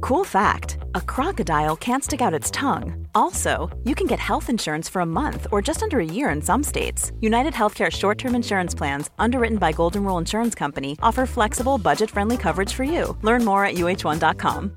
Cool 0.00 0.24
fact 0.24 0.78
a 0.94 1.00
crocodile 1.00 1.76
can't 1.76 2.02
stick 2.04 2.20
out 2.20 2.34
its 2.34 2.50
tongue. 2.50 3.06
Also, 3.14 3.70
you 3.84 3.94
can 3.94 4.06
get 4.06 4.18
health 4.18 4.48
insurance 4.48 4.88
for 4.88 5.00
a 5.02 5.06
month 5.06 5.46
or 5.52 5.60
just 5.62 5.82
under 5.82 6.00
a 6.00 6.04
year 6.04 6.30
in 6.30 6.40
some 6.42 6.62
states. 6.62 7.12
United 7.20 7.52
Healthcare 7.54 7.90
short 7.90 8.18
term 8.18 8.34
insurance 8.34 8.74
plans, 8.74 9.10
underwritten 9.18 9.58
by 9.58 9.72
Golden 9.72 10.04
Rule 10.04 10.18
Insurance 10.18 10.54
Company, 10.54 10.96
offer 11.02 11.26
flexible, 11.26 11.78
budget 11.78 12.10
friendly 12.10 12.36
coverage 12.36 12.72
for 12.72 12.84
you. 12.84 13.16
Learn 13.22 13.44
more 13.44 13.64
at 13.64 13.74
uh1.com. 13.74 14.76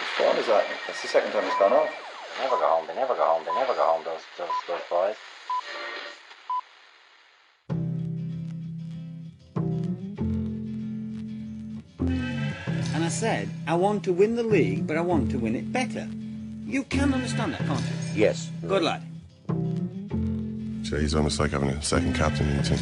Which 0.00 0.26
one 0.26 0.36
is 0.38 0.46
that? 0.46 0.66
That's 0.86 1.02
the 1.02 1.08
second 1.08 1.32
time 1.32 1.44
it's 1.44 1.58
gone 1.58 1.72
off. 1.72 2.07
They 2.38 2.44
never 2.44 2.56
go 2.56 2.68
home. 2.68 2.86
They 2.86 2.94
never 2.94 3.14
go 3.14 3.24
home. 3.24 3.44
They 3.44 3.54
never 3.54 3.74
go 3.74 3.82
home. 3.84 4.04
Those 4.04 4.22
those 4.38 4.48
those 4.68 4.80
boys. 4.88 5.16
And 12.94 13.04
I 13.04 13.08
said, 13.08 13.50
I 13.66 13.74
want 13.74 14.04
to 14.04 14.12
win 14.12 14.36
the 14.36 14.44
league, 14.44 14.86
but 14.86 14.96
I 14.96 15.00
want 15.00 15.32
to 15.32 15.38
win 15.38 15.56
it 15.56 15.72
better. 15.72 16.08
You 16.64 16.84
can 16.84 17.12
understand 17.12 17.54
that, 17.54 17.66
can't 17.66 17.80
you? 17.80 17.86
Yes. 18.14 18.50
Good 18.64 18.82
lad. 18.84 19.02
So 20.86 20.96
he's 20.96 21.16
almost 21.16 21.40
like 21.40 21.50
having 21.50 21.70
a 21.70 21.82
second 21.82 22.14
captain 22.14 22.48
in 22.48 22.58
the 22.58 22.62
team. 22.62 22.78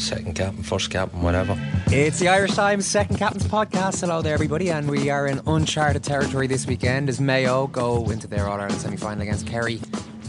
Second 0.00 0.34
captain, 0.34 0.62
first 0.62 0.90
captain, 0.90 1.20
whatever. 1.20 1.56
It's 1.88 2.18
the 2.18 2.28
Irish 2.28 2.54
Times 2.54 2.86
Second 2.86 3.18
Captain's 3.18 3.46
Podcast. 3.46 4.00
Hello 4.00 4.22
there, 4.22 4.32
everybody, 4.32 4.70
and 4.70 4.90
we 4.90 5.10
are 5.10 5.26
in 5.26 5.42
uncharted 5.46 6.02
territory 6.02 6.46
this 6.46 6.66
weekend 6.66 7.10
as 7.10 7.20
Mayo 7.20 7.66
go 7.66 8.08
into 8.10 8.26
their 8.26 8.48
All 8.48 8.58
Ireland 8.58 8.80
semi 8.80 8.96
final 8.96 9.22
against 9.22 9.46
Kerry. 9.46 9.78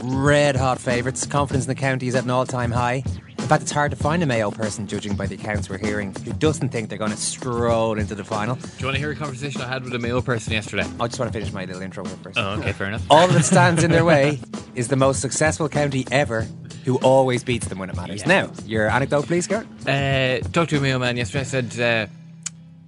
Red 0.03 0.57
hot 0.57 0.77
favourites. 0.79 1.25
Confidence 1.25 1.65
in 1.65 1.69
the 1.69 1.75
county 1.75 2.07
is 2.07 2.15
at 2.15 2.25
an 2.25 2.31
all 2.31 2.45
time 2.45 2.71
high. 2.71 3.03
In 3.39 3.47
fact, 3.47 3.63
it's 3.63 3.71
hard 3.71 3.91
to 3.91 3.97
find 3.97 4.21
a 4.21 4.25
Mayo 4.25 4.51
person, 4.51 4.87
judging 4.87 5.15
by 5.15 5.25
the 5.25 5.35
accounts 5.35 5.69
we're 5.69 5.77
hearing, 5.77 6.13
who 6.23 6.33
doesn't 6.33 6.69
think 6.69 6.89
they're 6.89 6.97
going 6.97 7.11
to 7.11 7.17
stroll 7.17 7.97
into 7.97 8.13
the 8.13 8.23
final. 8.23 8.55
Do 8.55 8.67
you 8.77 8.85
want 8.85 8.95
to 8.95 8.99
hear 8.99 9.11
a 9.11 9.15
conversation 9.15 9.61
I 9.61 9.67
had 9.67 9.83
with 9.83 9.93
a 9.95 9.99
Mayo 9.99 10.21
person 10.21 10.53
yesterday? 10.53 10.85
I 10.99 11.07
just 11.07 11.19
want 11.19 11.31
to 11.31 11.37
finish 11.37 11.51
my 11.53 11.65
little 11.65 11.81
intro 11.81 12.05
here 12.05 12.15
first. 12.21 12.37
Oh, 12.37 12.59
okay, 12.59 12.71
fair 12.73 12.87
enough. 12.87 13.03
All 13.09 13.27
that 13.27 13.43
stands 13.43 13.83
in 13.83 13.91
their 13.91 14.05
way 14.05 14.39
is 14.75 14.89
the 14.89 14.95
most 14.95 15.21
successful 15.21 15.67
county 15.69 16.05
ever, 16.11 16.47
who 16.85 16.97
always 16.97 17.43
beats 17.43 17.67
them 17.67 17.79
when 17.79 17.89
it 17.89 17.95
matters. 17.95 18.21
Yeah. 18.21 18.27
Now, 18.27 18.51
your 18.65 18.87
anecdote, 18.89 19.25
please, 19.27 19.47
Gert. 19.47 19.67
Uh, 19.87 20.39
talked 20.49 20.69
to 20.71 20.77
a 20.77 20.81
Mayo 20.81 20.99
man 20.99 21.17
yesterday. 21.17 21.41
I 21.41 21.43
said, 21.43 22.09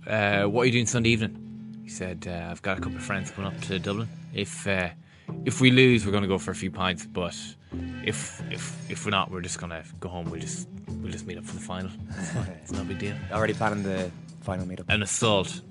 uh, 0.08 0.10
uh, 0.10 0.44
"What 0.50 0.64
are 0.64 0.66
you 0.66 0.72
doing 0.72 0.86
Sunday 0.86 1.10
evening?" 1.10 1.82
He 1.84 1.90
said, 1.90 2.26
uh, 2.28 2.50
"I've 2.52 2.62
got 2.62 2.78
a 2.78 2.82
couple 2.82 2.98
of 2.98 3.04
friends 3.04 3.32
coming 3.32 3.52
up 3.52 3.60
to 3.62 3.80
Dublin. 3.80 4.08
If 4.34 4.68
uh, 4.68 4.90
if 5.46 5.62
we 5.62 5.72
lose, 5.72 6.06
we're 6.06 6.12
going 6.12 6.24
to 6.24 6.28
go 6.28 6.38
for 6.38 6.52
a 6.52 6.56
few 6.56 6.72
pints. 6.72 7.06
But 7.06 7.36
if 8.04 8.42
if 8.52 8.90
if 8.90 9.06
we're 9.06 9.12
not, 9.12 9.32
we're 9.32 9.42
just 9.42 9.60
going 9.60 9.72
to 9.72 9.84
go 10.00 10.10
home. 10.10 10.30
We'll 10.30 10.42
just 10.42 10.68
we'll 11.02 11.12
just 11.12 11.26
meet 11.26 11.38
up 11.38 11.46
for 11.46 11.56
the 11.56 11.62
final. 11.62 11.92
It's, 12.20 12.36
it's 12.64 12.72
no 12.72 12.84
big 12.84 13.00
deal. 13.00 13.16
Already 13.32 13.54
planning 13.54 13.84
the 13.84 14.12
final 14.42 14.66
meetup. 14.66 14.86
An 14.90 15.04
assault 15.04 15.62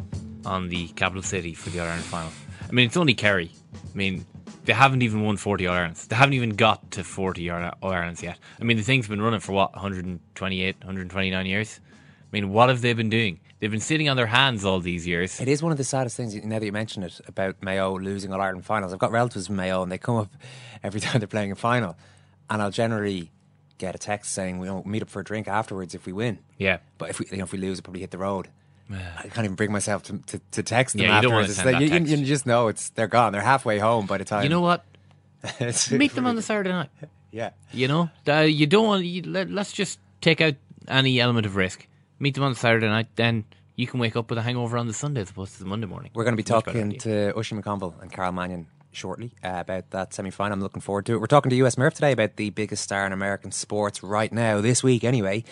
on 0.44 0.68
the 0.68 0.88
capital 0.88 1.22
city 1.22 1.54
for 1.54 1.70
the 1.70 1.80
Ireland 1.80 2.02
final. 2.04 2.30
I 2.68 2.72
mean, 2.72 2.86
it's 2.86 2.96
only 2.96 3.14
Kerry. 3.14 3.50
I 3.92 3.96
mean." 3.96 4.24
They 4.64 4.72
haven't 4.72 5.02
even 5.02 5.22
won 5.22 5.36
40 5.36 5.66
All 5.66 5.74
Irelands. 5.74 6.06
They 6.06 6.16
haven't 6.16 6.34
even 6.34 6.50
got 6.50 6.92
to 6.92 7.04
40 7.04 7.50
All 7.50 7.72
Irelands 7.82 8.22
yet. 8.22 8.38
I 8.60 8.64
mean, 8.64 8.76
the 8.76 8.82
thing's 8.82 9.08
been 9.08 9.20
running 9.20 9.40
for 9.40 9.52
what, 9.52 9.72
128, 9.72 10.76
129 10.78 11.46
years? 11.46 11.80
I 11.84 12.28
mean, 12.30 12.50
what 12.50 12.68
have 12.68 12.80
they 12.80 12.92
been 12.92 13.10
doing? 13.10 13.40
They've 13.58 13.70
been 13.70 13.80
sitting 13.80 14.08
on 14.08 14.16
their 14.16 14.26
hands 14.26 14.64
all 14.64 14.80
these 14.80 15.06
years. 15.06 15.40
It 15.40 15.48
is 15.48 15.62
one 15.62 15.70
of 15.70 15.78
the 15.78 15.84
saddest 15.84 16.16
things, 16.16 16.34
now 16.34 16.58
that 16.58 16.64
you 16.64 16.72
mention 16.72 17.02
it, 17.02 17.20
about 17.26 17.62
Mayo 17.62 17.96
losing 17.98 18.32
All 18.32 18.40
Ireland 18.40 18.64
finals. 18.64 18.92
I've 18.92 18.98
got 18.98 19.12
relatives 19.12 19.48
from 19.48 19.56
Mayo, 19.56 19.82
and 19.82 19.92
they 19.92 19.98
come 19.98 20.16
up 20.16 20.32
every 20.82 21.00
time 21.00 21.20
they're 21.20 21.28
playing 21.28 21.52
a 21.52 21.56
final, 21.56 21.96
and 22.48 22.62
I'll 22.62 22.70
generally 22.70 23.30
get 23.78 23.94
a 23.94 23.98
text 23.98 24.32
saying 24.32 24.58
we'll 24.58 24.82
meet 24.84 25.02
up 25.02 25.08
for 25.08 25.20
a 25.20 25.24
drink 25.24 25.48
afterwards 25.48 25.94
if 25.94 26.06
we 26.06 26.12
win. 26.12 26.38
Yeah. 26.56 26.78
But 26.98 27.10
if 27.10 27.18
we, 27.18 27.26
you 27.30 27.38
know, 27.38 27.44
if 27.44 27.52
we 27.52 27.58
lose, 27.58 27.78
we'll 27.78 27.82
probably 27.82 28.00
hit 28.00 28.12
the 28.12 28.18
road. 28.18 28.48
I 28.94 29.28
can't 29.28 29.44
even 29.44 29.56
bring 29.56 29.72
myself 29.72 30.02
to, 30.04 30.18
to, 30.18 30.40
to 30.52 30.62
text 30.62 30.96
them 30.96 31.06
Yeah, 31.06 31.16
you 31.16 31.22
don't 31.22 31.32
afterwards. 31.32 31.50
It's 31.50 31.58
send 31.58 31.72
like, 31.72 31.82
you, 31.82 31.88
text. 31.88 32.10
you 32.10 32.24
just 32.24 32.46
know 32.46 32.68
it's 32.68 32.90
they're 32.90 33.06
gone. 33.08 33.32
They're 33.32 33.42
halfway 33.42 33.78
home 33.78 34.06
by 34.06 34.18
the 34.18 34.24
time. 34.24 34.44
You 34.44 34.48
know 34.48 34.60
what? 34.60 34.84
Meet 35.90 36.14
them 36.14 36.26
on 36.26 36.36
the 36.36 36.42
Saturday 36.42 36.70
night. 36.70 36.90
Yeah. 37.34 37.52
You 37.72 37.88
know, 37.88 38.10
uh, 38.28 38.40
you 38.40 38.66
don't 38.66 38.86
want. 38.86 39.06
You, 39.06 39.22
let, 39.22 39.50
let's 39.50 39.72
just 39.72 39.98
take 40.20 40.42
out 40.42 40.54
any 40.86 41.18
element 41.18 41.46
of 41.46 41.56
risk. 41.56 41.86
Meet 42.18 42.34
them 42.34 42.44
on 42.44 42.52
the 42.52 42.58
Saturday 42.58 42.86
night, 42.88 43.06
then 43.16 43.46
you 43.74 43.86
can 43.86 44.00
wake 44.00 44.16
up 44.16 44.28
with 44.28 44.38
a 44.38 44.42
hangover 44.42 44.76
on 44.76 44.86
the 44.86 44.92
Sunday 44.92 45.22
as 45.22 45.30
opposed 45.30 45.54
to 45.54 45.60
the 45.60 45.64
Monday 45.64 45.86
morning. 45.86 46.10
We're 46.14 46.24
going 46.24 46.36
to 46.36 46.42
be 46.42 46.52
Much 46.52 46.64
talking 46.64 46.98
to 46.98 47.32
Oisin 47.36 47.62
McConville 47.62 48.00
and 48.02 48.12
Karol 48.12 48.32
Mannion 48.32 48.66
shortly 48.92 49.32
uh, 49.42 49.56
about 49.60 49.90
that 49.90 50.12
semi 50.12 50.30
final. 50.30 50.52
I'm 50.52 50.60
looking 50.60 50.82
forward 50.82 51.06
to 51.06 51.14
it. 51.14 51.20
We're 51.20 51.26
talking 51.26 51.50
to 51.50 51.56
US 51.56 51.78
Murph 51.78 51.94
today 51.94 52.12
about 52.12 52.36
the 52.36 52.50
biggest 52.50 52.82
star 52.82 53.06
in 53.06 53.12
American 53.12 53.50
sports 53.50 54.02
right 54.02 54.32
now, 54.32 54.60
this 54.60 54.82
week 54.82 55.02
anyway. 55.02 55.44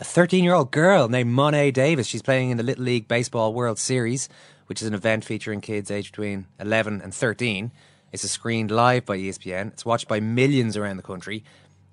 A 0.00 0.04
13 0.04 0.44
year 0.44 0.54
old 0.54 0.70
girl 0.70 1.08
named 1.08 1.30
Mo'ne 1.30 1.72
Davis. 1.72 2.06
She's 2.06 2.22
playing 2.22 2.50
in 2.50 2.56
the 2.56 2.62
Little 2.62 2.84
League 2.84 3.08
Baseball 3.08 3.52
World 3.52 3.78
Series, 3.78 4.28
which 4.66 4.80
is 4.80 4.86
an 4.86 4.94
event 4.94 5.24
featuring 5.24 5.60
kids 5.60 5.90
aged 5.90 6.12
between 6.12 6.46
11 6.60 7.00
and 7.02 7.12
13. 7.12 7.72
It's 8.12 8.22
a 8.22 8.28
screened 8.28 8.70
live 8.70 9.04
by 9.04 9.18
ESPN. 9.18 9.72
It's 9.72 9.84
watched 9.84 10.06
by 10.06 10.20
millions 10.20 10.76
around 10.76 10.98
the 10.98 11.02
country. 11.02 11.42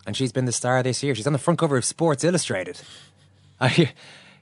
And 0.05 0.16
she's 0.16 0.31
been 0.31 0.45
the 0.45 0.51
star 0.51 0.83
this 0.83 1.01
year. 1.01 1.16
She's 1.16 1.25
on 1.25 1.33
the 1.33 1.39
front 1.39 1.59
cover 1.59 1.77
of 1.77 1.85
Sports 1.85 2.23
Illustrated. 2.23 2.79
I, 3.59 3.91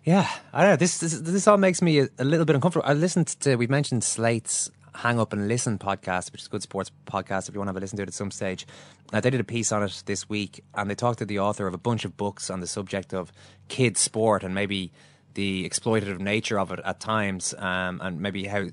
yeah, 0.04 0.30
I 0.52 0.62
don't 0.62 0.72
know. 0.72 0.76
This 0.76 0.98
this, 0.98 1.18
this 1.20 1.48
all 1.48 1.58
makes 1.58 1.82
me 1.82 2.00
a, 2.00 2.10
a 2.20 2.26
little 2.26 2.46
bit 2.46 2.56
uncomfortable. 2.56 2.88
I 2.88 2.94
listened 2.94 3.28
to 3.28 3.56
we've 3.56 3.70
mentioned 3.70 4.04
Slate's 4.04 4.72
Hang 4.96 5.20
Up 5.20 5.34
and 5.34 5.48
Listen 5.48 5.78
podcast, 5.78 6.32
which 6.32 6.42
is 6.42 6.48
a 6.48 6.50
good 6.50 6.64
sports 6.64 6.92
podcast. 7.06 7.50
If 7.50 7.56
you 7.56 7.60
want 7.60 7.68
to 7.68 7.72
have 7.72 7.78
a 7.78 7.80
listen 7.80 7.98
to 7.98 8.04
it 8.04 8.10
at 8.10 8.14
some 8.14 8.32
stage, 8.32 8.66
they 9.12 9.30
did 9.30 9.40
a 9.40 9.44
piece 9.44 9.72
on 9.72 9.84
it 9.84 10.04
this 10.06 10.30
week, 10.30 10.64
and 10.74 10.90
they 10.90 10.96
talked 10.96 11.20
to 11.20 11.26
the 11.26 11.40
author 11.40 11.68
of 11.68 11.74
a 11.74 11.78
bunch 11.78 12.06
of 12.06 12.18
books 12.18 12.50
on 12.50 12.60
the 12.60 12.68
subject 12.68 13.14
of 13.14 13.32
kids 13.68 14.00
sport 14.00 14.44
and 14.44 14.54
maybe 14.54 14.92
the 15.34 15.68
exploitative 15.68 16.20
nature 16.20 16.60
of 16.60 16.72
it 16.72 16.80
at 16.86 17.00
times, 17.00 17.54
um, 17.58 18.00
and 18.04 18.22
maybe 18.22 18.46
how 18.46 18.68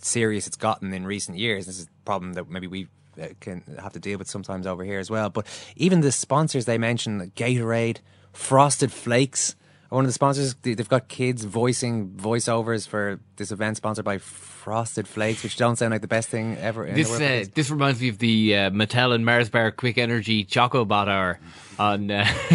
serious 0.00 0.46
it's 0.46 0.56
gotten 0.56 0.92
in 0.92 1.06
recent 1.06 1.38
years. 1.38 1.66
This 1.66 1.78
is 1.78 1.84
a 1.84 2.04
problem 2.04 2.34
that 2.34 2.48
maybe 2.48 2.66
we 2.66 2.88
uh, 3.20 3.28
can 3.40 3.62
have 3.80 3.92
to 3.92 4.00
deal 4.00 4.18
with 4.18 4.28
sometimes 4.28 4.66
over 4.66 4.84
here 4.84 4.98
as 4.98 5.10
well. 5.10 5.30
But 5.30 5.46
even 5.76 6.00
the 6.00 6.12
sponsors 6.12 6.64
they 6.64 6.78
mentioned, 6.78 7.34
Gatorade, 7.34 7.98
Frosted 8.32 8.92
Flakes, 8.92 9.56
one 9.88 10.04
of 10.04 10.08
the 10.08 10.12
sponsors. 10.12 10.54
They- 10.62 10.74
They've 10.74 10.88
got 10.88 11.08
kids 11.08 11.44
voicing 11.44 12.10
voiceovers 12.10 12.86
for 12.86 13.20
this 13.36 13.50
event 13.50 13.76
sponsored 13.76 14.04
by 14.04 14.18
Frosted 14.18 15.08
Flakes, 15.08 15.42
which 15.42 15.56
don't 15.56 15.76
sound 15.76 15.92
like 15.92 16.02
the 16.02 16.08
best 16.08 16.28
thing 16.28 16.56
ever. 16.58 16.84
This 16.90 17.08
uh, 17.20 17.44
this 17.54 17.70
reminds 17.70 18.00
me 18.00 18.08
of 18.08 18.18
the 18.18 18.54
uh, 18.56 18.70
Mattel 18.70 19.14
and 19.14 19.24
Mars 19.24 19.48
Bar 19.48 19.70
Quick 19.72 19.96
Energy 19.98 20.44
Choco 20.44 20.84
Bot 20.84 21.08
Hour 21.08 21.40
on 21.78 22.10
uh, 22.10 22.24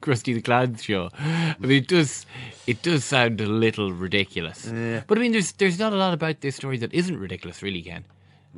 Krusty 0.00 0.34
the 0.34 0.42
Clown's 0.42 0.82
show. 0.82 1.08
I 1.18 1.54
mean, 1.60 1.70
it 1.82 1.88
does 1.88 2.26
it 2.66 2.82
does 2.82 3.04
sound 3.04 3.40
a 3.40 3.46
little 3.46 3.92
ridiculous, 3.92 4.66
but 5.06 5.18
I 5.18 5.20
mean, 5.20 5.32
there's 5.32 5.52
there's 5.52 5.78
not 5.78 5.92
a 5.92 5.96
lot 5.96 6.14
about 6.14 6.40
this 6.40 6.56
story 6.56 6.78
that 6.78 6.92
isn't 6.92 7.16
ridiculous, 7.18 7.62
really, 7.62 7.82
Ken. 7.82 8.04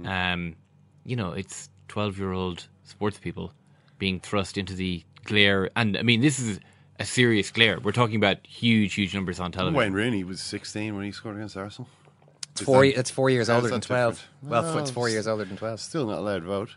Um, 0.05 0.56
you 1.05 1.17
know, 1.17 1.33
it's 1.33 1.69
twelve 1.89 2.19
year 2.19 2.33
old 2.33 2.67
sports 2.85 3.19
people 3.19 3.53
being 3.99 4.19
thrust 4.21 4.56
into 4.56 4.75
the 4.75 5.03
glare, 5.25 5.71
and 5.76 5.97
I 5.99 6.03
mean, 6.03 6.21
this 6.23 6.38
is 6.38 6.59
a 6.99 7.05
serious 7.05 7.50
glare. 7.50 7.81
We're 7.81 7.93
talking 7.93 8.17
about 8.17 8.46
huge, 8.46 8.94
huge 8.94 9.14
numbers 9.14 9.41
on 9.41 9.52
television. 9.52 9.79
Wayne 9.79 9.93
Rooney 9.93 10.25
was 10.25 10.41
16 10.41 10.94
when 10.94 11.05
he 11.05 11.12
scored 11.12 11.37
against 11.37 11.56
Arsenal. 11.56 11.88
It's 12.52 12.61
Is 12.61 12.67
four. 12.67 12.87
that- 12.87 12.99
It's 12.99 13.11
four 13.11 13.31
years 13.31 13.49
How's 13.49 13.56
older 13.56 13.69
than 13.70 13.81
twelve. 13.81 14.14
different? 14.14 14.50
Well, 14.50 14.62
Well, 14.62 14.79
it's 14.79 14.91
four 14.91 15.08
years 15.08 15.26
older 15.26 15.44
than 15.44 15.56
twelve. 15.56 15.81
Still 15.81 16.06
not 16.06 16.19
allowed 16.19 16.41
to 16.41 16.46
vote. 16.46 16.70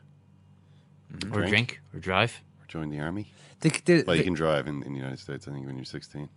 or 1.31 1.45
drink, 1.45 1.79
or 1.93 1.99
drive. 1.99 2.41
Or 2.61 2.65
join 2.67 2.89
the 2.89 2.99
army. 2.99 3.31
The, 3.61 3.69
the, 3.85 4.03
Well, 4.05 4.15
you 4.15 4.21
the- 4.21 4.25
can 4.25 4.33
drive 4.33 4.67
in, 4.67 4.83
in 4.83 4.93
the 4.93 4.97
United 4.99 5.19
States, 5.19 5.47
I 5.47 5.51
think, 5.51 5.65
when 5.65 5.75
you're 5.75 5.85
16. 5.85 6.29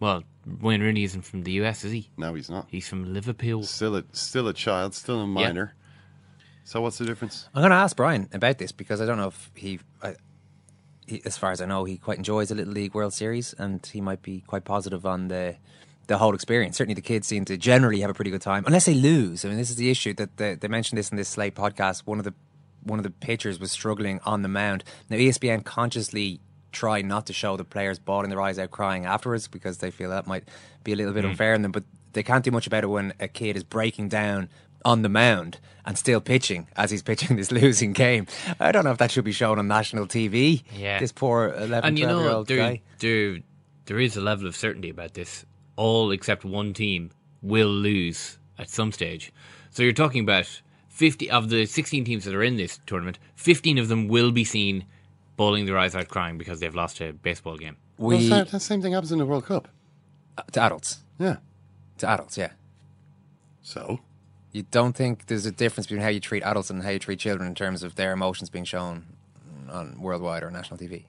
Well, 0.00 0.22
Wayne 0.60 0.82
Rooney 0.82 1.04
isn't 1.04 1.22
from 1.22 1.42
the 1.44 1.52
US, 1.62 1.84
is 1.84 1.92
he? 1.92 2.10
No, 2.16 2.34
he's 2.34 2.50
not. 2.50 2.66
He's 2.70 2.86
from 2.88 3.12
Liverpool. 3.14 3.62
Still 3.64 3.96
a, 3.96 4.04
still 4.12 4.48
a 4.48 4.52
child, 4.52 4.94
still 4.94 5.20
a 5.20 5.26
minor. 5.26 5.74
So 6.64 6.80
what's 6.80 6.98
the 6.98 7.04
difference? 7.06 7.48
I'm 7.54 7.62
going 7.62 7.70
to 7.70 7.76
ask 7.76 7.96
Brian 7.96 8.28
about 8.32 8.58
this 8.58 8.72
because 8.72 9.00
I 9.00 9.06
don't 9.06 9.18
know 9.18 9.28
if 9.28 9.50
he, 9.54 9.78
I, 10.02 10.14
he, 11.06 11.22
as 11.24 11.36
far 11.36 11.50
as 11.52 11.60
I 11.60 11.66
know, 11.66 11.84
he 11.84 11.96
quite 11.98 12.18
enjoys 12.18 12.48
the 12.48 12.54
Little 12.54 12.72
League 12.72 12.94
World 12.94 13.12
Series, 13.14 13.54
and 13.58 13.84
he 13.86 14.00
might 14.00 14.22
be 14.22 14.42
quite 14.46 14.64
positive 14.64 15.04
on 15.06 15.28
the 15.28 15.56
the 16.06 16.18
whole 16.18 16.34
experience. 16.34 16.76
Certainly, 16.76 16.94
the 16.94 17.00
kids 17.00 17.26
seem 17.26 17.44
to 17.46 17.56
generally 17.56 18.00
have 18.00 18.10
a 18.10 18.14
pretty 18.14 18.30
good 18.30 18.42
time, 18.42 18.64
unless 18.66 18.84
they 18.84 18.94
lose. 18.94 19.44
I 19.44 19.48
mean, 19.48 19.56
this 19.56 19.70
is 19.70 19.76
the 19.76 19.90
issue 19.90 20.12
that 20.14 20.36
they, 20.36 20.54
they 20.54 20.68
mentioned 20.68 20.98
this 20.98 21.10
in 21.10 21.16
this 21.16 21.28
Slate 21.30 21.54
podcast. 21.54 22.00
One 22.06 22.18
of 22.18 22.24
the 22.24 22.34
one 22.82 22.98
of 22.98 23.02
the 23.02 23.10
pitchers 23.10 23.58
was 23.58 23.72
struggling 23.72 24.20
on 24.26 24.42
the 24.42 24.48
mound. 24.48 24.84
Now 25.08 25.16
ESPN 25.16 25.64
consciously 25.64 26.40
try 26.72 27.00
not 27.02 27.24
to 27.26 27.32
show 27.32 27.56
the 27.56 27.64
players 27.64 27.98
bawling 27.98 28.28
their 28.30 28.40
eyes 28.42 28.58
out 28.58 28.70
crying 28.70 29.06
afterwards 29.06 29.48
because 29.48 29.78
they 29.78 29.90
feel 29.90 30.10
that 30.10 30.26
might 30.26 30.44
be 30.82 30.92
a 30.92 30.96
little 30.96 31.12
bit 31.14 31.24
Mm. 31.24 31.30
unfair 31.30 31.54
on 31.54 31.62
them. 31.62 31.72
But 31.72 31.84
they 32.12 32.22
can't 32.22 32.44
do 32.44 32.50
much 32.50 32.66
about 32.66 32.84
it 32.84 32.88
when 32.88 33.12
a 33.20 33.28
kid 33.28 33.56
is 33.56 33.64
breaking 33.64 34.08
down 34.08 34.48
on 34.84 35.02
the 35.02 35.08
mound 35.08 35.58
and 35.84 35.98
still 35.98 36.20
pitching 36.20 36.68
as 36.76 36.90
he's 36.90 37.02
pitching 37.02 37.36
this 37.36 37.52
losing 37.52 37.92
game. 37.92 38.26
I 38.60 38.72
don't 38.72 38.84
know 38.84 38.90
if 38.90 38.98
that 38.98 39.10
should 39.10 39.24
be 39.24 39.32
shown 39.32 39.58
on 39.58 39.68
national 39.68 40.06
TV. 40.06 40.62
Yeah. 40.74 40.98
This 40.98 41.12
poor 41.12 41.54
11, 41.58 41.84
and 41.88 41.98
you 41.98 42.04
12 42.06 42.20
year 42.20 42.30
know 42.30 42.36
old 42.36 42.46
there, 42.48 42.56
guy. 42.58 42.82
there 42.98 43.38
there 43.86 44.00
is 44.00 44.16
a 44.16 44.20
level 44.20 44.46
of 44.46 44.56
certainty 44.56 44.90
about 44.90 45.14
this. 45.14 45.44
All 45.76 46.10
except 46.12 46.44
one 46.44 46.72
team 46.72 47.10
will 47.42 47.68
lose 47.68 48.38
at 48.58 48.70
some 48.70 48.92
stage. 48.92 49.32
So 49.70 49.82
you're 49.82 49.92
talking 49.92 50.22
about 50.22 50.62
50 50.88 51.30
of 51.30 51.48
the 51.50 51.66
16 51.66 52.04
teams 52.04 52.24
that 52.24 52.34
are 52.34 52.42
in 52.42 52.56
this 52.56 52.78
tournament, 52.86 53.18
15 53.34 53.78
of 53.78 53.88
them 53.88 54.06
will 54.08 54.30
be 54.30 54.44
seen 54.44 54.86
bawling 55.36 55.66
their 55.66 55.76
eyes 55.76 55.94
out 55.96 56.08
crying 56.08 56.38
because 56.38 56.60
they've 56.60 56.74
lost 56.74 57.00
a 57.00 57.12
baseball 57.12 57.56
game. 57.56 57.76
Well, 57.98 58.16
We, 58.16 58.28
that, 58.28 58.48
that 58.50 58.60
same 58.60 58.80
thing 58.80 58.92
happens 58.92 59.10
in 59.12 59.18
the 59.18 59.26
World 59.26 59.46
Cup. 59.46 59.68
Uh, 60.38 60.42
to 60.52 60.60
adults. 60.62 61.00
Yeah. 61.18 61.36
To 61.98 62.08
adults, 62.08 62.38
yeah. 62.38 62.52
So 63.62 63.98
You 64.54 64.62
don't 64.70 64.92
think 64.94 65.26
there's 65.26 65.46
a 65.46 65.50
difference 65.50 65.88
between 65.88 66.00
how 66.00 66.10
you 66.10 66.20
treat 66.20 66.44
adults 66.44 66.70
and 66.70 66.80
how 66.80 66.90
you 66.90 67.00
treat 67.00 67.18
children 67.18 67.48
in 67.48 67.56
terms 67.56 67.82
of 67.82 67.96
their 67.96 68.12
emotions 68.12 68.50
being 68.50 68.64
shown 68.64 69.04
on 69.68 70.00
worldwide 70.00 70.44
or 70.44 70.50
national 70.52 70.78
TV? 70.78 71.06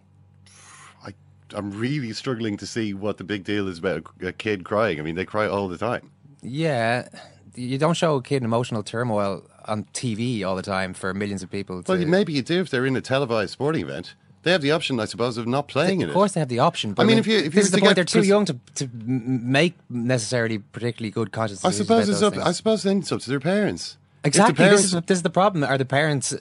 I, 1.05 1.13
I'm 1.53 1.69
really 1.69 2.11
struggling 2.13 2.57
to 2.57 2.65
see 2.65 2.95
what 2.95 3.17
the 3.17 3.23
big 3.23 3.43
deal 3.43 3.67
is 3.67 3.77
about 3.77 4.03
a, 4.19 4.33
kid 4.33 4.65
crying. 4.65 4.99
I 4.99 5.03
mean, 5.03 5.13
they 5.13 5.25
cry 5.25 5.47
all 5.47 5.67
the 5.67 5.77
time. 5.77 6.09
Yeah, 6.41 7.07
you 7.53 7.77
don't 7.77 7.93
show 7.93 8.15
a 8.15 8.21
kid 8.23 8.37
in 8.37 8.45
emotional 8.45 8.81
turmoil 8.81 9.43
on 9.65 9.83
TV 9.93 10.43
all 10.43 10.55
the 10.55 10.63
time 10.63 10.95
for 10.95 11.13
millions 11.13 11.43
of 11.43 11.51
people. 11.51 11.83
To, 11.83 11.91
Well, 11.91 12.05
maybe 12.07 12.33
you 12.33 12.41
do 12.41 12.61
if 12.61 12.71
they're 12.71 12.87
in 12.87 12.95
a 12.95 13.01
televised 13.01 13.51
sporting 13.51 13.83
event. 13.83 14.15
They 14.45 14.51
have 14.51 14.61
the 14.61 14.71
option, 14.71 14.99
I 14.99 15.05
suppose, 15.05 15.37
of 15.39 15.47
not 15.47 15.67
playing 15.67 16.01
in 16.01 16.03
it. 16.03 16.03
of 16.03 16.09
it. 16.11 16.13
course, 16.13 16.33
they 16.33 16.39
have 16.39 16.49
the 16.49 16.59
option. 16.59 16.93
But 16.93 17.01
I 17.03 17.05
mean, 17.07 17.17
if 17.17 17.25
you- 17.25 17.39
if 17.39 17.45
you 17.45 17.49
this 17.49 17.55
were 17.55 17.61
is 17.61 17.71
the 17.71 17.77
point, 17.79 17.95
they're 17.95 18.05
too 18.05 18.19
pres- 18.19 18.27
young 18.27 18.45
to 18.45 18.55
to 18.75 18.87
make 18.95 19.73
necessarily 19.89 20.59
particularly 20.59 21.09
good 21.09 21.31
conscious. 21.31 21.65
I 21.65 21.71
suppose 21.71 22.07
about 22.07 22.13
it's 22.13 22.21
up. 22.21 22.33
things. 22.35 22.45
I 22.45 22.51
suppose 22.51 22.83
then 22.83 22.99
it's 22.99 23.11
up 23.11 23.21
to 23.21 23.29
their 23.31 23.39
parents. 23.39 23.97
The 24.21 24.27
Exactly. 24.27 24.53
parents- 24.63 24.83
This 24.83 24.93
is 24.93 25.01
this 25.07 25.17
is 25.17 25.23
the 25.23 25.31
problem. 25.31 25.63
Are 25.63 25.79
the 25.79 25.85
parents 25.99 26.31
uh, 26.33 26.37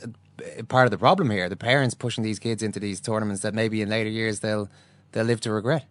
part 0.68 0.84
of 0.86 0.90
the 0.90 0.98
problem 0.98 1.30
here? 1.30 1.48
The 1.48 1.56
parents 1.56 1.94
pushing 1.94 2.22
these 2.24 2.38
kids 2.38 2.62
into 2.62 2.78
these 2.78 3.00
tournaments 3.00 3.40
that 3.40 3.54
maybe 3.54 3.80
in 3.80 3.88
later 3.88 4.10
years 4.10 4.40
they'll 4.40 4.68
they'll 5.12 5.24
live 5.32 5.40
to 5.40 5.50
regret. 5.50 5.86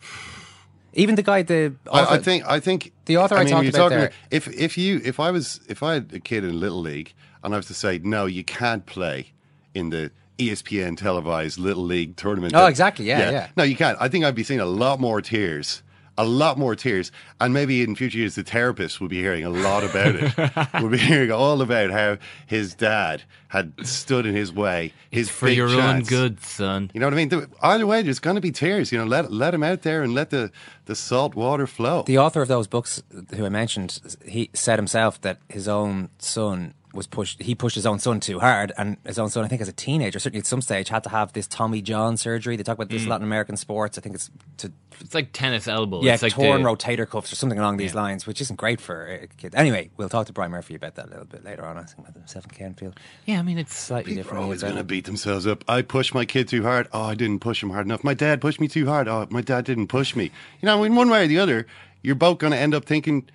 Even 0.94 1.14
the 1.16 1.22
guy, 1.22 1.42
the 1.42 1.74
I, 1.92 2.14
I 2.16 2.18
think. 2.20 2.44
I 2.46 2.60
think 2.60 2.92
the 3.04 3.16
author 3.18 3.34
I, 3.34 3.40
mean, 3.44 3.48
talked 3.52 3.64
you're 3.64 3.70
about 3.70 3.78
talking 3.90 3.98
there. 3.98 4.12
if 4.30 4.48
if 4.48 4.78
you 4.78 5.00
if 5.04 5.18
I 5.18 5.30
was 5.30 5.60
if 5.68 5.82
I 5.82 5.94
had 5.94 6.10
a 6.14 6.20
kid 6.20 6.44
in 6.44 6.58
little 6.58 6.80
league 6.80 7.12
and 7.42 7.52
I 7.52 7.56
was 7.58 7.66
to 7.66 7.74
say 7.74 7.98
no, 8.02 8.26
you 8.26 8.44
can't 8.44 8.86
play 8.86 9.32
in 9.74 9.90
the 9.90 10.10
ESPN 10.38 10.96
televised 10.96 11.58
little 11.58 11.84
league 11.84 12.16
tournament. 12.16 12.54
Oh, 12.56 12.66
exactly, 12.66 13.04
yeah, 13.06 13.30
yeah. 13.30 13.48
No, 13.56 13.62
you 13.62 13.76
can't. 13.76 13.96
I 14.00 14.08
think 14.08 14.24
I'd 14.24 14.34
be 14.34 14.42
seeing 14.44 14.60
a 14.60 14.66
lot 14.66 15.00
more 15.00 15.20
tears. 15.20 15.82
A 16.16 16.24
lot 16.24 16.58
more 16.58 16.76
tears, 16.76 17.10
and 17.40 17.52
maybe 17.52 17.82
in 17.82 17.96
future 17.96 18.18
years, 18.18 18.36
the 18.36 18.44
therapist 18.44 19.00
will 19.00 19.08
be 19.08 19.18
hearing 19.18 19.44
a 19.44 19.50
lot 19.50 19.82
about 19.82 20.14
it. 20.14 20.72
we'll 20.80 20.88
be 20.88 20.96
hearing 20.96 21.32
all 21.32 21.60
about 21.60 21.90
how 21.90 22.18
his 22.46 22.72
dad 22.72 23.24
had 23.48 23.72
stood 23.84 24.24
in 24.24 24.32
his 24.32 24.52
way. 24.52 24.92
His 25.10 25.28
For 25.28 25.46
big 25.46 25.56
your 25.56 25.70
own 25.70 26.04
good, 26.04 26.40
son. 26.40 26.92
You 26.94 27.00
know 27.00 27.06
what 27.06 27.14
I 27.14 27.16
mean? 27.16 27.46
Either 27.60 27.84
way, 27.84 28.02
there's 28.02 28.20
going 28.20 28.36
to 28.36 28.40
be 28.40 28.52
tears. 28.52 28.92
You 28.92 28.98
know, 28.98 29.04
let 29.06 29.32
let 29.32 29.54
him 29.54 29.64
out 29.64 29.82
there 29.82 30.04
and 30.04 30.14
let 30.14 30.30
the 30.30 30.52
the 30.84 30.94
salt 30.94 31.34
water 31.34 31.66
flow. 31.66 32.04
The 32.04 32.18
author 32.18 32.42
of 32.42 32.46
those 32.46 32.68
books, 32.68 33.02
who 33.34 33.44
I 33.44 33.48
mentioned, 33.48 33.98
he 34.24 34.50
said 34.52 34.78
himself 34.78 35.20
that 35.22 35.38
his 35.48 35.66
own 35.66 36.10
son 36.20 36.74
was 36.94 37.06
pushed. 37.06 37.42
He 37.42 37.54
pushed 37.54 37.74
his 37.74 37.86
own 37.86 37.98
son 37.98 38.20
too 38.20 38.38
hard, 38.38 38.72
and 38.78 38.96
his 39.04 39.18
own 39.18 39.28
son, 39.30 39.44
I 39.44 39.48
think, 39.48 39.60
as 39.60 39.68
a 39.68 39.72
teenager, 39.72 40.18
certainly 40.18 40.40
at 40.40 40.46
some 40.46 40.60
stage, 40.62 40.88
had 40.88 41.02
to 41.04 41.10
have 41.10 41.32
this 41.32 41.46
Tommy 41.46 41.82
John 41.82 42.16
surgery. 42.16 42.56
They 42.56 42.62
talk 42.62 42.76
about 42.76 42.88
this 42.88 43.02
Mm. 43.02 43.06
a 43.06 43.10
lot 43.10 43.20
in 43.20 43.24
American 43.24 43.56
sports. 43.56 43.98
I 43.98 44.00
think 44.00 44.14
it's 44.14 44.30
to 44.58 44.72
It's 45.00 45.14
like 45.14 45.30
tennis 45.32 45.66
elbow. 45.66 46.02
yeah, 46.02 46.14
it's 46.14 46.22
like 46.22 46.32
torn 46.32 46.62
the, 46.62 46.68
rotator 46.68 47.08
cuffs 47.08 47.32
or 47.32 47.36
something 47.36 47.58
along 47.58 47.78
these 47.78 47.94
Yeah. 47.94 48.00
lines, 48.02 48.26
which 48.26 48.40
isn't 48.40 48.56
great 48.56 48.80
for 48.80 49.06
a 49.06 49.26
kid. 49.26 49.54
Anyway, 49.56 49.90
we'll 49.96 50.08
talk 50.08 50.26
to 50.26 50.32
Brian 50.32 50.52
Murphy 50.52 50.74
about 50.76 50.94
that 50.94 51.06
a 51.06 51.10
little 51.10 51.24
bit 51.24 51.44
later 51.44 51.64
on. 51.66 51.76
I 51.76 51.82
think 51.82 51.98
about 51.98 52.14
himself 52.14 52.44
and 52.44 52.54
Kenfield. 52.54 52.94
Yeah, 53.26 53.40
I 53.40 53.42
mean 53.42 53.58
it's 53.58 53.76
Slightly 53.76 54.12
People 54.12 54.20
are 54.20 54.22
different. 54.24 54.42
always 54.44 54.62
going 54.62 54.76
to 54.76 54.84
beat 54.84 55.04
themselves 55.06 55.46
up. 55.46 55.64
I 55.68 55.82
pushed 55.82 56.14
my 56.14 56.24
kid 56.24 56.46
too 56.48 56.62
hard. 56.62 56.88
Oh, 56.92 57.02
I 57.02 57.14
didn't 57.14 57.40
push 57.40 57.62
him 57.62 57.70
hard 57.70 57.86
enough. 57.86 58.04
My 58.04 58.14
dad 58.14 58.40
pushed 58.40 58.60
me 58.60 58.68
too 58.68 58.86
hard. 58.86 59.08
Oh, 59.08 59.26
my 59.30 59.40
dad 59.40 59.64
didn't 59.64 59.88
push 59.88 60.14
me. 60.14 60.30
You 60.62 60.66
know, 60.66 60.84
in 60.84 60.94
one 60.94 61.10
way 61.10 61.24
or 61.24 61.26
the 61.26 61.38
other, 61.38 61.66
you're 62.02 62.14
both 62.14 62.38
going 62.38 62.52
to 62.52 62.58
end 62.58 62.74
up 62.74 62.84
thinking 62.84 63.28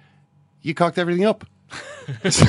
you 0.61 0.73
cocked 0.73 0.97
everything 0.97 1.25
up. 1.25 1.45
you 2.23 2.31
So 2.31 2.45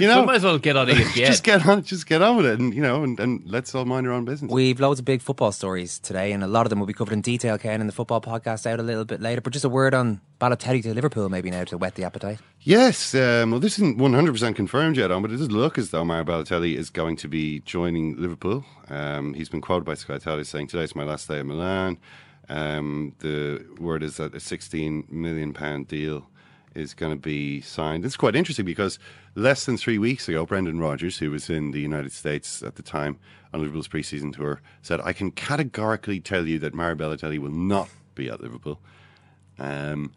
know, 0.00 0.24
might 0.24 0.36
as 0.36 0.44
well 0.44 0.58
get 0.58 0.76
on 0.76 0.86
ESPN. 0.88 1.26
just 1.26 1.44
get 1.44 1.66
on, 1.66 1.82
just 1.82 2.06
get 2.06 2.22
on 2.22 2.36
with 2.36 2.46
it, 2.46 2.58
and 2.58 2.74
you 2.74 2.82
know, 2.82 3.02
and, 3.04 3.18
and 3.20 3.42
let's 3.46 3.74
all 3.74 3.84
mind 3.84 4.06
our 4.06 4.12
own 4.12 4.24
business. 4.24 4.50
We've 4.50 4.80
loads 4.80 4.98
of 4.98 5.04
big 5.06 5.22
football 5.22 5.52
stories 5.52 5.98
today, 5.98 6.32
and 6.32 6.42
a 6.42 6.46
lot 6.46 6.66
of 6.66 6.70
them 6.70 6.80
will 6.80 6.86
be 6.86 6.92
covered 6.92 7.12
in 7.12 7.20
detail, 7.20 7.56
Ken, 7.58 7.80
in 7.80 7.86
the 7.86 7.92
football 7.92 8.20
podcast 8.20 8.66
out 8.66 8.80
a 8.80 8.82
little 8.82 9.04
bit 9.04 9.20
later. 9.20 9.40
But 9.40 9.52
just 9.52 9.64
a 9.64 9.68
word 9.68 9.94
on 9.94 10.20
Balotelli 10.40 10.82
to 10.82 10.94
Liverpool, 10.94 11.28
maybe 11.28 11.50
now 11.50 11.64
to 11.64 11.78
whet 11.78 11.94
the 11.94 12.04
appetite. 12.04 12.38
Yes, 12.62 13.14
um, 13.14 13.52
well, 13.52 13.60
this 13.60 13.78
isn't 13.78 13.98
100% 13.98 14.56
confirmed 14.56 14.96
yet 14.96 15.10
on, 15.10 15.22
but 15.22 15.30
it 15.30 15.36
does 15.36 15.50
look 15.50 15.78
as 15.78 15.90
though 15.90 16.04
Mario 16.04 16.24
Balotelli 16.24 16.76
is 16.76 16.90
going 16.90 17.16
to 17.16 17.28
be 17.28 17.60
joining 17.60 18.20
Liverpool. 18.20 18.64
Um, 18.88 19.34
he's 19.34 19.48
been 19.48 19.60
quoted 19.60 19.84
by 19.84 19.94
Sky 19.94 20.14
Italia 20.14 20.44
saying, 20.44 20.66
Today's 20.66 20.96
my 20.96 21.04
last 21.04 21.28
day 21.28 21.38
at 21.38 21.46
Milan. 21.46 21.98
Um, 22.48 23.14
the 23.20 23.64
word 23.78 24.02
is 24.02 24.16
that 24.16 24.34
a 24.34 24.38
£16 24.38 25.08
million 25.10 25.84
deal 25.84 26.29
is 26.74 26.94
going 26.94 27.12
to 27.12 27.18
be 27.18 27.60
signed. 27.60 28.04
It's 28.04 28.16
quite 28.16 28.36
interesting 28.36 28.64
because 28.64 28.98
less 29.34 29.64
than 29.64 29.76
three 29.76 29.98
weeks 29.98 30.28
ago, 30.28 30.46
Brendan 30.46 30.78
Rodgers, 30.78 31.18
who 31.18 31.30
was 31.30 31.50
in 31.50 31.72
the 31.72 31.80
United 31.80 32.12
States 32.12 32.62
at 32.62 32.76
the 32.76 32.82
time 32.82 33.18
on 33.52 33.60
Liverpool's 33.60 33.88
preseason 33.88 34.34
tour, 34.34 34.60
said, 34.82 35.00
I 35.02 35.12
can 35.12 35.30
categorically 35.30 36.20
tell 36.20 36.46
you 36.46 36.58
that 36.60 36.74
Mario 36.74 36.96
Balotelli 36.96 37.38
will 37.38 37.50
not 37.50 37.88
be 38.14 38.28
at 38.28 38.40
Liverpool. 38.40 38.80
Um, 39.58 40.12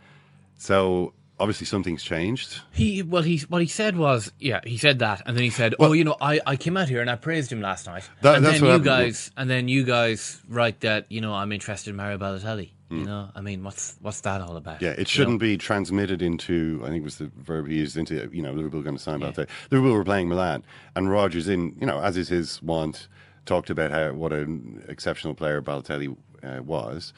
so 0.57 1.13
obviously 1.39 1.65
something's 1.65 2.03
changed. 2.03 2.61
He 2.71 3.01
well, 3.01 3.23
he 3.23 3.39
what 3.49 3.61
he 3.61 3.67
said 3.67 3.97
was 3.97 4.31
yeah, 4.39 4.61
he 4.65 4.77
said 4.77 4.99
that, 4.99 5.21
and 5.25 5.35
then 5.35 5.43
he 5.43 5.49
said, 5.49 5.75
oh, 5.79 5.93
you 5.93 6.03
know, 6.03 6.15
I, 6.21 6.39
I 6.45 6.55
came 6.55 6.77
out 6.77 6.87
here 6.89 7.01
and 7.01 7.09
I 7.09 7.15
praised 7.15 7.51
him 7.51 7.61
last 7.61 7.87
night, 7.87 8.09
That- 8.21 8.35
and 8.35 8.45
then 8.45 8.63
you 8.63 8.79
guys, 8.79 9.31
and 9.35 9.49
then 9.49 9.67
you 9.67 9.83
guys 9.83 10.41
write 10.47 10.81
that 10.81 11.11
you 11.11 11.21
know 11.21 11.33
I'm 11.33 11.51
interested 11.51 11.89
in 11.89 11.95
Mario 11.95 12.17
Balotelli. 12.17 12.69
Hmm. 12.89 12.99
You 12.99 13.05
know, 13.05 13.29
I 13.35 13.41
mean, 13.41 13.63
what's 13.63 13.95
what's 14.01 14.21
that 14.21 14.41
all 14.41 14.57
about? 14.57 14.81
Yeah, 14.81 14.91
it 14.91 15.07
shouldn't 15.07 15.35
know? 15.35 15.39
be 15.39 15.57
transmitted 15.57 16.21
into. 16.21 16.81
I 16.83 16.87
think 16.87 17.01
it 17.01 17.03
was 17.03 17.17
the 17.17 17.31
verb 17.37 17.67
he 17.67 17.75
used 17.75 17.97
into. 17.97 18.29
You 18.31 18.41
know, 18.41 18.53
Liverpool 18.53 18.81
going 18.81 18.97
to 18.97 19.01
sign 19.01 19.19
Balotelli. 19.19 19.47
Liverpool 19.71 19.93
were 19.93 20.03
playing 20.03 20.29
Milan, 20.29 20.63
and 20.95 21.09
Rodgers, 21.09 21.47
in 21.47 21.75
you 21.79 21.87
know, 21.87 21.99
as 21.99 22.17
is 22.17 22.29
his 22.29 22.61
wont, 22.61 23.07
talked 23.45 23.69
about 23.69 23.91
how 23.91 24.13
what 24.13 24.33
an 24.33 24.83
exceptional 24.87 25.33
player 25.33 25.61
Balotelli 25.61 26.15
uh, 26.43 26.61
was, 26.63 27.13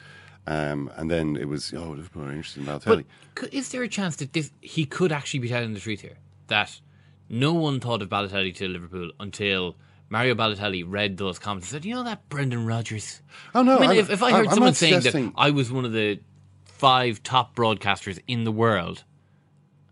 um, 0.46 0.90
and 0.96 1.10
then 1.10 1.36
it 1.36 1.48
was 1.48 1.74
oh 1.74 1.90
Liverpool 1.90 2.24
are 2.24 2.32
interested 2.32 2.60
in 2.60 2.66
Balotelli. 2.66 3.04
But 3.34 3.52
is 3.52 3.70
there 3.70 3.82
a 3.82 3.88
chance 3.88 4.16
that 4.16 4.32
this 4.32 4.52
he 4.60 4.86
could 4.86 5.12
actually 5.12 5.40
be 5.40 5.48
telling 5.48 5.74
the 5.74 5.80
truth 5.80 6.00
here? 6.00 6.18
That 6.46 6.80
no 7.28 7.52
one 7.52 7.80
thought 7.80 8.02
of 8.02 8.08
Balotelli 8.08 8.54
to 8.56 8.68
Liverpool 8.68 9.10
until 9.18 9.76
Mario 10.08 10.34
Balotelli 10.34 10.84
read 10.86 11.16
those 11.16 11.38
comments 11.38 11.66
and 11.72 11.82
said, 11.82 11.84
"You 11.84 11.94
know 11.96 12.04
that 12.04 12.28
Brendan 12.28 12.64
Rodgers." 12.66 13.22
Oh, 13.54 13.62
no, 13.62 13.76
I 13.78 13.80
mean, 13.80 13.90
I'm- 13.90 13.98
if, 13.98 14.10
if 14.10 14.22
I 14.22 14.32
heard 14.32 14.46
I'm 14.48 14.54
someone 14.54 14.74
saying 14.74 14.94
suggesting- 14.94 15.26
that 15.26 15.34
I 15.36 15.50
was 15.50 15.72
one 15.72 15.84
of 15.84 15.92
the 15.92 16.20
five 16.64 17.22
top 17.22 17.56
broadcasters 17.56 18.18
in 18.28 18.44
the 18.44 18.52
world, 18.52 19.04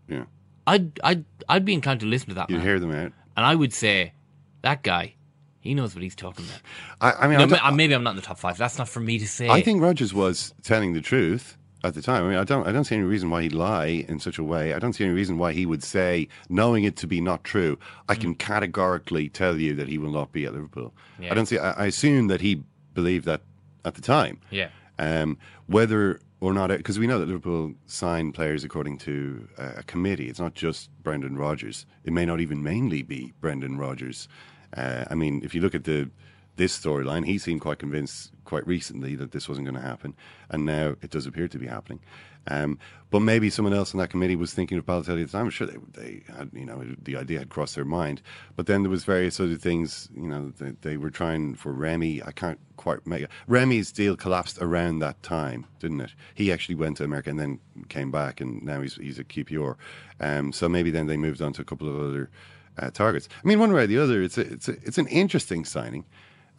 yeah, 0.07 0.25
I'd 0.67 0.99
I'd 1.03 1.25
I'd 1.49 1.65
be 1.65 1.73
inclined 1.73 1.99
to 2.01 2.05
listen 2.05 2.29
to 2.29 2.35
that. 2.35 2.49
you'd 2.49 2.57
man. 2.57 2.65
hear 2.65 2.79
them 2.79 2.91
out. 2.91 3.11
and 3.35 3.45
I 3.45 3.55
would 3.55 3.73
say 3.73 4.13
that 4.61 4.83
guy, 4.83 5.15
he 5.59 5.73
knows 5.73 5.93
what 5.95 6.03
he's 6.03 6.15
talking 6.15 6.45
about. 6.45 6.61
I, 7.01 7.25
I 7.25 7.27
mean, 7.27 7.49
No, 7.49 7.55
I 7.57 7.67
uh, 7.67 7.71
maybe 7.71 7.93
I'm 7.93 8.03
not 8.03 8.11
in 8.11 8.15
the 8.15 8.21
top 8.21 8.39
five. 8.39 8.57
That's 8.57 8.77
not 8.77 8.87
for 8.87 8.99
me 9.01 9.19
to 9.19 9.27
say. 9.27 9.49
I 9.49 9.61
think 9.61 9.81
Rodgers 9.81 10.13
was 10.13 10.53
telling 10.63 10.93
the 10.93 11.01
truth 11.01 11.57
at 11.85 11.93
the 11.93 12.01
time. 12.01 12.25
I 12.25 12.29
mean, 12.29 12.37
I 12.37 12.43
don't, 12.43 12.67
I 12.67 12.71
don't 12.71 12.83
see 12.83 12.95
any 12.95 13.05
reason 13.05 13.29
why 13.29 13.43
he'd 13.43 13.53
lie 13.53 14.05
in 14.07 14.19
such 14.19 14.37
a 14.37 14.43
way. 14.43 14.73
I 14.73 14.79
don't 14.79 14.93
see 14.93 15.03
any 15.03 15.13
reason 15.13 15.37
why 15.37 15.53
he 15.53 15.65
would 15.65 15.83
say, 15.83 16.27
knowing 16.49 16.83
it 16.83 16.95
to 16.97 17.07
be 17.07 17.21
not 17.21 17.43
true, 17.43 17.77
I 18.09 18.15
can 18.15 18.35
categorically 18.35 19.29
tell 19.29 19.57
you 19.57 19.75
that 19.75 19.87
he 19.87 19.97
will 19.97 20.11
not 20.11 20.31
be 20.31 20.45
at 20.45 20.53
Liverpool. 20.53 20.93
Yeah. 21.19 21.31
I 21.31 21.33
don't 21.35 21.45
see. 21.45 21.57
I, 21.57 21.71
I 21.71 21.85
assume 21.85 22.27
that 22.27 22.41
he 22.41 22.63
believed 22.93 23.25
that 23.25 23.41
at 23.83 23.95
the 23.95 24.01
time. 24.01 24.39
Yeah. 24.49 24.69
Um, 24.97 25.37
whether 25.67 26.19
or 26.39 26.53
not, 26.53 26.69
because 26.69 26.99
we 26.99 27.07
know 27.07 27.19
that 27.19 27.27
Liverpool 27.27 27.73
sign 27.85 28.31
players 28.31 28.63
according 28.63 28.97
to 28.99 29.47
a, 29.57 29.67
a 29.77 29.83
committee. 29.83 30.29
It's 30.29 30.39
not 30.39 30.53
just 30.53 30.89
Brendan 31.03 31.37
Rodgers. 31.37 31.85
It 32.03 32.13
may 32.13 32.25
not 32.25 32.39
even 32.39 32.61
mainly 32.61 33.03
be 33.03 33.33
Brendan 33.41 33.77
Rodgers. 33.77 34.27
Uh, 34.75 35.05
I 35.09 35.15
mean, 35.15 35.41
if 35.43 35.55
you 35.55 35.61
look 35.61 35.75
at 35.75 35.85
the 35.85 36.09
this 36.55 36.77
storyline, 36.77 37.25
he 37.25 37.37
seemed 37.37 37.61
quite 37.61 37.79
convinced 37.79 38.31
quite 38.45 38.65
recently 38.67 39.15
that 39.15 39.31
this 39.31 39.49
wasn't 39.49 39.65
going 39.65 39.81
to 39.81 39.87
happen, 39.87 40.15
and 40.49 40.65
now 40.65 40.95
it 41.01 41.09
does 41.09 41.25
appear 41.25 41.47
to 41.47 41.57
be 41.57 41.67
happening. 41.67 41.99
Um, 42.47 42.77
but 43.09 43.21
maybe 43.21 43.49
someone 43.49 43.73
else 43.73 43.93
on 43.93 43.99
that 43.99 44.09
committee 44.09 44.35
was 44.35 44.53
thinking 44.53 44.77
of 44.77 44.85
Balotelli 44.85 45.21
at 45.21 45.27
the 45.27 45.31
time. 45.31 45.45
I'm 45.45 45.49
sure 45.49 45.67
they, 45.67 45.77
they 45.93 46.23
had, 46.27 46.51
you 46.53 46.65
know, 46.65 46.83
the 47.01 47.15
idea 47.15 47.39
had 47.39 47.49
crossed 47.49 47.75
their 47.75 47.85
mind. 47.85 48.21
But 48.55 48.67
then 48.67 48.83
there 48.83 48.89
was 48.89 49.03
various 49.03 49.39
other 49.39 49.55
things, 49.55 50.09
you 50.15 50.27
know, 50.27 50.51
they, 50.59 50.71
they 50.81 50.97
were 50.97 51.09
trying 51.09 51.55
for 51.55 51.71
Remy. 51.71 52.21
I 52.23 52.31
can't 52.31 52.59
quite 52.77 53.05
make 53.07 53.23
it. 53.23 53.31
Remy's 53.47 53.91
deal 53.91 54.15
collapsed 54.15 54.59
around 54.61 54.99
that 54.99 55.21
time, 55.23 55.65
didn't 55.79 56.01
it? 56.01 56.13
He 56.35 56.51
actually 56.51 56.75
went 56.75 56.97
to 56.97 57.03
America 57.03 57.29
and 57.29 57.39
then 57.39 57.59
came 57.89 58.11
back, 58.11 58.41
and 58.41 58.61
now 58.63 58.81
he's 58.81 58.95
he's 58.95 59.19
at 59.19 59.29
QPR. 59.29 59.75
Um, 60.19 60.51
so 60.51 60.69
maybe 60.69 60.91
then 60.91 61.07
they 61.07 61.17
moved 61.17 61.41
on 61.41 61.53
to 61.53 61.61
a 61.61 61.65
couple 61.65 61.89
of 61.89 61.99
other 61.99 62.29
uh, 62.77 62.91
targets. 62.91 63.29
I 63.43 63.47
mean, 63.47 63.59
one 63.59 63.71
way 63.71 63.83
or 63.83 63.87
the 63.87 63.97
other, 63.97 64.21
it's 64.21 64.37
a, 64.37 64.41
it's 64.41 64.67
a, 64.67 64.73
it's 64.83 64.97
an 64.97 65.07
interesting 65.07 65.65
signing. 65.65 66.05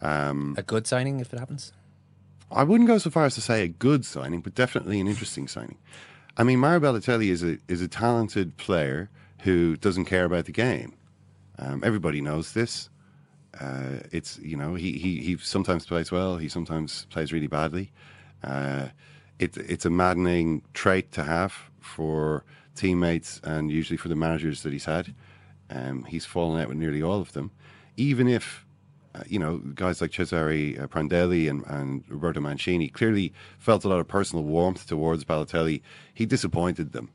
Um, 0.01 0.55
a 0.57 0.63
good 0.63 0.87
signing 0.87 1.19
if 1.19 1.33
it 1.33 1.39
happens. 1.39 1.73
I 2.51 2.63
wouldn't 2.63 2.87
go 2.87 2.97
so 2.97 3.09
far 3.09 3.25
as 3.25 3.35
to 3.35 3.41
say 3.41 3.63
a 3.63 3.67
good 3.67 4.05
signing, 4.05 4.41
but 4.41 4.55
definitely 4.55 4.99
an 4.99 5.07
interesting 5.07 5.47
signing. 5.47 5.77
I 6.37 6.43
mean, 6.43 6.59
Mario 6.59 6.79
Balotelli 6.79 7.29
is 7.29 7.43
a 7.43 7.57
is 7.67 7.81
a 7.81 7.87
talented 7.87 8.57
player 8.57 9.09
who 9.41 9.75
doesn't 9.75 10.05
care 10.05 10.25
about 10.25 10.45
the 10.45 10.51
game. 10.51 10.93
Um, 11.59 11.81
everybody 11.83 12.21
knows 12.21 12.53
this. 12.53 12.89
Uh, 13.59 13.99
it's 14.11 14.37
you 14.39 14.55
know 14.55 14.75
he, 14.75 14.93
he 14.93 15.21
he 15.21 15.37
sometimes 15.37 15.85
plays 15.85 16.11
well, 16.11 16.37
he 16.37 16.47
sometimes 16.47 17.05
plays 17.09 17.33
really 17.33 17.47
badly. 17.47 17.91
Uh, 18.43 18.89
it, 19.39 19.57
it's 19.57 19.85
a 19.85 19.89
maddening 19.89 20.61
trait 20.73 21.11
to 21.13 21.23
have 21.23 21.53
for 21.79 22.43
teammates 22.75 23.41
and 23.43 23.71
usually 23.71 23.97
for 23.97 24.07
the 24.07 24.15
managers 24.15 24.61
that 24.63 24.71
he's 24.71 24.85
had. 24.85 25.13
Um, 25.69 26.03
he's 26.05 26.25
fallen 26.25 26.61
out 26.61 26.69
with 26.69 26.77
nearly 26.77 27.01
all 27.01 27.19
of 27.19 27.33
them, 27.33 27.51
even 27.97 28.27
if 28.27 28.65
you 29.27 29.39
know, 29.39 29.57
guys 29.75 30.01
like 30.01 30.11
Cesare 30.11 30.77
uh, 30.79 30.87
Prandelli 30.87 31.49
and, 31.49 31.65
and 31.65 32.03
Roberto 32.09 32.39
Mancini 32.39 32.89
clearly 32.89 33.33
felt 33.57 33.83
a 33.85 33.87
lot 33.87 33.99
of 33.99 34.07
personal 34.07 34.43
warmth 34.43 34.87
towards 34.87 35.23
Balotelli. 35.23 35.81
He 36.13 36.25
disappointed 36.25 36.91
them 36.91 37.09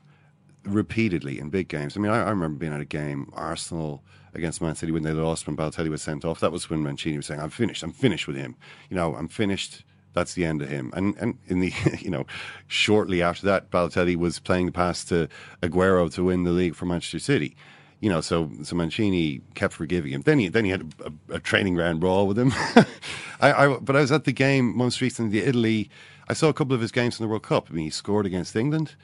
repeatedly 0.65 1.39
in 1.39 1.49
big 1.49 1.67
games. 1.67 1.97
I 1.97 1.99
mean, 1.99 2.11
I, 2.11 2.23
I, 2.23 2.29
remember 2.29 2.57
being 2.57 2.73
at 2.73 2.81
a 2.81 2.85
game, 2.85 3.29
Arsenal 3.33 4.03
against 4.33 4.61
Man 4.61 4.75
City, 4.75 4.91
when 4.91 5.03
they 5.03 5.11
lost 5.11 5.45
when 5.45 5.57
Balotelli 5.57 5.89
was 5.89 6.01
sent 6.01 6.25
off. 6.25 6.39
That 6.39 6.51
was 6.51 6.69
when 6.69 6.83
Mancini 6.83 7.17
was 7.17 7.25
saying, 7.25 7.39
I'm 7.39 7.49
finished. 7.49 7.83
I'm 7.83 7.91
finished 7.91 8.27
with 8.27 8.37
him. 8.37 8.55
You 8.89 8.95
know, 8.95 9.15
I'm 9.15 9.27
finished. 9.27 9.83
That's 10.13 10.33
the 10.33 10.45
end 10.45 10.61
of 10.61 10.69
him. 10.69 10.91
And 10.95 11.15
and 11.17 11.37
in 11.47 11.59
the 11.59 11.73
you 11.99 12.09
know, 12.09 12.25
shortly 12.67 13.21
after 13.21 13.45
that, 13.47 13.71
Balotelli 13.71 14.15
was 14.15 14.39
playing 14.39 14.67
the 14.67 14.71
pass 14.71 15.03
to 15.05 15.27
Aguero 15.61 16.11
to 16.13 16.23
win 16.23 16.43
the 16.43 16.51
league 16.51 16.75
for 16.75 16.85
Manchester 16.85 17.19
City 17.19 17.55
you 18.03 18.09
know, 18.09 18.19
so 18.19 18.51
so 18.63 18.75
Mancini 18.75 19.39
kept 19.55 19.73
forgiving 19.73 20.11
him. 20.11 20.23
Then 20.23 20.37
he 20.37 20.49
then 20.49 20.65
he 20.65 20.71
had 20.71 20.93
a, 21.05 21.35
a 21.35 21.39
training 21.39 21.75
ground 21.75 22.01
brawl 22.01 22.27
with 22.27 22.37
him. 22.37 22.51
I, 23.39 23.53
I, 23.53 23.77
but 23.77 23.95
I 23.95 24.01
was 24.01 24.11
at 24.11 24.25
the 24.25 24.33
game 24.33 24.75
most 24.75 24.99
recently, 24.99 25.39
Italy. 25.39 25.89
I 26.27 26.33
saw 26.33 26.49
a 26.49 26.53
couple 26.53 26.75
of 26.75 26.81
his 26.81 26.91
games 26.91 27.17
in 27.17 27.23
the 27.23 27.29
World 27.29 27.43
Cup. 27.43 27.67
I 27.69 27.73
mean, 27.73 27.85
he 27.85 27.89
scored 27.89 28.25
against 28.25 28.57
England, 28.57 28.95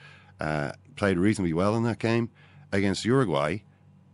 uh, 0.41 0.73
played 0.97 1.17
reasonably 1.17 1.53
well 1.53 1.77
in 1.77 1.83
that 1.83 1.99
game 1.99 2.29
against 2.73 3.05
Uruguay. 3.05 3.59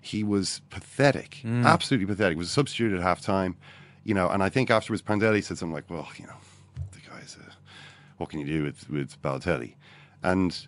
He 0.03 0.23
was 0.23 0.61
pathetic, 0.69 1.41
mm. 1.43 1.65
absolutely 1.65 2.05
pathetic. 2.05 2.35
He 2.35 2.39
was 2.39 2.49
a 2.49 2.51
substitute 2.51 2.93
at 2.93 3.01
halftime, 3.01 3.55
you 4.03 4.13
know. 4.13 4.29
And 4.29 4.43
I 4.43 4.49
think 4.49 4.69
afterwards, 4.69 5.01
Prandelli 5.01 5.43
said 5.43 5.57
something 5.57 5.73
like, 5.73 5.89
"Well, 5.89 6.07
you 6.19 6.27
know, 6.27 6.37
the 6.91 6.99
guy's, 7.09 7.37
uh, 7.41 7.51
what 8.17 8.29
can 8.29 8.39
you 8.39 8.45
do 8.45 8.61
with 8.61 8.87
with 8.91 9.19
Balotelli?" 9.23 9.73
And 10.21 10.67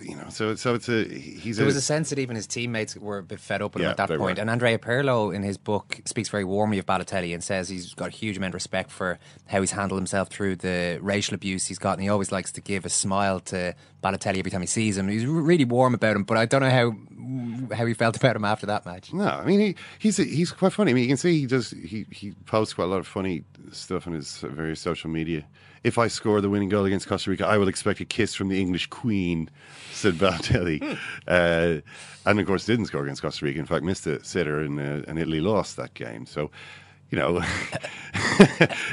you 0.00 0.16
know, 0.16 0.26
so 0.28 0.54
so 0.54 0.74
it's 0.74 0.88
a 0.88 1.04
he's. 1.04 1.56
There 1.56 1.64
a, 1.64 1.66
was 1.66 1.76
a 1.76 1.80
sense 1.80 2.10
that 2.10 2.18
even 2.18 2.36
his 2.36 2.46
teammates 2.46 2.96
were 2.96 3.18
a 3.18 3.22
bit 3.22 3.40
fed 3.40 3.62
up 3.62 3.74
with 3.74 3.82
yeah, 3.82 3.88
him 3.88 3.90
at 3.92 3.96
that 3.96 4.08
point. 4.08 4.36
Were. 4.36 4.40
And 4.40 4.50
Andrea 4.50 4.78
Pirlo, 4.78 5.34
in 5.34 5.42
his 5.42 5.56
book, 5.56 6.00
speaks 6.04 6.28
very 6.28 6.44
warmly 6.44 6.78
of 6.78 6.86
Balotelli 6.86 7.32
and 7.32 7.42
says 7.42 7.68
he's 7.68 7.94
got 7.94 8.08
a 8.08 8.12
huge 8.12 8.36
amount 8.36 8.50
of 8.50 8.54
respect 8.54 8.90
for 8.90 9.18
how 9.46 9.60
he's 9.60 9.70
handled 9.70 9.98
himself 9.98 10.28
through 10.28 10.56
the 10.56 10.98
racial 11.00 11.34
abuse 11.34 11.66
he's 11.66 11.78
got, 11.78 11.92
and 11.92 12.02
he 12.02 12.08
always 12.08 12.30
likes 12.30 12.52
to 12.52 12.60
give 12.60 12.84
a 12.84 12.90
smile 12.90 13.40
to 13.40 13.74
Balotelli 14.02 14.38
every 14.38 14.50
time 14.50 14.60
he 14.60 14.66
sees 14.66 14.98
him. 14.98 15.08
He's 15.08 15.26
really 15.26 15.64
warm 15.64 15.94
about 15.94 16.16
him, 16.16 16.24
but 16.24 16.36
I 16.36 16.46
don't 16.46 16.60
know 16.60 16.70
how 16.70 16.94
how 17.74 17.84
he 17.86 17.94
felt 17.94 18.16
about 18.16 18.36
him 18.36 18.44
after 18.44 18.66
that 18.66 18.86
match. 18.86 19.12
No, 19.12 19.26
I 19.26 19.44
mean 19.44 19.60
he, 19.60 19.76
he's 19.98 20.18
he's 20.18 20.52
quite 20.52 20.72
funny. 20.72 20.90
I 20.90 20.94
mean 20.94 21.04
you 21.04 21.08
can 21.08 21.16
see 21.16 21.40
he 21.40 21.46
does 21.46 21.70
he 21.70 22.06
he 22.10 22.32
posts 22.46 22.74
quite 22.74 22.84
a 22.84 22.88
lot 22.88 22.98
of 22.98 23.06
funny 23.06 23.44
stuff 23.72 24.06
on 24.06 24.12
his 24.12 24.38
various 24.38 24.80
social 24.80 25.10
media 25.10 25.44
if 25.84 25.98
I 25.98 26.08
score 26.08 26.40
the 26.40 26.50
winning 26.50 26.68
goal 26.68 26.84
against 26.84 27.06
Costa 27.06 27.30
Rica, 27.30 27.46
I 27.46 27.58
will 27.58 27.68
expect 27.68 28.00
a 28.00 28.04
kiss 28.04 28.34
from 28.34 28.48
the 28.48 28.60
English 28.60 28.88
Queen, 28.88 29.50
said 29.92 30.14
Balotelli. 30.18 30.82
Hmm. 30.82 30.94
uh, 31.26 31.80
and 32.26 32.40
of 32.40 32.46
course, 32.46 32.66
didn't 32.66 32.86
score 32.86 33.02
against 33.02 33.22
Costa 33.22 33.44
Rica. 33.44 33.58
In 33.58 33.66
fact, 33.66 33.84
missed 33.84 34.06
a 34.06 34.22
sitter, 34.24 34.60
and, 34.60 34.78
uh, 34.78 35.02
and 35.08 35.18
Italy 35.18 35.40
lost 35.40 35.76
that 35.76 35.94
game. 35.94 36.26
So, 36.26 36.50
you 37.10 37.18
know, 37.18 37.40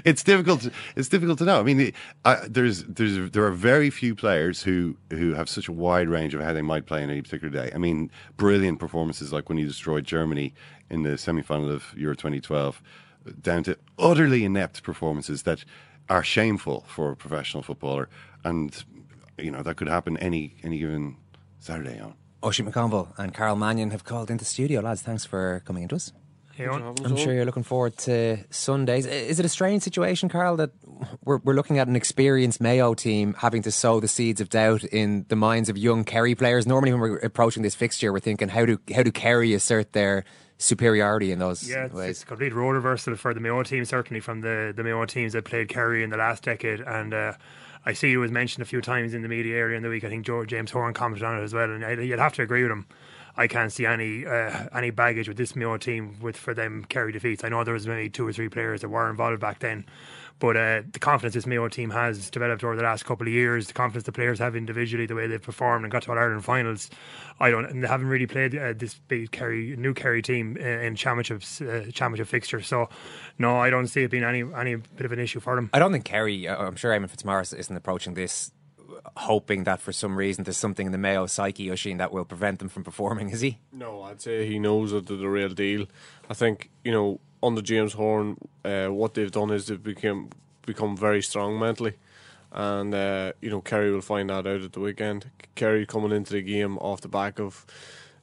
it's 0.06 0.24
difficult. 0.24 0.62
To, 0.62 0.72
it's 0.96 1.10
difficult 1.10 1.38
to 1.40 1.46
know. 1.46 1.60
I 1.60 1.64
mean, 1.64 1.92
there's 2.48 2.84
there's 2.86 3.32
there 3.32 3.44
are 3.46 3.52
very 3.52 3.90
few 3.90 4.16
players 4.16 4.64
who 4.64 4.96
who 5.10 5.34
have 5.34 5.50
such 5.50 5.68
a 5.68 5.74
wide 5.74 6.08
range 6.08 6.34
of 6.34 6.42
how 6.42 6.54
they 6.54 6.62
might 6.62 6.86
play 6.86 7.04
in 7.04 7.10
any 7.10 7.22
particular 7.22 7.52
day. 7.52 7.72
I 7.76 7.78
mean, 7.78 8.10
brilliant 8.38 8.80
performances 8.80 9.34
like 9.34 9.50
when 9.50 9.58
he 9.58 9.66
destroyed 9.66 10.06
Germany 10.06 10.54
in 10.90 11.04
the 11.04 11.18
semi 11.18 11.42
final 11.42 11.70
of 11.70 11.94
Euro 11.98 12.16
2012, 12.16 12.82
down 13.42 13.64
to 13.64 13.78
utterly 14.00 14.46
inept 14.46 14.84
performances 14.84 15.44
that 15.44 15.66
are 16.10 16.24
shameful 16.24 16.86
for 16.88 17.12
a 17.12 17.16
professional 17.16 17.64
footballer, 17.64 18.10
and 18.44 18.84
you 19.38 19.52
know 19.52 19.64
that 19.64 19.76
could 19.76 19.88
happen 19.88 20.18
any 20.18 20.56
any 20.64 20.80
given 20.80 21.18
Saturday 21.60 22.00
on. 22.00 22.14
Oisin 22.44 22.72
McConville 22.72 23.18
and 23.18 23.34
Karol 23.34 23.56
Mannion 23.56 23.92
have 23.92 24.04
called 24.04 24.30
into 24.30 24.46
studio, 24.46 24.82
lads. 24.82 25.02
Thanks 25.02 25.26
for 25.26 25.64
coming 25.66 25.84
into 25.84 25.96
us. 25.96 26.12
Hey, 26.56 26.68
I'm 26.68 27.18
sure 27.18 27.34
you're 27.34 27.44
looking 27.44 27.64
forward 27.64 27.98
to 27.98 28.38
Sundays. 28.50 29.06
Is 29.06 29.42
it 29.42 29.46
a 29.46 29.50
strange 29.50 29.84
situation, 29.84 30.30
Karol, 30.30 30.56
that 30.56 30.72
we're, 31.26 31.40
we're 31.40 31.54
looking 31.54 31.80
at 31.80 31.90
an 31.90 31.98
experienced 31.98 32.62
Mayo 32.62 32.94
team 32.94 33.34
having 33.38 33.62
to 33.64 33.72
sow 33.72 34.00
the 34.00 34.08
seeds 34.08 34.40
of 34.40 34.48
doubt 34.48 34.86
in 34.86 35.26
the 35.28 35.36
minds 35.36 35.68
of 35.68 35.78
young 35.78 36.06
Kerry 36.06 36.34
players? 36.34 36.66
Normally, 36.66 36.94
when 36.94 37.02
we're 37.02 37.18
approaching 37.18 37.62
this 37.62 37.76
fixture, 37.76 38.14
we're 38.14 38.22
thinking, 38.22 38.48
how 38.48 38.66
do 38.66 38.80
how 38.96 39.04
do 39.04 39.12
Kerry 39.12 39.54
assert 39.54 39.92
their 39.92 40.24
superiority 40.58 41.32
in 41.32 41.40
those 41.40 41.68
yeah, 41.68 41.86
it's, 41.86 41.94
ways. 41.94 42.10
it's 42.12 42.24
a 42.24 42.26
complete 42.26 42.54
role 42.54 42.72
reversal 42.72 43.16
for 43.16 43.34
the 43.34 43.40
Mayo 43.40 43.64
team, 43.64 43.86
certainly 43.86 44.20
from 44.20 44.42
the, 44.42 44.74
the 44.76 44.84
Mayo 44.84 45.06
teams 45.06 45.34
that 45.34 45.46
played 45.46 45.70
Kerry 45.70 46.04
in 46.04 46.10
the 46.10 46.18
last 46.18 46.44
decade. 46.44 46.80
And 46.82 47.14
uh, 47.14 47.34
I 47.86 47.94
see 47.94 48.14
it 48.14 48.18
was 48.18 48.32
mentioned 48.32 48.62
a 48.62 48.66
few 48.66 48.82
times 48.82 49.14
in 49.14 49.22
the 49.22 49.28
media 49.28 49.56
area 49.56 49.78
in 49.78 49.84
the 49.84 49.90
week. 49.90 50.04
I 50.04 50.10
think 50.10 50.26
George, 50.26 50.50
James 50.50 50.72
Horan 50.72 50.94
commented 50.94 51.24
on 51.24 51.40
it 51.40 51.44
as 51.44 51.54
well. 51.54 51.70
And 51.70 52.04
you'd 52.04 52.20
have 52.20 52.34
to 52.34 52.42
agree 52.42 52.64
with 52.64 52.72
him. 52.72 52.86
I 53.38 53.48
can't 53.48 53.72
see 53.72 53.86
any 53.86 54.26
uh, 54.26 54.68
any 54.74 54.92
baggage 54.92 55.28
with 55.28 55.38
this 55.38 55.56
Mayo 55.56 55.78
team 55.78 56.18
with 56.22 56.38
for 56.38 56.54
them 56.54 56.86
Kerry 56.88 57.12
defeats. 57.12 57.44
I 57.44 57.50
know 57.50 57.64
there 57.64 57.74
was 57.74 57.86
maybe 57.86 58.10
two 58.10 58.26
or 58.26 58.32
three 58.32 58.50
players 58.50 58.82
that 58.82 58.90
were 58.90 59.10
involved 59.10 59.42
back 59.42 59.60
then, 59.60 59.86
but 60.40 60.58
uh, 60.58 60.82
the 60.92 61.00
confidence 61.00 61.34
this 61.34 61.46
Mayo 61.46 61.68
team 61.70 61.90
has 61.92 62.30
developed 62.30 62.64
over 62.64 62.76
the 62.76 62.84
last 62.84 63.06
couple 63.06 63.26
of 63.26 63.34
years, 63.34 63.68
the 63.68 63.74
confidence 63.74 64.04
the 64.04 64.12
players 64.12 64.40
have 64.40 64.56
individually, 64.56 65.06
the 65.06 65.16
way 65.16 65.28
they've 65.28 65.42
performed 65.42 65.86
and 65.86 65.92
got 65.92 66.04
to 66.04 66.12
All 66.12 66.18
Ireland 66.18 66.44
finals, 66.44 66.90
I 67.40 67.50
don't. 67.50 67.66
And 67.66 67.84
they 67.84 67.88
haven't 67.88 68.08
really 68.08 68.28
played 68.28 68.56
uh, 68.56 68.74
this 68.74 68.96
big 69.08 69.32
Kerry, 69.32 69.76
new 69.78 69.94
Kerry 69.94 70.22
team 70.22 70.58
uh, 70.60 70.64
in 70.64 70.96
championships, 70.96 71.62
uh, 71.62 71.86
championship 71.94 72.28
fixtures. 72.28 72.68
So, 72.68 72.90
no, 73.40 73.58
I 73.58 73.70
don't 73.70 73.88
see 73.88 74.04
it 74.04 74.12
being 74.12 74.24
any 74.24 74.44
any 74.56 74.76
bit 74.76 75.06
of 75.06 75.12
an 75.12 75.20
issue 75.20 75.40
for 75.40 75.56
them. 75.56 75.70
I 75.74 75.80
don't 75.80 75.92
think 75.92 76.06
Kerry. 76.06 76.48
Uh, 76.48 76.58
I'm 76.58 76.76
sure 76.76 76.92
Eamon 76.92 77.10
Fitzmaurice 77.10 77.54
isn't 77.54 77.76
approaching 77.76 78.14
this 78.14 78.52
hoping 79.18 79.64
that 79.64 79.80
for 79.80 79.92
some 79.92 80.18
reason 80.18 80.44
there's 80.44 80.58
something 80.58 80.88
in 80.88 80.92
the 80.92 80.98
Mayo 80.98 81.26
psyche, 81.26 81.72
Oisin, 81.72 81.98
that 81.98 82.12
will 82.12 82.26
prevent 82.26 82.60
them 82.60 82.70
from 82.70 82.84
performing, 82.84 83.30
is 83.30 83.42
he? 83.42 83.60
No, 83.72 84.04
I'd 84.04 84.22
say 84.22 84.48
he 84.48 84.60
knows 84.60 84.92
that 84.92 85.08
they're 85.08 85.18
the 85.18 85.30
real 85.30 85.50
deal. 85.50 85.86
I 86.30 86.34
think, 86.34 86.70
you 86.84 86.92
know, 86.92 87.20
under 87.46 87.62
James 87.62 87.94
Horan, 87.94 88.38
uh, 88.64 88.88
what 88.88 89.14
they've 89.14 89.32
done 89.32 89.52
is 89.52 89.68
they've 89.68 89.82
become 89.82 90.30
become 90.66 90.98
very 90.98 91.22
strong 91.22 91.60
mentally, 91.60 91.94
and 92.52 92.94
uh, 92.94 93.34
you 93.42 93.50
know 93.50 93.62
Kerry 93.62 93.92
will 93.92 94.02
find 94.02 94.30
that 94.30 94.48
out 94.48 94.62
at 94.62 94.74
the 94.74 94.80
weekend. 94.80 95.30
Kerry 95.56 95.86
coming 95.86 96.12
into 96.12 96.34
the 96.34 96.42
game 96.42 96.78
off 96.80 97.02
the 97.02 97.08
back 97.08 97.40
of 97.40 97.66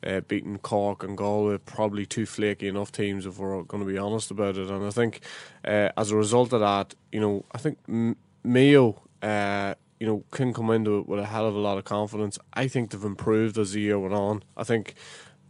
uh, 0.05 0.21
beating 0.21 0.59
Cork 0.59 1.05
and 1.05 1.17
Galway, 1.17 1.59
probably 1.59 2.05
two 2.05 2.27
flaky 2.27 2.69
enough 2.69 2.93
teams 2.93 3.27
if 3.27 3.39
we're 3.39 3.63
going 3.63 3.85
to 3.85 3.91
be 3.91 3.99
honest 3.99 4.31
about 4.31 4.57
it. 4.57 4.69
And 4.69 4.85
I 4.85 4.91
think 4.91 5.21
uh, 5.65 5.91
as 5.97 6.11
a 6.11 6.17
result 6.17 6.53
of 6.53 6.61
that, 6.61 6.95
you 7.13 7.21
know, 7.21 7.45
I 7.53 7.59
think 7.59 7.79
M- 7.89 8.17
Mayo. 8.43 9.01
Uh, 9.23 9.75
you 10.01 10.09
know, 10.09 10.25
can 10.33 10.53
come 10.53 10.69
into 10.71 10.99
it 10.99 11.07
with 11.07 11.21
a 11.21 11.27
hell 11.27 11.47
of 11.47 11.55
a 11.55 11.59
lot 11.61 11.79
of 11.79 11.85
confidence. 11.85 12.37
I 12.55 12.67
think 12.67 12.91
they've 12.91 13.05
improved 13.05 13.57
as 13.57 13.71
the 13.71 13.81
year 13.83 14.01
went 14.01 14.15
on. 14.15 14.43
I 14.57 14.65
think 14.65 14.97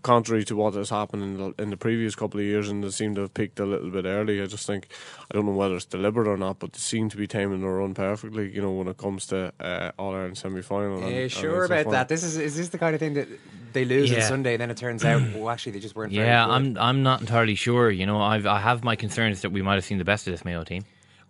contrary 0.03 0.45
to 0.45 0.57
what 0.57 0.75
has 0.75 0.91
happened 0.91 1.23
in 1.23 1.37
the, 1.37 1.63
in 1.63 1.71
the 1.71 1.77
previous 1.77 2.15
couple 2.15 2.41
of 2.41 2.47
years, 2.47 2.69
and 2.69 2.83
they 2.83 2.91
seem 2.91 3.15
to 3.15 3.23
have 3.23 3.35
peaked 3.35 3.61
a 3.61 3.67
little 3.67 3.91
bit 3.91 4.05
early. 4.05 4.43
I 4.43 4.47
just 4.47 4.67
think 4.67 4.89
I 5.31 5.35
don't 5.35 5.47
know 5.47 5.53
whether 5.53 5.77
it's 5.77 5.85
deliberate 5.85 6.29
or 6.29 6.37
not, 6.37 6.59
but 6.59 6.73
they 6.73 6.79
seem 6.79 7.09
to 7.11 7.17
be 7.17 7.27
timing 7.27 7.61
their 7.61 7.71
run 7.71 7.95
perfectly. 7.95 8.53
You 8.55 8.63
know, 8.63 8.73
when 8.73 8.89
it 8.89 8.99
comes 8.99 9.27
to 9.27 9.53
uh, 9.61 9.93
All 9.99 10.15
Ireland 10.15 10.39
semi 10.39 10.63
final. 10.63 11.01
Yeah, 11.01 11.23
and, 11.23 11.33
sure 11.33 11.65
about 11.65 11.91
that. 11.91 12.09
This 12.09 12.23
is 12.23 12.37
is 12.37 12.57
this 12.57 12.69
the 12.69 12.79
kind 12.79 12.95
of 12.95 13.01
thing 13.01 13.15
that 13.15 13.29
they 13.73 13.85
lose 13.85 14.11
yeah. 14.11 14.19
on 14.19 14.23
Sunday, 14.23 14.55
and 14.55 14.61
then 14.61 14.71
it 14.71 14.77
turns 14.77 15.05
out, 15.05 15.23
well, 15.35 15.49
actually, 15.49 15.73
they 15.73 15.81
just 15.81 15.97
weren't. 15.97 16.13
Yeah, 16.13 16.47
I'm 16.47 16.77
I'm 16.79 17.03
not 17.03 17.21
entirely 17.21 17.55
sure. 17.55 17.91
You 17.91 18.07
know, 18.07 18.21
I've 18.21 18.47
I 18.47 18.61
have 18.61 18.85
my 18.85 18.97
concerns 18.97 19.43
that 19.43 19.51
we 19.51 19.63
might 19.63 19.75
have 19.75 19.85
seen 19.85 19.99
the 19.99 20.05
best 20.05 20.27
of 20.27 20.33
this 20.33 20.45
Mayo 20.45 20.65
team. 20.65 20.85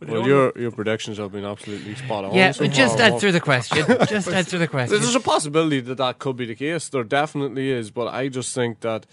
Well, 0.08 0.26
your 0.26 0.52
your 0.56 0.70
predictions 0.70 1.18
have 1.18 1.32
been 1.32 1.44
absolutely 1.44 1.94
spot 1.94 2.24
on. 2.24 2.34
Yeah, 2.34 2.52
so 2.52 2.66
just 2.66 2.98
answer 3.00 3.32
the 3.32 3.40
question. 3.40 3.84
Just 4.08 4.28
answer 4.28 4.58
the 4.58 4.68
question. 4.68 5.00
There's 5.00 5.14
a 5.14 5.20
possibility 5.20 5.80
that 5.80 5.96
that 5.98 6.18
could 6.18 6.36
be 6.36 6.46
the 6.46 6.54
case. 6.54 6.88
There 6.88 7.04
definitely 7.04 7.70
is, 7.70 7.90
but 7.90 8.08
I 8.08 8.28
just 8.28 8.54
think 8.54 8.80
that 8.80 9.06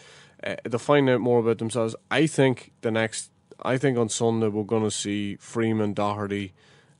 uh, 0.43 0.55
to 0.69 0.79
find 0.79 1.09
out 1.09 1.21
more 1.21 1.39
about 1.39 1.57
themselves. 1.57 1.95
I 2.09 2.27
think 2.27 2.71
the 2.81 2.91
next, 2.91 3.29
I 3.61 3.77
think 3.77 3.97
on 3.97 4.09
Sunday 4.09 4.47
we're 4.47 4.63
going 4.63 4.83
to 4.83 4.91
see 4.91 5.35
Freeman, 5.35 5.93
Doherty, 5.93 6.53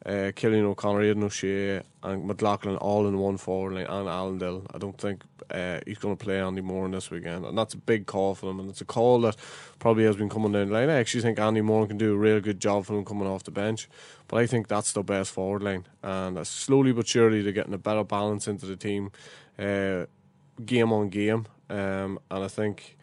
uh, 0.06 0.32
Cillian 0.32 0.63
O'Connor, 0.63 1.01
Aidan 1.01 1.24
O'Shea, 1.24 1.82
and 2.03 2.25
McLoughlin 2.25 2.77
all 2.77 3.08
in 3.08 3.18
one 3.18 3.38
forward 3.38 3.74
line, 3.74 3.86
and 3.86 4.08
Alan 4.08 4.38
Dillon. 4.38 4.65
I 4.74 4.77
don't 4.77 4.98
think 4.98 5.24
uh, 5.51 5.79
he's 5.86 5.98
going 5.98 6.15
to 6.15 6.24
play 6.24 6.39
Andy 6.39 6.62
Moran 6.62 6.91
this 6.91 7.12
weekend, 7.12 7.46
and 7.46 7.58
that's 7.58 7.74
a 7.74 7.77
big 7.77 8.06
call 8.06 8.36
for 8.36 8.46
them. 8.46 8.60
And 8.60 8.70
it's 8.70 8.82
a 8.82 8.86
call 8.86 9.22
that 9.22 9.36
probably 9.79 10.06
has 10.06 10.15
been 10.15 10.29
coming 10.29 10.51
down 10.51 10.68
the 10.68 10.74
line. 10.74 10.89
I 10.89 11.00
actually 11.00 11.22
think 11.22 11.39
Andy 11.39 11.62
Moran 11.62 11.88
can 11.88 11.98
do 11.98 12.13
a 12.13 12.18
real 12.18 12.39
good 12.39 12.60
job 12.60 12.86
for 12.86 12.94
them 12.94 13.03
coming 13.03 13.27
off 13.27 13.44
the 13.44 13.51
bench, 13.51 13.89
but 14.27 14.38
I 14.38 14.46
think 14.46 14.68
that's 14.68 14.94
the 14.94 15.03
best 15.03 15.32
forward 15.32 15.63
line, 15.63 15.86
and 16.01 16.46
slowly 16.48 16.94
but 16.94 17.08
surely 17.08 17.41
they're 17.41 17.51
getting 17.51 17.74
a 17.74 17.79
better 17.79 18.03
balance 18.03 18.48
into 18.48 18.65
the 18.65 18.77
team, 18.77 19.12
uh, 19.58 20.06
game 20.65 20.94
on 20.94 21.10
game, 21.10 21.48
um, 21.70 22.20
and 22.32 22.44
I 22.44 22.48
think 22.48 22.98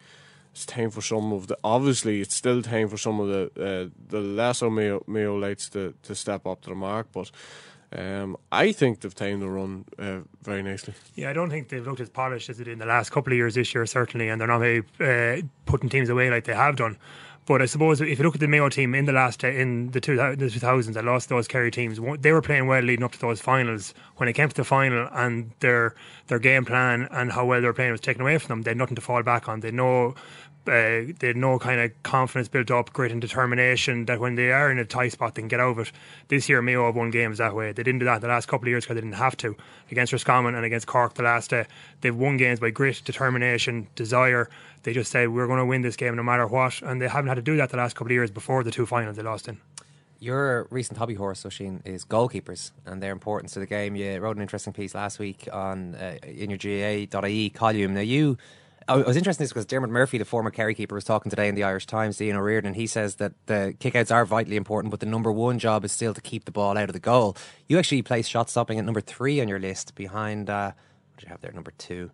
it's 0.57 0.65
time 0.65 0.89
for 0.89 1.01
some 1.01 1.31
of 1.33 1.45
the. 1.45 1.57
Obviously, 1.63 2.19
it's 2.19 2.33
still 2.33 2.63
time 2.63 2.87
for 2.89 2.97
some 2.97 3.19
of 3.19 3.27
the 3.27 3.43
uh, 3.55 3.89
the 4.09 4.19
lesser 4.19 4.71
Mayo 4.71 5.03
Mayo 5.05 5.37
lights 5.37 5.69
to, 5.69 5.93
to 6.01 6.15
step 6.15 6.47
up 6.47 6.61
to 6.61 6.69
the 6.69 6.75
mark, 6.75 7.07
but. 7.13 7.31
Um, 7.89 8.35
I 8.51 8.73
think 8.73 8.99
they've 8.99 9.15
timed 9.15 9.41
the 9.41 9.47
run 9.47 9.85
uh, 9.97 10.19
very 10.43 10.61
nicely. 10.61 10.93
Yeah, 11.15 11.29
I 11.29 11.33
don't 11.33 11.49
think 11.49 11.69
they've 11.69 11.87
looked 11.87 12.01
as 12.01 12.09
polished 12.09 12.49
as 12.49 12.57
they 12.57 12.65
did 12.65 12.73
in 12.73 12.79
the 12.79 12.85
last 12.85 13.11
couple 13.11 13.31
of 13.31 13.37
years 13.37 13.55
this 13.55 13.73
year, 13.73 13.85
certainly, 13.85 14.27
and 14.27 14.41
they're 14.41 14.45
not 14.45 14.61
uh, 14.61 15.41
putting 15.65 15.87
teams 15.87 16.09
away 16.09 16.29
like 16.29 16.43
they 16.43 16.53
have 16.53 16.75
done. 16.75 16.97
But 17.47 17.61
I 17.61 17.65
suppose 17.65 18.01
if 18.01 18.19
you 18.19 18.25
look 18.25 18.35
at 18.35 18.41
the 18.41 18.47
Mayo 18.49 18.67
team 18.67 18.93
in 18.93 19.05
the 19.05 19.13
last 19.13 19.41
uh, 19.41 19.47
in 19.47 19.91
the, 19.91 20.01
two, 20.01 20.17
the 20.17 20.35
2000s, 20.35 20.93
that 20.93 21.05
lost 21.05 21.29
those 21.29 21.47
Kerry 21.47 21.71
teams. 21.71 21.97
They 22.19 22.33
were 22.33 22.41
playing 22.41 22.67
well 22.67 22.81
leading 22.81 23.05
up 23.05 23.13
to 23.13 23.19
those 23.21 23.39
finals. 23.39 23.93
When 24.17 24.27
it 24.27 24.33
came 24.33 24.49
to 24.49 24.55
the 24.55 24.65
final, 24.65 25.07
and 25.13 25.51
their 25.61 25.95
their 26.27 26.39
game 26.39 26.65
plan 26.65 27.07
and 27.09 27.31
how 27.31 27.45
well 27.45 27.61
they 27.61 27.67
were 27.67 27.73
playing 27.73 27.93
was 27.93 28.01
taken 28.01 28.21
away 28.21 28.37
from 28.37 28.49
them, 28.49 28.61
they 28.63 28.71
had 28.71 28.77
nothing 28.77 28.95
to 28.95 29.01
fall 29.01 29.23
back 29.23 29.47
on. 29.47 29.61
They 29.61 29.71
know 29.71 30.13
uh, 30.67 31.13
they 31.19 31.27
had 31.27 31.37
no 31.37 31.59
kind 31.59 31.79
of 31.79 31.91
confidence 32.03 32.47
built 32.47 32.71
up, 32.71 32.93
grit 32.93 33.11
and 33.11 33.21
determination 33.21 34.05
that 34.05 34.19
when 34.19 34.35
they 34.35 34.51
are 34.51 34.71
in 34.71 34.77
a 34.79 34.85
tight 34.85 35.13
spot, 35.13 35.35
they 35.35 35.41
can 35.41 35.47
get 35.47 35.59
over 35.59 35.81
it. 35.81 35.91
This 36.27 36.49
year, 36.49 36.61
Mayo 36.61 36.85
have 36.85 36.95
won 36.95 37.11
games 37.11 37.37
that 37.37 37.55
way. 37.55 37.71
They 37.71 37.83
didn't 37.83 37.99
do 37.99 38.05
that 38.05 38.21
the 38.21 38.27
last 38.27 38.47
couple 38.47 38.65
of 38.65 38.69
years 38.69 38.83
because 38.83 38.95
they 38.95 39.01
didn't 39.01 39.15
have 39.15 39.37
to. 39.37 39.55
Against 39.91 40.13
Roscommon 40.13 40.55
and 40.55 40.65
against 40.65 40.87
Cork 40.87 41.13
the 41.13 41.23
last 41.23 41.49
day, 41.49 41.65
they've 42.01 42.15
won 42.15 42.37
games 42.37 42.59
by 42.59 42.69
grit, 42.69 43.01
determination, 43.03 43.87
desire. 43.95 44.49
They 44.83 44.93
just 44.93 45.11
said, 45.11 45.29
we're 45.29 45.47
going 45.47 45.59
to 45.59 45.65
win 45.65 45.81
this 45.81 45.95
game 45.95 46.15
no 46.15 46.23
matter 46.23 46.47
what. 46.47 46.81
And 46.81 47.01
they 47.01 47.07
haven't 47.07 47.29
had 47.29 47.35
to 47.35 47.41
do 47.41 47.57
that 47.57 47.69
the 47.69 47.77
last 47.77 47.95
couple 47.95 48.07
of 48.07 48.13
years 48.13 48.31
before 48.31 48.63
the 48.63 48.71
two 48.71 48.85
finals 48.85 49.15
they 49.15 49.23
lost 49.23 49.47
in. 49.47 49.59
Your 50.19 50.67
recent 50.71 50.97
hobby 50.97 51.13
horse, 51.13 51.45
Oisin, 51.45 51.83
is 51.85 52.03
goalkeepers 52.03 52.71
and 52.85 53.03
their 53.03 53.11
importance 53.11 53.53
to 53.53 53.59
the 53.59 53.67
game. 53.67 53.95
You 53.95 54.17
wrote 54.19 54.35
an 54.35 54.41
interesting 54.41 54.73
piece 54.73 54.95
last 54.95 55.19
week 55.19 55.47
on 55.53 55.93
uh, 55.95 56.17
in 56.23 56.49
your 56.49 56.57
GAA.ie 56.57 57.51
column. 57.51 57.93
Now, 57.93 58.01
you 58.01 58.37
I 58.89 58.97
was 58.97 59.17
interested 59.17 59.41
in 59.41 59.45
this 59.45 59.51
because 59.51 59.65
Diarmuid 59.65 59.91
Murphy, 59.91 60.17
the 60.17 60.25
former 60.25 60.49
Kerry 60.49 60.73
keeper, 60.73 60.95
was 60.95 61.03
talking 61.03 61.29
today 61.29 61.49
in 61.49 61.55
the 61.55 61.63
Irish 61.63 61.85
Times, 61.85 62.21
Ian 62.21 62.37
O'Riordan, 62.37 62.67
and 62.67 62.75
he 62.75 62.87
says 62.87 63.15
that 63.15 63.33
the 63.47 63.75
kickouts 63.79 64.13
are 64.13 64.25
vitally 64.25 64.55
important, 64.55 64.91
but 64.91 65.01
the 65.01 65.05
number 65.05 65.31
one 65.31 65.59
job 65.59 65.83
is 65.83 65.91
still 65.91 66.13
to 66.13 66.21
keep 66.21 66.45
the 66.45 66.51
ball 66.51 66.77
out 66.77 66.87
of 66.89 66.93
the 66.93 66.99
goal. 66.99 67.35
You 67.67 67.79
actually 67.79 68.01
placed 68.01 68.31
shot 68.31 68.49
stopping 68.49 68.79
at 68.79 68.85
number 68.85 69.01
three 69.01 69.41
on 69.41 69.49
your 69.49 69.59
list 69.59 69.93
behind, 69.95 70.49
uh, 70.49 70.71
what 70.71 71.19
did 71.19 71.25
you 71.25 71.29
have 71.31 71.41
there, 71.41 71.51
number 71.51 71.71
two? 71.77 72.11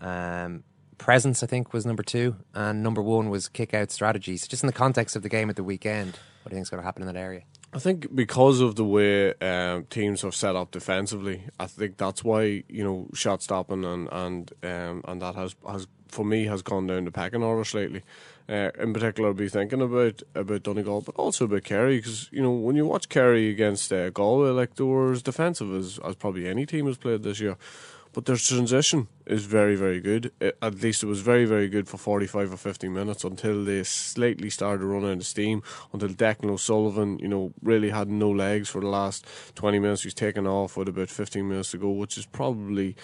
Um, 0.00 0.64
presence, 0.98 1.44
I 1.44 1.46
think, 1.46 1.72
was 1.72 1.86
number 1.86 2.02
two, 2.02 2.36
and 2.54 2.82
number 2.82 3.02
one 3.02 3.30
was 3.30 3.48
kick 3.48 3.72
out 3.72 3.92
strategies. 3.92 4.48
Just 4.48 4.64
in 4.64 4.66
the 4.66 4.72
context 4.72 5.14
of 5.14 5.22
the 5.22 5.28
game 5.28 5.48
at 5.48 5.54
the 5.56 5.64
weekend, 5.64 6.18
what 6.42 6.50
do 6.50 6.54
you 6.54 6.56
think 6.56 6.64
is 6.64 6.70
going 6.70 6.80
to 6.80 6.84
happen 6.84 7.02
in 7.02 7.06
that 7.06 7.18
area? 7.18 7.42
I 7.72 7.78
think 7.78 8.14
because 8.14 8.60
of 8.60 8.74
the 8.74 8.84
way 8.84 9.32
um, 9.34 9.84
teams 9.84 10.22
have 10.22 10.34
set 10.34 10.56
up 10.56 10.72
defensively, 10.72 11.44
I 11.60 11.66
think 11.66 11.98
that's 11.98 12.24
why 12.24 12.64
you 12.68 12.82
know 12.82 13.08
shot 13.14 13.42
stopping 13.42 13.84
and 13.84 14.08
and 14.10 14.52
um, 14.64 15.02
and 15.06 15.22
that 15.22 15.36
has 15.36 15.54
has 15.68 15.86
for 16.10 16.24
me 16.24 16.46
has 16.46 16.62
gone 16.62 16.86
down 16.86 17.04
the 17.04 17.10
pecking 17.10 17.42
order 17.42 17.64
slightly. 17.64 18.02
Uh, 18.48 18.70
in 18.80 18.92
particular, 18.92 19.28
I'll 19.28 19.34
be 19.34 19.48
thinking 19.48 19.80
about 19.80 20.22
about 20.34 20.64
Donegal, 20.64 21.02
but 21.02 21.14
also 21.14 21.44
about 21.44 21.64
Kerry 21.64 21.98
because 21.98 22.28
you 22.32 22.42
know 22.42 22.50
when 22.50 22.76
you 22.76 22.84
watch 22.84 23.08
Kerry 23.08 23.48
against 23.48 23.92
uh, 23.92 24.10
Galway, 24.10 24.50
like 24.50 24.74
they 24.74 24.84
were 24.84 25.12
as 25.12 25.22
defensive 25.22 25.72
as, 25.74 26.00
as 26.04 26.16
probably 26.16 26.48
any 26.48 26.66
team 26.66 26.86
has 26.86 26.96
played 26.96 27.22
this 27.22 27.40
year. 27.40 27.56
But 28.12 28.24
their 28.24 28.36
transition 28.36 29.06
is 29.24 29.44
very, 29.44 29.76
very 29.76 30.00
good. 30.00 30.32
It, 30.40 30.58
at 30.60 30.82
least 30.82 31.04
it 31.04 31.06
was 31.06 31.20
very, 31.20 31.44
very 31.44 31.68
good 31.68 31.86
for 31.88 31.96
45 31.96 32.52
or 32.52 32.56
50 32.56 32.88
minutes 32.88 33.22
until 33.22 33.64
they 33.64 33.84
slightly 33.84 34.50
started 34.50 34.84
running 34.84 35.10
out 35.10 35.18
of 35.18 35.26
steam. 35.26 35.62
Until 35.92 36.08
Declan 36.08 36.50
O'Sullivan, 36.50 37.20
you 37.20 37.28
know, 37.28 37.52
really 37.62 37.90
had 37.90 38.08
no 38.08 38.28
legs 38.28 38.68
for 38.68 38.80
the 38.80 38.88
last 38.88 39.26
20 39.54 39.78
minutes. 39.78 40.02
He's 40.02 40.14
taken 40.14 40.44
off 40.44 40.76
with 40.76 40.88
about 40.88 41.08
15 41.08 41.48
minutes 41.48 41.70
to 41.70 41.78
go, 41.78 41.90
which 41.90 42.18
is 42.18 42.26
probably 42.26 42.96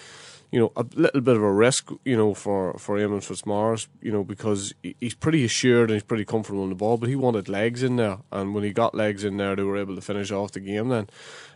you 0.51 0.59
know, 0.59 0.71
a 0.77 0.85
little 0.95 1.21
bit 1.21 1.35
of 1.35 1.43
a 1.43 1.51
risk, 1.51 1.91
you 2.05 2.15
know, 2.15 2.33
for, 2.33 2.73
for 2.77 2.97
Eamon 2.97 3.21
Fitzmaurice, 3.21 3.87
you 4.01 4.11
know, 4.11 4.23
because 4.23 4.73
he's 4.81 5.13
pretty 5.13 5.43
assured 5.43 5.89
and 5.89 5.95
he's 5.95 6.03
pretty 6.03 6.23
comfortable 6.23 6.63
on 6.63 6.69
the 6.69 6.75
ball, 6.75 6.97
but 6.97 7.09
he 7.09 7.15
wanted 7.15 7.49
legs 7.49 7.83
in 7.83 7.97
there. 7.97 8.19
And 8.31 8.55
when 8.55 8.63
he 8.63 8.71
got 8.71 8.95
legs 8.95 9.25
in 9.25 9.37
there, 9.37 9.55
they 9.55 9.63
were 9.63 9.77
able 9.77 9.95
to 9.95 10.01
finish 10.01 10.31
off 10.31 10.53
the 10.53 10.61
game 10.61 10.87
then. 10.87 11.09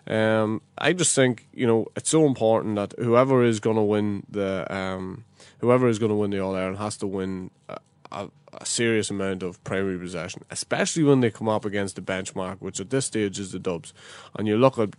Um, 0.08 0.62
I 0.78 0.92
just 0.92 1.16
think, 1.16 1.48
you 1.54 1.66
know, 1.66 1.88
it's 1.96 2.10
so 2.10 2.26
important 2.26 2.76
that 2.76 2.94
whoever 3.00 3.44
is 3.44 3.62
going 3.62 3.78
to 3.78 3.82
win 3.82 4.26
the, 4.30 4.66
um, 4.74 5.24
whoever 5.60 5.88
is 5.88 5.98
going 5.98 6.10
to 6.10 6.16
win 6.16 6.32
the 6.32 6.40
All 6.40 6.56
Ireland 6.56 6.80
has 6.80 6.98
to 6.98 7.08
win 7.08 7.52
a, 7.70 7.78
a, 8.12 8.30
a, 8.52 8.66
serious 8.66 9.10
amount 9.10 9.42
of 9.42 9.64
primary 9.64 9.98
possession, 9.98 10.44
especially 10.50 11.04
when 11.04 11.22
they 11.22 11.32
come 11.32 11.48
up 11.48 11.64
against 11.64 11.96
the 11.96 12.02
benchmark, 12.02 12.58
which 12.60 12.82
at 12.82 12.90
this 12.90 13.06
stage 13.06 13.40
is 13.40 13.54
the 13.54 13.60
Dubs. 13.60 13.94
And 14.36 14.50
you 14.50 14.58
look 14.58 14.78
at 14.78 14.96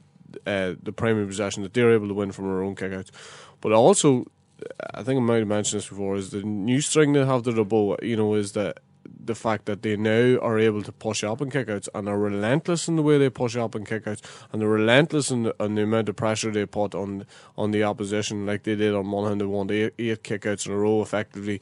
uh, 0.46 0.74
the 0.82 0.92
primary 0.92 1.26
possession 1.26 1.62
that 1.62 1.74
they're 1.74 1.92
able 1.92 2.08
to 2.08 2.14
win 2.14 2.32
from 2.32 2.46
their 2.46 2.62
own 2.62 2.74
kickouts. 2.74 3.10
But 3.60 3.72
also, 3.72 4.26
I 4.94 5.02
think 5.02 5.18
I 5.18 5.22
might 5.22 5.38
have 5.38 5.48
mentioned 5.48 5.80
this 5.80 5.88
before, 5.88 6.16
is 6.16 6.30
the 6.30 6.42
new 6.42 6.80
string 6.80 7.12
they 7.12 7.24
have 7.24 7.42
to 7.44 7.52
the 7.52 7.64
bow, 7.64 7.96
you 8.02 8.16
know, 8.16 8.34
is 8.34 8.52
that 8.52 8.78
the 9.24 9.34
fact 9.34 9.66
that 9.66 9.82
they 9.82 9.96
now 9.96 10.38
are 10.40 10.58
able 10.58 10.82
to 10.82 10.92
push 10.92 11.22
up 11.24 11.40
and 11.40 11.52
kickouts 11.52 11.88
and 11.94 12.08
are 12.08 12.18
relentless 12.18 12.88
in 12.88 12.96
the 12.96 13.02
way 13.02 13.18
they 13.18 13.30
push 13.30 13.56
up 13.56 13.74
and 13.74 13.86
kickouts 13.86 14.20
and 14.50 14.60
they're 14.60 14.68
relentless 14.68 15.30
in 15.30 15.44
the, 15.44 15.54
in 15.60 15.74
the 15.74 15.82
amount 15.82 16.08
of 16.08 16.16
pressure 16.16 16.50
they 16.50 16.66
put 16.66 16.94
on 16.94 17.26
on 17.56 17.70
the 17.70 17.82
opposition 17.82 18.46
like 18.46 18.64
they 18.64 18.74
did 18.74 18.94
on 18.94 19.06
Monaghan 19.06 19.38
they 19.38 19.44
won 19.44 19.70
eight, 19.70 19.94
eight 19.98 20.22
kickouts 20.22 20.66
in 20.66 20.72
a 20.72 20.76
row 20.76 21.02
effectively 21.02 21.60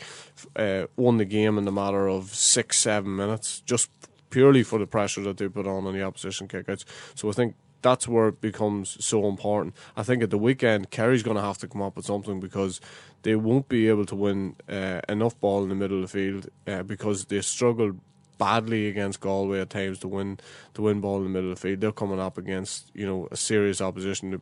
uh, 0.57 0.87
won 0.97 1.19
the 1.19 1.25
game 1.25 1.59
in 1.59 1.65
the 1.65 1.73
matter 1.73 2.09
of 2.09 2.35
six 2.35 2.79
seven 2.79 3.15
minutes 3.17 3.61
just 3.61 3.91
purely 4.31 4.63
for 4.63 4.79
the 4.79 4.87
pressure 4.87 5.23
that 5.23 5.37
they 5.37 5.49
put 5.49 5.67
on 5.67 5.87
on 5.87 5.95
the 5.95 6.03
opposition 6.03 6.49
kickouts 6.49 6.85
so 7.15 7.29
I 7.29 7.33
think 7.33 7.55
that's 7.83 8.07
where 8.07 8.29
it 8.29 8.41
becomes 8.41 9.03
so 9.05 9.27
important. 9.27 9.75
I 9.97 10.03
think 10.03 10.23
at 10.23 10.31
the 10.31 10.39
weekend, 10.39 10.91
Kerry's 10.91 11.23
going 11.23 11.37
to 11.37 11.43
have 11.43 11.59
to 11.59 11.69
come 11.69 11.83
up 11.83 11.97
with 11.97 12.07
something 12.07 12.41
because 12.41 12.81
they 13.23 13.37
won't 13.37 13.69
be 13.69 13.89
able 13.89 14.07
to 14.07 14.15
win 14.15 14.57
uh, 14.69 15.01
enough 15.09 15.39
ball 15.41 15.63
in 15.63 15.69
the 15.69 15.75
middle 15.75 16.03
of 16.03 16.03
the 16.03 16.09
field 16.09 16.49
uh, 16.67 16.83
because 16.83 17.27
they 17.27 17.41
struggled 17.41 17.99
badly 18.41 18.89
against 18.89 19.21
Galway 19.21 19.61
at 19.61 19.69
times 19.69 19.99
to 19.99 20.09
win 20.09 20.39
to 20.73 20.83
win 20.83 21.01
ball 21.01 21.19
in 21.19 21.25
the 21.25 21.31
middle 21.31 21.53
of 21.53 21.57
the 21.57 21.61
field. 21.61 21.81
They're 21.81 21.93
coming 21.93 22.19
up 22.19 22.39
against 22.39 22.91
you 22.95 23.07
know 23.07 23.29
a 23.31 23.37
serious 23.37 23.81
opposition. 23.81 24.41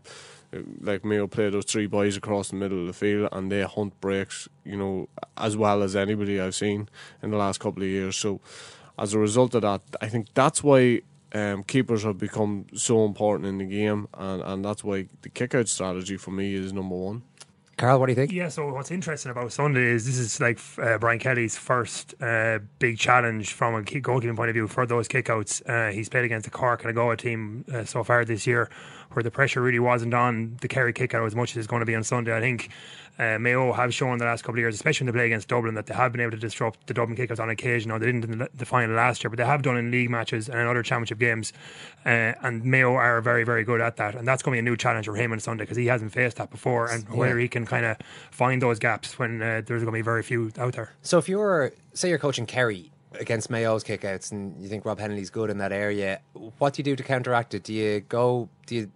Like 0.81 1.05
Mayo 1.05 1.27
play 1.27 1.51
those 1.51 1.67
three 1.67 1.87
boys 1.87 2.17
across 2.17 2.49
the 2.49 2.57
middle 2.57 2.81
of 2.81 2.87
the 2.87 2.93
field, 2.95 3.29
and 3.33 3.53
they 3.53 3.63
hunt 3.63 4.01
breaks, 4.01 4.49
you 4.65 4.77
know, 4.77 5.09
as 5.37 5.59
well 5.59 5.83
as 5.83 5.95
anybody 5.95 6.41
I've 6.41 6.55
seen 6.55 6.89
in 7.23 7.31
the 7.31 7.37
last 7.37 7.59
couple 7.61 7.83
of 7.83 7.89
years. 7.89 8.17
So, 8.17 8.41
as 8.99 9.13
a 9.13 9.19
result 9.19 9.55
of 9.55 9.63
that, 9.63 9.83
I 10.01 10.09
think 10.09 10.29
that's 10.33 10.63
why 10.63 11.03
um, 11.33 11.63
keepers 11.63 12.05
have 12.05 12.19
become 12.19 12.67
so 12.75 13.05
important 13.05 13.49
in 13.49 13.59
the 13.59 13.65
game, 13.65 14.09
and, 14.15 14.43
and 14.43 14.65
that's 14.65 14.83
why 14.83 15.09
the 15.23 15.29
kick 15.29 15.55
out 15.55 15.69
strategy 15.69 16.17
for 16.17 16.31
me 16.31 16.55
is 16.55 16.73
number 16.73 16.95
one. 16.95 17.23
Karol, 17.79 18.01
what 18.01 18.07
do 18.07 18.13
you 18.13 18.17
think? 18.17 18.33
Yeah, 18.33 18.49
so 18.49 18.73
what's 18.73 18.91
interesting 18.91 19.31
about 19.31 19.53
Sunday 19.53 19.85
is 19.85 20.05
this 20.05 20.19
is 20.19 20.41
like 20.41 20.59
uh, 20.79 20.99
Brian 20.99 21.21
Kelly's 21.21 21.57
first 21.57 22.13
uh, 22.21 22.59
big 22.81 22.99
challenge 22.99 23.53
from 23.53 23.77
a 23.77 23.83
goalkeeping 23.83 24.35
point 24.35 24.51
of 24.51 24.55
view 24.55 24.67
for 24.67 24.85
those 24.85 25.07
kickouts. 25.07 25.63
Uh, 25.69 25.93
he's 25.93 26.09
played 26.09 26.25
against 26.25 26.45
the 26.45 26.51
Cork 26.51 26.83
and 26.83 26.91
a 26.91 26.93
Goa 26.93 27.17
team 27.17 27.65
uh, 27.73 27.85
so 27.85 28.03
far 28.03 28.25
this 28.25 28.49
year 28.49 28.69
where 29.13 29.23
the 29.23 29.31
pressure 29.31 29.63
really 29.63 29.79
wasn't 29.79 30.13
on 30.13 30.57
the 30.61 30.67
Kerry 30.67 30.93
kickout 30.93 31.25
as 31.25 31.37
much 31.37 31.53
as 31.53 31.59
it's 31.59 31.67
going 31.69 31.81
to 31.81 31.87
be 31.87 31.95
on 31.95 32.03
Sunday. 32.03 32.37
I 32.37 32.41
think 32.41 32.69
uh, 33.19 33.39
Mayo 33.39 33.73
have 33.73 33.93
shown 33.93 34.19
the 34.19 34.25
last 34.25 34.43
couple 34.43 34.55
of 34.55 34.61
years, 34.61 34.75
especially 34.75 35.07
when 35.07 35.15
they 35.15 35.19
play 35.19 35.27
against 35.27 35.49
Dublin, 35.49 35.75
that 35.75 35.87
they 35.87 35.95
have 35.95 36.13
been 36.13 36.21
able 36.21 36.33
to 36.33 36.37
disrupt 36.37 36.87
the 36.87 36.95
Dublin 36.95 37.17
kickouts 37.17 37.41
on 37.41 37.51
occasion. 37.51 37.89
Now, 37.89 37.99
they 37.99 38.07
didn't 38.07 38.25
in 38.25 38.49
the 38.55 38.65
final 38.67 38.95
last 38.95 39.25
year, 39.25 39.31
but 39.31 39.39
they 39.39 39.45
have 39.45 39.63
done 39.63 39.77
in 39.77 39.91
league 39.91 40.11
matches 40.11 40.49
and 40.49 40.59
in 40.61 40.67
other 40.67 40.83
championship 40.83 41.19
games. 41.19 41.53
Uh, 42.07 42.35
and 42.43 42.65
Mayo 42.65 42.95
are 42.95 43.21
very, 43.21 43.45
very 43.45 43.65
good 43.65 43.81
at 43.81 43.97
that. 43.97 44.15
And 44.15 44.27
that's 44.27 44.43
going 44.43 44.53
to 44.53 44.63
be 44.63 44.67
a 44.67 44.71
new 44.71 44.77
challenge 44.77 45.07
for 45.07 45.17
him 45.17 45.33
on 45.33 45.41
Sunday 45.41 45.65
because 45.65 45.77
he 45.77 45.87
hasn't 45.87 46.13
faced 46.13 46.37
that 46.37 46.51
before. 46.51 46.87
And 46.87 47.05
yeah. 47.09 47.17
whether 47.17 47.39
he 47.39 47.49
can 47.49 47.67
kind 47.67 47.85
of 47.85 47.97
find 48.31 48.63
those 48.63 48.79
gaps 48.79 49.19
when 49.19 49.43
uh, 49.43 49.63
there's 49.67 49.83
going 49.83 49.87
to 49.87 49.93
be 49.93 50.03
very 50.03 50.23
few 50.23 50.53
out 50.57 50.75
there. 50.75 50.93
So 51.03 51.19
if 51.19 51.29
you're, 51.29 51.73
say, 51.95 52.11
you're 52.11 52.19
coaching 52.19 52.47
Kerry 52.47 52.93
against 53.19 53.51
Mayo's 53.51 53.83
kickouts 53.83 54.31
and 54.31 54.61
you 54.63 54.69
think 54.69 54.85
Rob 54.85 55.01
Hennelly's 55.01 55.31
good 55.31 55.51
in 55.51 55.59
that 55.59 55.73
area, 55.73 56.21
what 56.59 56.75
do 56.75 56.81
you 56.81 56.85
do 56.85 56.95
to 56.95 57.03
counteract 57.03 57.55
it? 57.55 57.65
Do 57.65 57.73
you 57.73 58.01
go, 58.01 58.49
do 58.67 58.77
you 58.77 58.93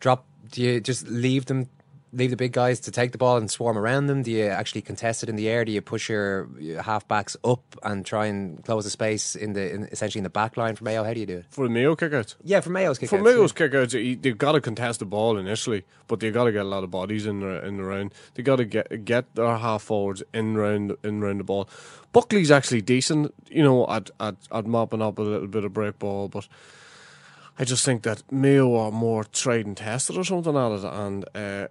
drop, 0.00 0.24
do 0.50 0.62
you 0.62 0.80
just 0.80 1.06
leave 1.06 1.46
them 1.46 1.68
leave 2.12 2.30
the 2.30 2.36
big 2.36 2.52
guys 2.52 2.80
to 2.80 2.90
take 2.90 3.12
the 3.12 3.18
ball 3.18 3.36
and 3.36 3.50
swarm 3.50 3.78
around 3.78 4.06
them? 4.06 4.22
Do 4.22 4.30
you 4.30 4.46
actually 4.46 4.82
contest 4.82 5.22
it 5.22 5.28
in 5.28 5.36
the 5.36 5.48
air? 5.48 5.64
Do 5.64 5.72
you 5.72 5.80
push 5.80 6.08
your, 6.08 6.46
halfbacks 6.60 7.36
up 7.44 7.62
and 7.82 8.04
try 8.04 8.26
and 8.26 8.62
close 8.64 8.84
the 8.84 8.90
space 8.90 9.34
in 9.34 9.54
the 9.54 9.72
in, 9.72 9.84
essentially 9.90 10.20
in 10.20 10.24
the 10.24 10.30
back 10.30 10.56
line 10.56 10.76
for 10.76 10.84
Mayo? 10.84 11.04
How 11.04 11.14
do 11.14 11.20
you 11.20 11.26
do 11.26 11.38
it? 11.38 11.46
For 11.50 11.66
the 11.66 11.70
Mayo 11.70 11.96
kickouts? 11.96 12.36
Yeah, 12.44 12.60
for 12.60 12.70
Mayo's 12.70 12.98
kickouts. 12.98 13.08
For 13.08 13.22
Mayo's 13.22 13.52
yeah. 13.58 13.66
kickouts, 13.66 14.22
they've 14.22 14.38
got 14.38 14.52
to 14.52 14.60
contest 14.60 15.00
the 15.00 15.06
ball 15.06 15.38
initially, 15.38 15.84
but 16.06 16.20
they've 16.20 16.34
got 16.34 16.44
to 16.44 16.52
get 16.52 16.62
a 16.62 16.68
lot 16.68 16.84
of 16.84 16.90
bodies 16.90 17.26
in 17.26 17.40
the, 17.40 17.64
in 17.66 17.78
the 17.78 17.84
round. 17.84 18.12
They've 18.34 18.44
got 18.44 18.56
to 18.56 18.64
get 18.64 19.04
get 19.04 19.34
their 19.34 19.56
half 19.56 19.82
forwards 19.82 20.22
in 20.34 20.56
round 20.56 20.96
in 21.02 21.20
round 21.20 21.40
the 21.40 21.44
ball. 21.44 21.68
Buckley's 22.12 22.50
actually 22.50 22.82
decent, 22.82 23.32
you 23.48 23.62
know, 23.62 23.88
at, 23.88 24.10
at, 24.20 24.36
at 24.52 24.66
mopping 24.66 25.00
up 25.00 25.18
a 25.18 25.22
little 25.22 25.48
bit 25.48 25.64
of 25.64 25.72
break 25.72 25.98
ball, 25.98 26.28
but 26.28 26.46
I 27.58 27.64
just 27.64 27.84
think 27.84 28.02
that 28.02 28.22
Mayo 28.30 28.74
are 28.76 28.90
more 28.90 29.24
tried 29.24 29.66
and 29.66 29.76
tested 29.76 30.16
or 30.16 30.24
something 30.24 30.56
at 30.56 30.72
it, 30.72 30.84
and 30.84 31.24
uh, 31.34 31.68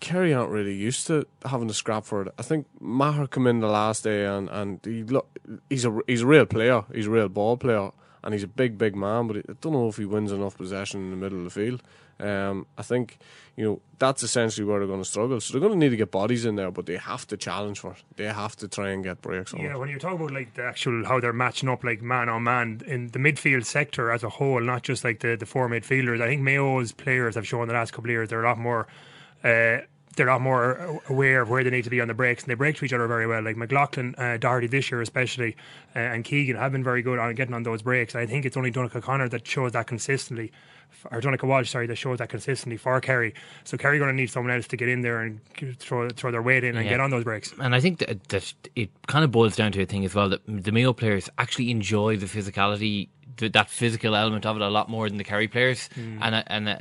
Kerry 0.00 0.32
aren't 0.32 0.50
really 0.50 0.74
used 0.74 1.06
to 1.08 1.26
having 1.44 1.68
to 1.68 1.74
scrap 1.74 2.04
for 2.04 2.22
it. 2.22 2.34
I 2.38 2.42
think 2.42 2.66
Maher 2.80 3.26
come 3.26 3.46
in 3.46 3.60
the 3.60 3.68
last 3.68 4.04
day 4.04 4.24
and, 4.24 4.48
and 4.48 4.80
he 4.84 5.02
look 5.02 5.28
he's 5.68 5.84
a 5.84 5.98
he's 6.06 6.22
a 6.22 6.26
real 6.26 6.46
player. 6.46 6.84
He's 6.92 7.06
a 7.06 7.10
real 7.10 7.28
ball 7.28 7.56
player, 7.56 7.90
and 8.22 8.34
he's 8.34 8.42
a 8.42 8.48
big, 8.48 8.78
big 8.78 8.96
man. 8.96 9.26
But 9.26 9.38
I 9.38 9.42
don't 9.60 9.72
know 9.72 9.88
if 9.88 9.96
he 9.96 10.04
wins 10.04 10.32
enough 10.32 10.56
possession 10.56 11.00
in 11.02 11.10
the 11.10 11.16
middle 11.16 11.38
of 11.38 11.44
the 11.44 11.50
field. 11.50 11.82
Um, 12.20 12.66
I 12.78 12.82
think 12.82 13.18
you 13.56 13.64
know 13.64 13.80
that's 13.98 14.22
essentially 14.22 14.64
where 14.64 14.78
they're 14.78 14.86
going 14.86 15.02
to 15.02 15.08
struggle. 15.08 15.40
So 15.40 15.52
they're 15.52 15.60
going 15.60 15.72
to 15.72 15.78
need 15.78 15.90
to 15.90 15.96
get 15.96 16.10
bodies 16.10 16.44
in 16.44 16.56
there, 16.56 16.70
but 16.70 16.86
they 16.86 16.96
have 16.96 17.26
to 17.28 17.36
challenge 17.36 17.80
for. 17.80 17.92
it. 17.92 18.02
They 18.16 18.24
have 18.24 18.54
to 18.56 18.68
try 18.68 18.90
and 18.90 19.02
get 19.02 19.20
breaks 19.20 19.52
on. 19.52 19.60
Yeah, 19.60 19.72
it. 19.72 19.78
when 19.78 19.88
you 19.88 19.98
talk 19.98 20.14
about 20.14 20.30
like 20.30 20.54
the 20.54 20.64
actual 20.64 21.04
how 21.04 21.20
they're 21.20 21.32
matching 21.32 21.68
up 21.68 21.82
like 21.82 22.02
man 22.02 22.28
on 22.28 22.44
man 22.44 22.82
in 22.86 23.08
the 23.08 23.18
midfield 23.18 23.64
sector 23.64 24.12
as 24.12 24.22
a 24.22 24.28
whole, 24.28 24.60
not 24.60 24.82
just 24.82 25.02
like 25.02 25.20
the 25.20 25.36
the 25.36 25.46
four 25.46 25.68
midfielders. 25.68 26.20
I 26.20 26.28
think 26.28 26.42
Mayo's 26.42 26.92
players 26.92 27.34
have 27.34 27.46
shown 27.46 27.66
the 27.66 27.74
last 27.74 27.92
couple 27.92 28.06
of 28.06 28.12
years 28.12 28.28
they're 28.28 28.44
a 28.44 28.48
lot 28.48 28.58
more. 28.58 28.86
Uh, 29.44 29.78
they're 30.16 30.28
a 30.28 30.32
lot 30.32 30.40
more 30.42 31.00
aware 31.08 31.40
of 31.42 31.50
where 31.50 31.64
they 31.64 31.70
need 31.70 31.82
to 31.82 31.90
be 31.90 32.00
on 32.00 32.06
the 32.06 32.14
breaks, 32.14 32.44
and 32.44 32.50
they 32.50 32.54
break 32.54 32.76
to 32.76 32.84
each 32.84 32.92
other 32.92 33.08
very 33.08 33.26
well. 33.26 33.42
Like 33.42 33.56
McLoughlin, 33.56 34.14
uh, 34.16 34.36
Doherty 34.36 34.68
this 34.68 34.88
year 34.90 35.00
especially, 35.00 35.56
uh, 35.96 35.98
and 35.98 36.24
Keegan 36.24 36.54
have 36.56 36.70
been 36.70 36.84
very 36.84 37.02
good 37.02 37.18
on 37.18 37.34
getting 37.34 37.52
on 37.52 37.64
those 37.64 37.82
breaks. 37.82 38.14
And 38.14 38.22
I 38.22 38.26
think 38.26 38.46
it's 38.46 38.56
only 38.56 38.70
Donnchadh 38.70 39.02
Connor 39.02 39.28
that 39.30 39.44
shows 39.44 39.72
that 39.72 39.88
consistently, 39.88 40.52
or 41.10 41.20
Donnchadh 41.20 41.42
Walsh, 41.42 41.68
sorry, 41.68 41.88
that 41.88 41.96
shows 41.96 42.18
that 42.18 42.28
consistently 42.28 42.76
for 42.76 43.00
Kerry. 43.00 43.34
So 43.64 43.76
Kerry 43.76 43.98
going 43.98 44.10
to 44.10 44.14
need 44.16 44.30
someone 44.30 44.54
else 44.54 44.68
to 44.68 44.76
get 44.76 44.88
in 44.88 45.00
there 45.00 45.20
and 45.20 45.40
throw 45.78 46.08
throw 46.10 46.30
their 46.30 46.42
weight 46.42 46.62
in 46.62 46.76
and 46.76 46.84
Yeah. 46.84 46.92
get 46.92 47.00
on 47.00 47.10
those 47.10 47.24
breaks. 47.24 47.52
And 47.60 47.74
I 47.74 47.80
think 47.80 47.98
that, 47.98 48.28
that 48.28 48.54
it 48.76 48.90
kind 49.08 49.24
of 49.24 49.32
boils 49.32 49.56
down 49.56 49.72
to 49.72 49.82
a 49.82 49.86
thing 49.86 50.04
as 50.04 50.14
well 50.14 50.28
that 50.28 50.42
the 50.46 50.70
Mayo 50.70 50.92
players 50.92 51.28
actually 51.38 51.72
enjoy 51.72 52.16
the 52.18 52.26
physicality, 52.26 53.08
th- 53.36 53.50
that 53.50 53.68
physical 53.68 54.14
element 54.14 54.46
of 54.46 54.54
it 54.54 54.62
a 54.62 54.68
lot 54.68 54.88
more 54.88 55.08
than 55.08 55.18
the 55.18 55.24
Kerry 55.24 55.48
players, 55.48 55.90
Mm. 55.96 56.18
and 56.22 56.34
uh, 56.36 56.42
and 56.46 56.68
uh, 56.68 56.76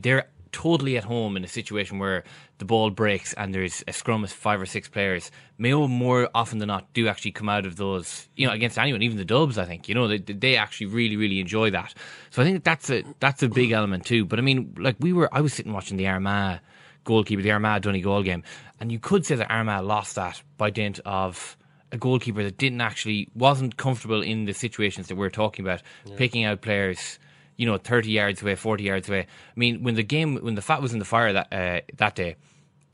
they're 0.00 0.26
totally 0.52 0.96
at 0.96 1.04
home 1.04 1.36
in 1.36 1.44
a 1.44 1.48
situation 1.48 1.98
where 1.98 2.24
the 2.58 2.64
ball 2.64 2.90
breaks 2.90 3.32
and 3.34 3.54
there's 3.54 3.84
a 3.86 3.92
scrum 3.92 4.24
of 4.24 4.32
five 4.32 4.60
or 4.60 4.66
six 4.66 4.88
players. 4.88 5.30
Mayo 5.58 5.86
more 5.86 6.28
often 6.34 6.58
than 6.58 6.68
not 6.68 6.92
do 6.92 7.08
actually 7.08 7.32
come 7.32 7.48
out 7.48 7.66
of 7.66 7.76
those, 7.76 8.28
you 8.36 8.46
know, 8.46 8.52
against 8.52 8.78
anyone, 8.78 9.02
even 9.02 9.16
the 9.16 9.24
Dubs. 9.24 9.58
I 9.58 9.64
think 9.64 9.88
you 9.88 9.94
know 9.94 10.08
they 10.08 10.18
they 10.18 10.56
actually 10.56 10.86
really 10.86 11.16
really 11.16 11.40
enjoy 11.40 11.70
that. 11.70 11.94
So 12.30 12.42
I 12.42 12.44
think 12.44 12.64
that's 12.64 12.90
a 12.90 13.04
that's 13.20 13.42
a 13.42 13.48
big 13.48 13.72
element 13.72 14.06
too. 14.06 14.24
But 14.24 14.38
I 14.38 14.42
mean, 14.42 14.74
like 14.78 14.96
we 15.00 15.12
were, 15.12 15.28
I 15.32 15.40
was 15.40 15.52
sitting 15.52 15.72
watching 15.72 15.96
the 15.96 16.06
Armagh 16.08 16.60
goalkeeper, 17.04 17.42
the 17.42 17.52
Armagh 17.52 17.82
Donegal 17.82 18.22
game, 18.22 18.42
and 18.80 18.92
you 18.92 18.98
could 18.98 19.24
say 19.24 19.36
that 19.36 19.50
Armagh 19.50 19.84
lost 19.84 20.16
that 20.16 20.42
by 20.56 20.70
dint 20.70 21.00
of 21.04 21.56
a 21.90 21.96
goalkeeper 21.96 22.42
that 22.42 22.58
didn't 22.58 22.80
actually 22.80 23.28
wasn't 23.34 23.76
comfortable 23.76 24.22
in 24.22 24.44
the 24.44 24.52
situations 24.52 25.08
that 25.08 25.16
we're 25.16 25.30
talking 25.30 25.64
about, 25.64 25.82
picking 26.16 26.44
out 26.44 26.60
players. 26.60 27.18
You 27.58 27.66
know, 27.66 27.76
thirty 27.76 28.10
yards 28.10 28.40
away, 28.40 28.54
forty 28.54 28.84
yards 28.84 29.08
away. 29.08 29.20
I 29.20 29.56
mean, 29.56 29.82
when 29.82 29.94
the 29.94 30.02
game, 30.02 30.36
when 30.36 30.54
the 30.54 30.62
fat 30.62 30.80
was 30.80 30.92
in 30.94 31.00
the 31.00 31.04
fire 31.04 31.32
that 31.34 31.48
uh, 31.52 31.80
that 31.96 32.14
day, 32.14 32.36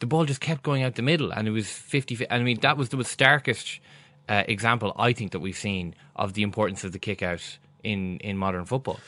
the 0.00 0.06
ball 0.06 0.24
just 0.24 0.40
kept 0.40 0.62
going 0.62 0.82
out 0.82 0.96
the 0.96 1.02
middle, 1.02 1.30
and 1.30 1.46
it 1.46 1.52
was 1.52 1.68
fifty. 1.68 2.16
And 2.30 2.40
I 2.40 2.44
mean, 2.44 2.58
that 2.60 2.76
was 2.76 2.88
the 2.88 3.04
starkest 3.04 3.80
uh, 4.28 4.42
example 4.48 4.92
I 4.98 5.12
think 5.12 5.32
that 5.32 5.40
we've 5.40 5.56
seen 5.56 5.94
of 6.16 6.32
the 6.32 6.42
importance 6.42 6.82
of 6.82 6.92
the 6.92 6.98
kick 6.98 7.22
out 7.22 7.58
in 7.82 8.18
in 8.18 8.36
modern 8.36 8.64
football. 8.64 8.98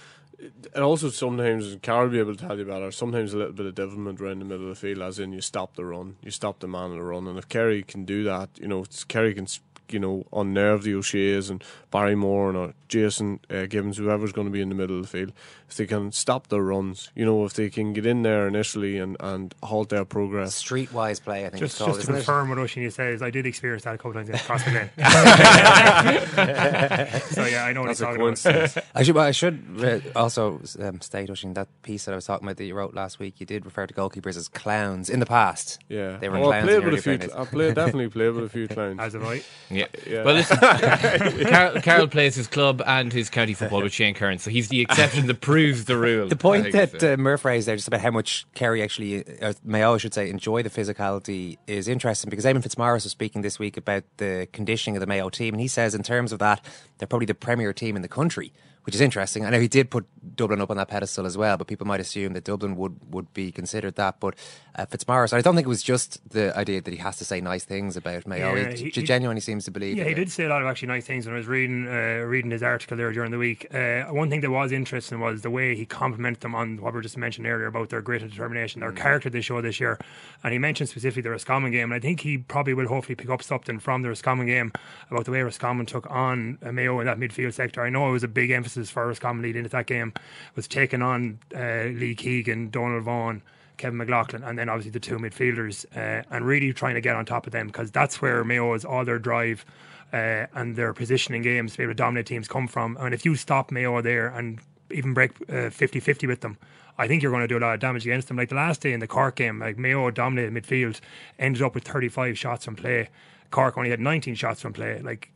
And 0.75 0.85
also 0.85 1.09
sometimes 1.09 1.79
will 1.87 2.09
be 2.09 2.19
able 2.19 2.37
to 2.37 2.47
tell 2.47 2.57
you 2.59 2.65
about. 2.65 2.81
better. 2.81 2.93
Sometimes 2.93 3.33
a 3.33 3.39
little 3.39 3.55
bit 3.55 3.65
of 3.65 3.75
devilment 3.75 4.21
around 4.21 4.41
the 4.41 4.45
middle 4.45 4.69
of 4.69 4.69
the 4.69 4.75
field, 4.75 5.01
as 5.01 5.19
in 5.19 5.33
you 5.33 5.41
stop 5.41 5.77
the 5.77 5.85
run, 5.85 6.17
you 6.23 6.31
stop 6.31 6.59
the 6.59 6.69
man 6.69 6.91
on 6.91 6.99
the 6.99 7.03
run, 7.03 7.27
and 7.27 7.39
if 7.39 7.49
Kerry 7.49 7.83
can 7.83 8.05
do 8.05 8.23
that, 8.25 8.51
you 8.61 8.69
know, 8.69 8.85
Kerry 9.09 9.33
can, 9.33 9.47
you 9.93 9.99
know, 9.99 10.25
unnerve 10.33 10.83
the 10.83 10.95
O'Shea's 10.95 11.51
and 11.51 11.63
Barry 11.91 12.15
Moran 12.15 12.57
and 12.57 12.57
or 12.57 12.75
Jason 12.89 13.41
uh, 13.51 13.67
Gibbons, 13.67 13.99
whoever's 13.99 14.33
going 14.33 14.47
to 14.47 14.53
be 14.53 14.61
in 14.61 14.69
the 14.69 14.75
middle 14.75 14.97
of 14.97 15.03
the 15.03 15.09
field, 15.09 15.33
if 15.69 15.77
they 15.77 15.87
can 15.87 16.13
stop 16.13 16.49
their 16.49 16.63
runs, 16.63 17.11
you 17.15 17.25
know, 17.25 17.45
if 17.45 17.55
they 17.55 17.71
can 17.71 17.93
get 17.93 18.07
in 18.07 18.23
there 18.23 18.47
initially 18.47 18.99
and, 18.99 19.17
and 19.21 19.55
halt 19.63 19.89
their 19.89 20.05
progress. 20.05 20.63
Streetwise 20.63 21.23
play, 21.23 21.45
I 21.45 21.49
think 21.51 21.61
Just, 21.61 21.75
it's 21.75 21.79
called, 21.79 21.97
just 21.97 22.07
to 22.07 22.13
isn't 22.13 22.15
it? 22.15 22.19
confirm 22.19 22.49
what 22.51 22.59
Oisin 22.59 22.91
says, 22.91 23.23
I 23.23 23.31
did 23.31 23.47
experience 23.47 23.85
that 23.85 23.95
a 23.95 23.99
couple 23.99 24.15
times 24.15 24.29
in 24.29 24.37
Crossfit 24.37 24.91
so 27.33 27.45
yeah, 27.47 27.65
I 27.65 27.73
know 27.73 27.81
what 27.83 27.87
That's 27.89 27.99
he's 27.99 28.03
a 28.03 28.07
talking 28.07 28.21
coincidence. 28.21 28.79
I 28.95 29.03
should, 29.03 29.17
I 29.17 29.31
should 29.33 30.13
uh, 30.15 30.19
also 30.19 30.61
um, 30.81 31.01
state, 31.01 31.31
Oisin, 31.31 31.55
that 31.55 31.69
piece 31.83 32.05
that 32.05 32.13
I 32.13 32.15
was 32.15 32.27
talking 32.27 32.47
about 32.47 32.57
that 32.59 32.65
you 32.65 32.75
wrote 32.75 32.95
last 32.95 33.19
week, 33.19 33.41
you 33.41 33.47
did 33.47 33.65
refer 33.65 33.87
to 33.87 33.95
goalkeepers 33.95 34.37
as 34.37 34.49
clowns 34.49 35.11
in 35.11 35.21
the 35.21 35.27
past. 35.27 35.81
Yeah, 35.89 36.17
They 36.19 36.29
were 36.29 36.39
well, 36.39 36.53
I 36.53 36.61
clowns 36.63 36.67
played 36.67 36.79
in 36.79 36.85
with 36.85 36.95
a 36.95 37.03
few. 37.03 37.19
fairness. 37.19 37.33
I 37.37 37.45
played 37.45 37.75
definitely 37.75 38.09
played 38.09 38.35
with 38.35 38.45
a 38.45 38.49
few 38.49 38.69
clowns. 38.69 39.01
As 39.01 39.13
have 39.15 39.25
I. 39.25 39.43
Yeah. 39.71 39.87
Yeah. 40.07 40.23
Well, 40.25 40.35
listen, 40.35 40.59
Karol, 40.59 41.81
Karol 41.81 42.09
plays 42.09 42.35
his 42.37 42.47
club 42.47 42.83
and 42.87 43.13
his 43.13 43.31
county 43.31 43.55
football 43.55 43.83
with 43.83 43.93
Shane 43.93 44.15
Curran, 44.15 44.39
so 44.39 44.51
he's 44.51 44.69
the 44.69 44.81
exception 44.81 45.27
the. 45.27 45.33
that 45.35 45.41
proves 45.57 45.85
the 45.87 45.97
rule. 45.97 46.29
The 46.29 46.37
point 46.37 46.73
that 46.73 47.03
uh, 47.03 47.17
Murph 47.17 47.45
raised 47.45 47.67
there, 47.67 47.77
just 47.77 47.89
about 47.89 48.01
how 48.01 48.11
much 48.11 48.47
Kerry 48.55 48.83
actually, 48.83 49.25
uh, 49.41 49.55
Mayo, 49.65 49.95
I 49.95 49.99
should 49.99 50.15
say, 50.15 50.29
enjoy 50.29 50.63
the 50.63 50.71
physicality, 50.71 51.57
is 51.67 51.89
interesting 51.89 52.31
because 52.31 52.45
Eamon 52.45 52.63
Fitzmaurice 52.63 53.05
was 53.05 53.13
speaking 53.13 53.43
this 53.43 53.59
week 53.59 53.77
about 53.77 54.05
the 54.19 54.49
conditioning 54.53 54.97
of 54.97 55.01
the 55.01 55.07
Mayo 55.07 55.31
team, 55.31 55.55
and 55.55 55.61
he 55.61 55.69
says, 55.69 55.95
in 55.95 56.03
terms 56.03 56.33
of 56.33 56.39
that, 56.41 56.65
they're 56.99 57.09
probably 57.09 57.27
the 57.27 57.35
premier 57.35 57.73
team 57.73 57.97
in 57.97 58.03
the 58.03 58.09
country, 58.09 58.53
which 58.87 58.95
is 58.95 59.01
interesting. 59.01 59.45
I 59.45 59.51
know 59.51 59.61
he 59.61 59.69
did 59.69 59.91
put 59.91 60.07
Dublin 60.37 60.61
up 60.61 60.71
on 60.71 60.77
that 60.77 60.89
pedestal 60.89 61.27
as 61.27 61.37
well, 61.37 61.57
but 61.57 61.67
people 61.67 61.87
might 61.87 62.01
assume 62.01 62.33
that 62.35 62.45
Dublin 62.45 62.77
would, 62.77 62.97
would 63.13 63.33
be 63.35 63.51
considered 63.53 63.97
that. 63.97 64.21
But 64.21 64.35
uh, 64.77 64.87
Fitzmaurice, 64.87 65.33
I 65.33 65.41
don't 65.41 65.55
think 65.55 65.67
it 65.67 65.69
was 65.69 65.83
just 65.83 66.29
the 66.31 66.57
idea 66.57 66.81
that 66.81 66.91
he 66.91 66.99
has 66.99 67.17
to 67.19 67.25
say 67.25 67.41
nice 67.41 67.65
things 67.65 67.97
about 67.97 68.27
Mayo. 68.27 68.55
Yeah, 68.55 68.71
he, 68.71 68.85
he- 68.85 68.91
he- 68.91 69.03
genuinely 69.03 69.41
seems 69.41 69.65
to 69.67 69.71
believe 69.71 69.97
Yeah, 69.97 70.05
he 70.05 70.15
did 70.15 70.31
say 70.31 70.45
a 70.45 70.49
lot 70.49 70.63
of 70.63 70.69
actually 70.69 70.89
nice 70.89 71.07
things 71.07 71.27
when 71.27 71.35
I 71.35 71.39
was 71.39 71.47
reading 71.47 71.87
uh, 71.89 72.25
reading 72.27 72.51
his 72.51 72.63
article 72.63 72.97
there 72.97 73.13
during 73.13 73.31
the 73.31 73.39
week. 73.39 73.67
Uh, 73.75 74.05
one 74.05 74.29
thing 74.31 74.41
that 74.43 74.51
was 74.51 74.73
interesting 74.73 75.21
was 75.21 75.43
the 75.43 75.51
way 75.51 75.75
he 75.75 75.85
complimented 75.87 76.41
them 76.43 76.55
on 76.55 76.81
what 76.83 76.95
we 76.95 77.01
just 77.01 77.17
mentioned 77.17 77.47
earlier 77.47 77.67
about 77.67 77.89
their 77.91 78.03
grit 78.03 78.23
and 78.23 78.31
determination, 78.31 78.81
their 78.81 78.93
character 78.93 79.31
they 79.31 79.41
show 79.41 79.61
this 79.61 79.81
year. 79.81 79.99
And 80.45 80.53
he 80.53 80.59
mentioned 80.59 80.89
specifically 80.89 81.23
the 81.23 81.31
Roscommon 81.31 81.73
game. 81.73 81.91
And 81.91 81.95
I 81.95 81.99
think 82.01 82.21
he 82.21 82.39
probably 82.39 82.75
will 82.75 82.89
hopefully 82.89 83.15
pick 83.17 83.31
up 83.31 83.43
something 83.43 83.79
from 83.79 84.03
the 84.03 84.09
Roscommon 84.11 84.47
game 84.47 84.71
about 85.11 85.25
the 85.25 85.31
way 85.31 85.41
Roscommon 85.43 85.87
took 85.87 86.09
on 86.11 86.59
uh, 86.63 86.71
Mayo 86.73 87.01
in 87.01 87.07
that 87.07 87.19
midfield 87.19 87.55
sector. 87.55 87.83
I 87.83 87.89
know 87.91 88.09
it 88.09 88.13
was 88.13 88.23
a 88.25 88.29
big 88.29 88.51
emphasis 88.51 88.76
for 88.85 89.07
Roscommon 89.07 89.43
leading 89.43 89.61
into 89.61 89.71
that 89.71 89.87
game, 89.87 90.13
was 90.55 90.69
taking 90.69 91.03
on 91.03 91.39
uh, 91.55 91.85
Lee 91.85 92.15
Keegan, 92.15 92.71
Donal 92.71 93.01
Vaughan. 93.01 93.43
Kevin 93.79 93.99
McLoughlin, 93.99 94.43
and 94.43 94.59
then 94.59 94.71
obviously 94.71 94.91
the 94.91 95.01
two 95.01 95.19
midfielders, 95.19 95.85
uh, 95.95 96.25
and 96.31 96.47
really 96.47 96.73
trying 96.73 96.95
to 96.95 97.03
get 97.03 97.15
on 97.15 97.27
top 97.27 97.47
of 97.47 97.53
them 97.53 97.67
because 97.67 97.91
that's 97.91 98.23
where 98.23 98.43
Mayo 98.43 98.73
is 98.73 98.87
all 98.87 99.05
their 99.05 99.19
drive 99.19 99.67
uh, 100.13 100.47
and 100.55 100.77
their 100.77 100.93
positioning 100.93 101.43
games 101.43 101.73
to 101.73 101.79
be 101.79 101.85
able 101.85 101.93
to 101.93 101.97
dominate 101.97 102.27
teams 102.27 102.49
come 102.49 102.69
from. 102.69 102.97
And 102.99 103.13
if 103.13 103.25
you 103.25 103.37
stop 103.37 103.71
Mayo 103.71 104.01
there 104.01 104.29
and 104.29 104.61
even 104.91 105.15
break 105.15 105.33
uh, 105.51 105.71
50 105.71 106.01
50 106.01 106.27
with 106.27 106.41
them, 106.41 106.57
I 106.99 107.07
think 107.07 107.23
you're 107.23 107.33
going 107.33 107.43
to 107.43 107.49
do 107.49 107.59
a 107.59 107.61
lot 107.61 107.75
of 107.75 107.81
damage 107.81 108.07
against 108.07 108.29
them. 108.29 108.37
Like 108.37 108.49
the 108.49 108.55
last 108.55 108.81
day 108.81 108.93
in 108.93 109.01
the 109.01 109.07
Cork 109.07 109.37
game, 109.37 109.59
like 109.59 109.77
Mayo 109.77 110.11
dominated 110.11 110.55
midfield, 110.55 111.01
ended 111.39 111.63
up 111.63 111.75
with 111.75 111.85
35 111.85 112.39
shots 112.39 112.65
from 112.65 112.77
play. 112.77 113.11
Cork 113.51 113.77
only 113.77 113.91
had 113.91 114.01
19 114.01 114.35
shots 114.35 114.61
from 114.61 114.73
play. 114.73 115.01
Like 115.01 115.31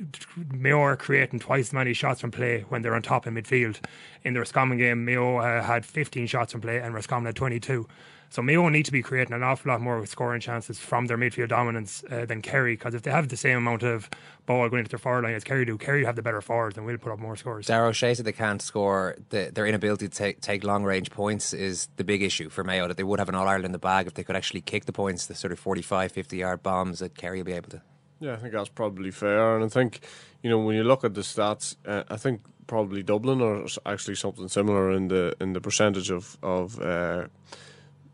Mayo 0.52 0.80
are 0.80 0.96
creating 0.96 1.38
twice 1.38 1.68
as 1.68 1.72
many 1.72 1.92
shots 1.92 2.20
from 2.20 2.30
play 2.30 2.64
when 2.68 2.82
they're 2.82 2.94
on 2.94 3.02
top 3.02 3.26
in 3.26 3.34
midfield. 3.34 3.78
In 4.24 4.34
the 4.34 4.40
Roscommon 4.40 4.78
game, 4.78 5.04
Mayo 5.04 5.38
uh, 5.38 5.62
had 5.62 5.84
15 5.84 6.26
shots 6.26 6.52
from 6.52 6.60
play 6.60 6.78
and 6.78 6.94
Roscommon 6.94 7.26
had 7.26 7.36
22. 7.36 7.86
So 8.32 8.42
Mayo 8.42 8.68
need 8.68 8.84
to 8.84 8.92
be 8.92 9.02
creating 9.02 9.34
an 9.34 9.42
awful 9.42 9.72
lot 9.72 9.80
more 9.80 10.06
scoring 10.06 10.40
chances 10.40 10.78
from 10.78 11.06
their 11.06 11.18
midfield 11.18 11.48
dominance 11.48 12.04
uh, 12.08 12.26
than 12.26 12.42
Kerry. 12.42 12.74
Because 12.74 12.94
if 12.94 13.02
they 13.02 13.10
have 13.10 13.28
the 13.28 13.36
same 13.36 13.58
amount 13.58 13.82
of 13.82 14.08
ball 14.46 14.68
going 14.68 14.80
into 14.80 14.90
their 14.90 15.00
forward 15.00 15.24
line 15.24 15.34
as 15.34 15.42
Kerry 15.42 15.64
do, 15.64 15.76
Kerry 15.76 16.04
have 16.04 16.14
the 16.14 16.22
better 16.22 16.40
forwards 16.40 16.76
and 16.76 16.86
will 16.86 16.96
put 16.96 17.10
up 17.12 17.18
more 17.18 17.34
scores. 17.34 17.66
Darrow 17.66 17.88
O'Shea 17.88 18.14
said 18.14 18.24
they 18.24 18.32
can't 18.32 18.62
score. 18.62 19.16
The, 19.30 19.50
their 19.52 19.66
inability 19.66 20.06
to 20.06 20.14
take, 20.14 20.40
take 20.40 20.62
long 20.62 20.84
range 20.84 21.10
points 21.10 21.52
is 21.52 21.88
the 21.96 22.04
big 22.04 22.22
issue 22.22 22.50
for 22.50 22.62
Mayo. 22.62 22.86
That 22.86 22.96
they 22.96 23.02
would 23.02 23.18
have 23.18 23.28
an 23.28 23.34
All 23.34 23.48
Ireland 23.48 23.66
in 23.66 23.72
the 23.72 23.78
bag 23.80 24.06
if 24.06 24.14
they 24.14 24.22
could 24.22 24.36
actually 24.36 24.60
kick 24.60 24.84
the 24.84 24.92
points, 24.92 25.26
the 25.26 25.34
sort 25.34 25.52
of 25.52 25.58
45, 25.58 26.12
50 26.12 26.36
yard 26.36 26.62
bombs 26.62 27.00
that 27.00 27.16
Kerry 27.16 27.38
will 27.38 27.46
be 27.46 27.52
able 27.52 27.70
to. 27.70 27.82
Yeah, 28.20 28.34
I 28.34 28.36
think 28.36 28.52
that's 28.52 28.68
probably 28.68 29.10
fair. 29.10 29.56
And 29.56 29.64
I 29.64 29.68
think, 29.68 30.00
you 30.42 30.50
know, 30.50 30.58
when 30.58 30.76
you 30.76 30.84
look 30.84 31.04
at 31.04 31.14
the 31.14 31.22
stats, 31.22 31.76
uh, 31.86 32.04
I 32.08 32.16
think 32.16 32.42
probably 32.66 33.02
Dublin 33.02 33.64
s- 33.64 33.78
actually 33.86 34.14
something 34.14 34.46
similar 34.48 34.92
in 34.92 35.08
the 35.08 35.34
in 35.40 35.54
the 35.54 35.60
percentage 35.60 36.10
of 36.10 36.36
of 36.42 36.78
uh, 36.80 37.26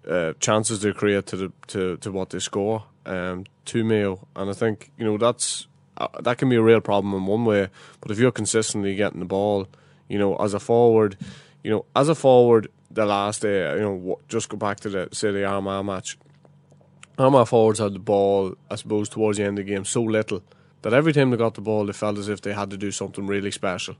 uh, 0.09 0.33
chances 0.39 0.81
they 0.81 0.93
create 0.93 1.27
to 1.27 1.37
the 1.37 1.53
to, 1.67 1.97
to 1.99 2.13
what 2.13 2.31
they 2.31 2.39
score 2.39 2.85
um, 3.05 3.45
to 3.65 3.85
Mayo. 3.85 4.27
And 4.37 4.49
I 4.49 4.53
think 4.53 4.93
you 4.97 5.05
know 5.05 5.19
that's 5.19 5.67
uh, 5.99 6.07
that 6.23 6.39
can 6.39 6.49
be 6.49 6.57
a 6.57 6.63
real 6.63 6.81
problem 6.81 7.13
in 7.15 7.27
one 7.27 7.45
way. 7.45 7.69
But 8.01 8.13
if 8.13 8.19
you're 8.21 8.31
consistently 8.31 8.95
getting 8.95 9.19
the 9.19 9.27
ball, 9.27 9.67
you 10.09 10.19
know, 10.21 10.37
as 10.37 10.55
a 10.55 10.61
forward, 10.61 11.17
you 11.65 11.71
know, 11.73 11.85
as 11.97 12.09
a 12.09 12.15
forward, 12.15 12.69
the 12.93 13.07
last 13.07 13.43
day, 13.43 13.75
you 13.75 13.81
know, 13.81 14.21
just 14.29 14.49
go 14.49 14.57
back 14.57 14.79
to 14.81 14.89
the 14.89 15.09
say 15.11 15.33
the 15.33 15.45
Armagh 15.45 15.85
match. 15.85 16.17
Armagh 17.19 17.49
forwards 17.49 17.79
had 17.79 17.95
the 17.95 17.99
ball, 17.99 18.55
I 18.71 18.77
suppose, 18.77 19.09
towards 19.09 19.39
the 19.39 19.45
end 19.45 19.59
of 19.59 19.67
the 19.67 19.73
game 19.73 19.85
so 19.85 20.03
little 20.03 20.43
that 20.83 20.93
every 20.93 21.13
time 21.13 21.31
they 21.31 21.37
got 21.37 21.55
the 21.55 21.61
ball, 21.61 21.87
they 21.87 21.93
felt 21.93 22.19
as 22.19 22.29
if 22.29 22.43
they 22.43 22.53
had 22.53 22.71
to 22.71 22.77
do 22.77 22.91
something 22.91 23.27
really 23.27 23.51
special. 23.51 23.97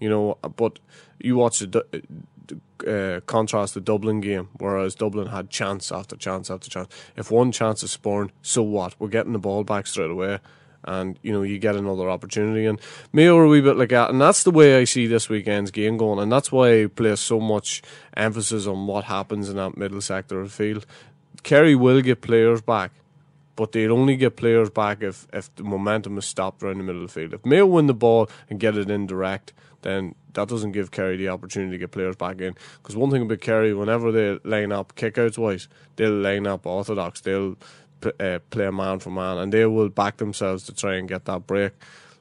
You 0.00 0.10
know, 0.10 0.38
but 0.56 0.78
you 1.18 1.36
watch 1.36 1.60
the 1.60 1.66
Du- 1.66 2.60
uh, 2.86 3.20
contrast 3.20 3.74
the 3.74 3.80
Dublin 3.80 4.20
game, 4.20 4.48
whereas 4.58 4.94
Dublin 4.94 5.28
had 5.28 5.50
chance 5.50 5.90
after 5.90 6.16
chance 6.16 6.50
after 6.50 6.68
chance. 6.68 6.88
If 7.16 7.30
one 7.30 7.52
chance 7.52 7.82
is 7.82 7.92
spawned, 7.92 8.32
so 8.42 8.62
what? 8.62 8.94
We're 9.00 9.08
getting 9.08 9.32
the 9.32 9.38
ball 9.38 9.64
back 9.64 9.86
straight 9.86 10.10
away. 10.10 10.38
And 10.84 11.18
you 11.20 11.32
know 11.32 11.42
you 11.42 11.58
get 11.58 11.74
another 11.74 12.08
opportunity, 12.08 12.64
and 12.64 12.80
Mayo 13.12 13.36
are 13.38 13.44
a 13.44 13.48
wee 13.48 13.60
bit 13.60 13.76
like 13.76 13.88
that, 13.88 14.10
and 14.10 14.20
that's 14.20 14.44
the 14.44 14.52
way 14.52 14.78
I 14.78 14.84
see 14.84 15.08
this 15.08 15.28
weekend's 15.28 15.72
game 15.72 15.96
going, 15.96 16.20
and 16.20 16.30
that's 16.30 16.52
why 16.52 16.82
I 16.82 16.86
place 16.86 17.18
so 17.18 17.40
much 17.40 17.82
emphasis 18.16 18.68
on 18.68 18.86
what 18.86 19.04
happens 19.04 19.48
in 19.48 19.56
that 19.56 19.76
middle 19.76 20.00
sector 20.00 20.40
of 20.40 20.50
the 20.50 20.54
field. 20.54 20.86
Kerry 21.42 21.74
will 21.74 22.00
get 22.00 22.20
players 22.20 22.60
back, 22.60 22.92
but 23.56 23.72
they'll 23.72 23.92
only 23.92 24.16
get 24.16 24.36
players 24.36 24.70
back 24.70 25.02
if, 25.02 25.26
if 25.32 25.54
the 25.56 25.64
momentum 25.64 26.18
is 26.18 26.26
stopped 26.26 26.62
around 26.62 26.78
the 26.78 26.84
middle 26.84 27.02
of 27.02 27.08
the 27.08 27.20
field. 27.20 27.34
If 27.34 27.44
Mayo 27.46 27.66
win 27.66 27.86
the 27.86 27.94
ball 27.94 28.28
and 28.50 28.60
get 28.60 28.76
it 28.76 28.90
in 28.90 29.06
direct, 29.06 29.52
then 29.82 30.14
that 30.34 30.48
doesn't 30.48 30.72
give 30.72 30.90
Kerry 30.90 31.16
the 31.16 31.28
opportunity 31.28 31.72
to 31.72 31.78
get 31.78 31.92
players 31.92 32.16
back 32.16 32.40
in. 32.40 32.54
Because 32.82 32.96
one 32.96 33.10
thing 33.10 33.22
about 33.22 33.40
Kerry, 33.40 33.72
whenever 33.72 34.12
they 34.12 34.38
line 34.48 34.72
up 34.72 34.94
kickouts 34.94 35.38
wise, 35.38 35.68
they'll 35.96 36.12
line 36.12 36.46
up 36.46 36.66
orthodox. 36.66 37.20
They'll 37.20 37.56
uh, 38.20 38.38
play 38.50 38.70
man 38.70 38.98
for 38.98 39.10
man, 39.10 39.38
and 39.38 39.52
they 39.52 39.64
will 39.66 39.88
back 39.88 40.18
themselves 40.18 40.64
to 40.64 40.74
try 40.74 40.96
and 40.96 41.08
get 41.08 41.24
that 41.24 41.46
break. 41.46 41.72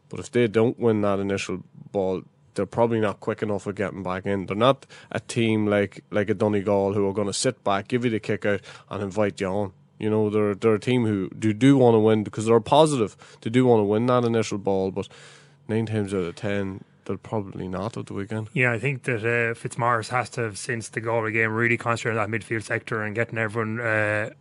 But 0.10 0.19
if 0.19 0.32
they 0.32 0.47
don't 0.47 0.80
win 0.80 1.01
that 1.01 1.19
initial 1.19 1.63
ball, 1.91 2.23
they're 2.55 2.65
probably 2.65 2.99
not 2.99 3.19
quick 3.19 3.43
enough 3.43 3.67
at 3.67 3.75
getting 3.75 4.03
back 4.03 4.25
in. 4.25 4.45
They're 4.47 4.55
not 4.55 4.85
a 5.11 5.19
team 5.19 5.67
like 5.67 6.03
like 6.11 6.29
a 6.29 6.33
Donegal 6.33 6.93
who 6.93 7.07
are 7.07 7.13
going 7.13 7.27
to 7.27 7.33
sit 7.33 7.63
back, 7.63 7.87
give 7.87 8.03
you 8.03 8.11
the 8.11 8.19
kick 8.19 8.45
out, 8.45 8.61
and 8.89 9.03
invite 9.03 9.39
you 9.39 9.47
on. 9.47 9.73
You 9.99 10.09
know, 10.09 10.29
they're 10.29 10.55
they're 10.55 10.75
a 10.75 10.79
team 10.79 11.05
who 11.05 11.29
do 11.29 11.53
do 11.53 11.77
want 11.77 11.95
to 11.95 11.99
win 11.99 12.23
because 12.23 12.45
they're 12.45 12.59
positive. 12.59 13.15
They 13.41 13.49
do 13.49 13.65
want 13.65 13.79
to 13.79 13.85
win 13.85 14.07
that 14.07 14.23
initial 14.23 14.57
ball, 14.57 14.91
but 14.91 15.07
nine 15.67 15.85
times 15.85 16.13
out 16.13 16.23
of 16.23 16.35
ten, 16.35 16.83
they'll 17.05 17.17
probably 17.17 17.67
not 17.67 17.97
at 17.97 18.07
the 18.07 18.13
weekend. 18.13 18.49
Yeah, 18.53 18.71
I 18.71 18.79
think 18.79 19.03
that 19.03 19.23
uh, 19.25 19.53
Fitzmaurice 19.53 20.09
has 20.09 20.29
to 20.31 20.41
have, 20.41 20.57
since 20.57 20.89
the 20.89 21.01
Galway 21.01 21.31
game, 21.31 21.51
really 21.51 21.77
concentrated 21.77 22.19
on 22.19 22.29
that 22.29 22.39
midfield 22.39 22.63
sector 22.63 23.03
and 23.03 23.15
getting 23.15 23.37
everyone 23.37 23.79
uh, 23.79 24.31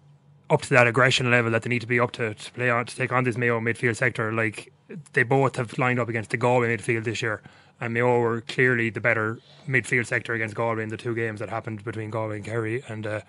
up 0.50 0.62
to 0.62 0.70
that 0.70 0.86
aggression 0.86 1.30
level 1.30 1.50
that 1.52 1.62
they 1.62 1.70
need 1.70 1.80
to 1.80 1.86
be 1.86 2.00
up 2.00 2.12
to 2.12 2.34
to 2.34 2.52
play 2.52 2.70
on 2.70 2.86
to 2.86 2.96
take 2.96 3.12
on 3.12 3.24
this 3.24 3.36
Mayo 3.36 3.60
midfield 3.60 3.96
sector. 3.96 4.32
Like 4.32 4.72
they 5.12 5.22
both 5.22 5.56
have 5.56 5.78
lined 5.78 5.98
up 5.98 6.08
against 6.08 6.30
the 6.30 6.36
Galway 6.36 6.76
midfield 6.76 7.04
this 7.04 7.22
year, 7.22 7.42
and 7.80 7.94
Mayo 7.94 8.18
were 8.20 8.40
clearly 8.42 8.90
the 8.90 9.00
better 9.00 9.38
midfield 9.68 10.06
sector 10.06 10.34
against 10.34 10.54
Galway 10.54 10.82
in 10.82 10.88
the 10.88 10.96
two 10.96 11.14
games 11.14 11.40
that 11.40 11.48
happened 11.48 11.84
between 11.84 12.10
Galway 12.10 12.36
and 12.36 12.44
Kerry 12.44 12.82
and. 12.88 13.06
Uh, 13.06 13.20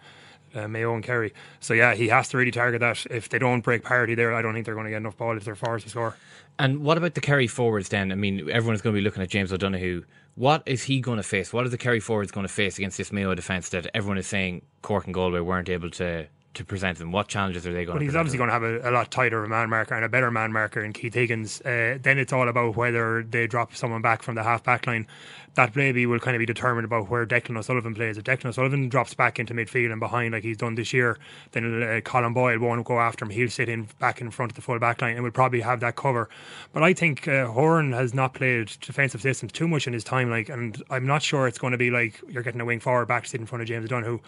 uh, 0.54 0.68
Mayo 0.68 0.96
and 0.96 1.04
Kerry. 1.04 1.34
So 1.60 1.74
yeah, 1.74 1.96
he 1.96 2.08
has 2.08 2.30
to 2.30 2.38
really 2.38 2.52
target 2.52 2.80
that. 2.80 3.06
If 3.10 3.30
they 3.30 3.40
don't 3.40 3.62
break 3.62 3.84
parity 3.84 4.16
there, 4.16 4.34
I 4.34 4.42
don't 4.42 4.54
think 4.54 4.66
they're 4.66 4.76
going 4.76 4.86
to 4.86 4.92
get 4.92 4.98
enough 4.98 5.18
ball 5.18 5.36
if 5.36 5.44
they're 5.44 5.56
to 5.56 5.90
score. 5.90 6.16
And 6.58 6.84
what 6.84 6.98
about 6.98 7.14
the 7.14 7.22
Kerry 7.22 7.48
forwards 7.48 7.90
then? 7.90 8.12
I 8.12 8.16
mean, 8.16 8.50
everyone's 8.50 8.82
going 8.82 8.96
to 8.96 9.00
be 9.00 9.04
looking 9.04 9.22
at 9.22 9.30
James 9.30 9.52
O'Donoghue. 9.52 10.04
What 10.36 10.64
is 10.66 10.84
he 10.84 11.00
going 11.00 11.18
to 11.18 11.24
face? 11.24 11.52
What 11.52 11.66
are 11.66 11.70
the 11.70 11.78
Kerry 11.78 12.00
forwards 12.00 12.32
going 12.32 12.48
to 12.48 12.54
face 12.54 12.78
against 12.78 12.98
this 12.98 13.12
Mayo 13.12 13.36
defence 13.36 13.70
that 13.70 13.88
everyone 13.94 14.18
is 14.18 14.28
saying 14.28 14.62
Cork 14.82 15.06
and 15.06 15.14
Galway 15.14 15.42
weren't 15.42 15.70
able 15.70 15.90
to 15.92 16.28
to 16.56 16.66
present 16.66 16.98
them? 16.98 17.12
What 17.12 17.28
challenges 17.28 17.66
are 17.66 17.74
they 17.74 17.86
going 17.86 17.96
But 17.96 18.00
to 18.00 18.06
he's 18.06 18.16
obviously 18.16 18.38
going 18.38 18.50
to 18.50 18.54
have 18.54 18.64
a, 18.64 18.90
a 18.90 18.92
lot 18.92 19.12
tighter 19.12 19.40
of 19.40 19.46
a 19.46 19.50
man 19.50 19.70
marker 19.70 19.96
and 19.96 20.04
a 20.04 20.10
better 20.10 20.32
man 20.32 20.52
marker 20.52 20.84
in 20.84 20.94
Keith 20.94 21.14
Higgins. 21.14 21.62
Uh, 21.62 21.98
then 22.02 22.18
it's 22.18 22.34
all 22.34 22.48
about 22.48 22.76
whether 22.76 23.24
they 23.24 23.48
drop 23.48 23.76
someone 23.76 24.02
back 24.02 24.24
from 24.24 24.36
the 24.36 24.44
half 24.44 24.64
back 24.64 24.88
line. 24.88 25.08
That 25.56 25.74
maybe 25.74 26.06
will 26.06 26.20
kind 26.20 26.36
of 26.36 26.40
be 26.40 26.46
determined 26.46 26.84
about 26.84 27.10
where 27.10 27.26
Declan 27.26 27.58
O'Sullivan 27.58 27.96
plays. 27.96 28.18
If 28.18 28.26
Declan 28.26 28.48
O'Sullivan 28.48 28.90
drops 28.90 29.14
back 29.14 29.40
into 29.40 29.54
midfield 29.54 29.90
and 29.90 30.02
behind 30.02 30.34
like 30.34 30.44
he's 30.44 30.58
done 30.58 30.76
this 30.76 30.92
year, 30.92 31.18
then 31.54 31.82
uh, 31.82 32.02
Colm 32.02 32.34
Boyle 32.34 32.60
won't 32.60 32.86
go 32.86 33.00
after 33.00 33.24
him. 33.24 33.32
He'll 33.32 33.50
sit 33.50 33.70
in 33.70 33.88
back 34.00 34.20
in 34.20 34.32
front 34.32 34.52
of 34.52 34.58
the 34.58 34.62
full 34.62 34.78
back 34.80 35.02
line 35.02 35.16
and 35.16 35.24
will 35.24 35.32
probably 35.32 35.62
have 35.62 35.80
that 35.80 35.96
cover. 35.96 36.30
But 36.74 36.84
I 36.84 36.94
think 36.94 37.30
uh, 37.30 37.48
Horan 37.48 37.94
has 37.94 38.14
not 38.14 38.34
played 38.34 38.70
defensive 38.82 39.22
systems 39.22 39.54
too 39.54 39.68
much 39.68 39.88
in 39.88 39.94
his 39.94 40.04
time, 40.04 40.30
like, 40.30 40.50
and 40.50 40.84
I'm 40.90 41.08
not 41.08 41.22
sure 41.24 41.48
it's 41.48 41.58
going 41.58 41.72
to 41.72 41.78
be 41.78 41.90
like 41.90 42.22
you're 42.28 42.44
getting 42.44 42.60
a 42.60 42.66
wing 42.66 42.82
forward 42.82 43.08
back 43.08 43.24
to 43.24 43.30
sit 43.30 43.40
in 43.40 43.46
front 43.46 43.62
of 43.62 43.68
James 43.70 43.86
O'Donoghue 43.86 44.20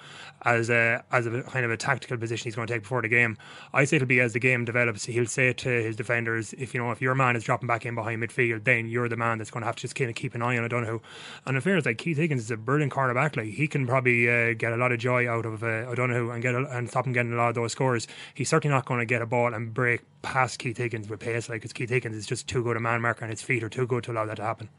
as 0.44 0.70
a 0.70 1.04
as 1.12 1.28
a 1.28 1.44
kind 1.44 1.66
of 1.66 1.72
a 1.72 1.78
tactical 1.78 2.17
position 2.20 2.46
he's 2.46 2.56
going 2.56 2.68
to 2.68 2.74
take 2.74 2.84
before 2.84 3.02
the 3.02 3.08
game. 3.08 3.38
I 3.74 3.86
say 3.86 3.98
it'll 3.98 4.08
be 4.08 4.20
as 4.20 4.34
the 4.34 4.40
game 4.40 4.66
develops. 4.66 5.06
He'll 5.06 5.26
say 5.26 5.54
to 5.54 5.70
his 5.70 5.96
defenders, 5.96 6.54
if 6.54 6.74
you 6.74 6.80
know 6.80 6.92
if 6.92 7.02
your 7.02 7.16
man 7.16 7.36
is 7.36 7.44
dropping 7.44 7.68
back 7.68 7.86
in 7.86 7.96
behind 7.96 8.22
midfield, 8.22 8.64
then 8.64 8.88
you're 8.88 9.10
the 9.10 9.18
man 9.18 9.38
that's 9.38 9.52
going 9.52 9.62
to 9.62 9.68
have 9.68 9.76
to 9.76 9.82
just 9.82 9.96
kind 9.96 10.10
of 10.10 10.16
keep 10.16 10.36
an 10.36 10.42
eye 10.42 10.58
on 10.58 10.64
O'Donoghue. 10.64 11.00
And 11.46 11.56
in 11.56 11.62
fairness, 11.62 11.86
like 11.86 11.98
Keith 11.98 12.18
Higgins 12.18 12.42
is 12.42 12.52
a 12.52 12.58
brilliant 12.58 12.92
cornerback. 12.92 13.36
Like 13.38 13.48
he 13.48 13.68
can 13.68 13.88
probably 13.88 14.30
uh, 14.30 14.54
get 14.54 14.74
a 14.74 14.78
lot 14.78 14.92
of 14.92 15.00
joy 15.00 15.30
out 15.30 15.46
of 15.46 15.64
uh, 15.64 15.90
O'Donoghue 15.90 16.32
and 16.32 16.42
get 16.42 16.56
a, 16.56 16.66
and 16.76 16.90
stop 16.90 17.06
him 17.06 17.14
getting 17.14 17.34
a 17.34 17.38
lot 17.38 17.50
of 17.50 17.56
those 17.56 17.72
scores. 17.72 18.08
He's 18.34 18.50
certainly 18.50 18.74
not 18.74 18.86
going 18.86 19.00
to 19.00 19.06
get 19.06 19.22
a 19.22 19.26
ball 19.26 19.54
and 19.54 19.74
break 19.74 20.02
past 20.22 20.60
Keith 20.60 20.78
Higgins 20.78 21.10
with 21.10 21.20
pace. 21.20 21.50
Like 21.50 21.64
it's 21.64 21.74
Keith 21.74 21.90
Higgins 21.90 22.16
is 22.16 22.26
just 22.26 22.48
too 22.48 22.64
good 22.64 22.78
a 22.78 22.80
man 22.80 23.02
marker, 23.02 23.26
and 23.26 23.32
his 23.32 23.42
feet 23.42 23.64
are 23.64 23.70
too 23.70 23.88
good 23.88 24.04
to 24.06 24.12
allow 24.12 24.26
that 24.26 24.36
to 24.38 24.44
happen. 24.44 24.70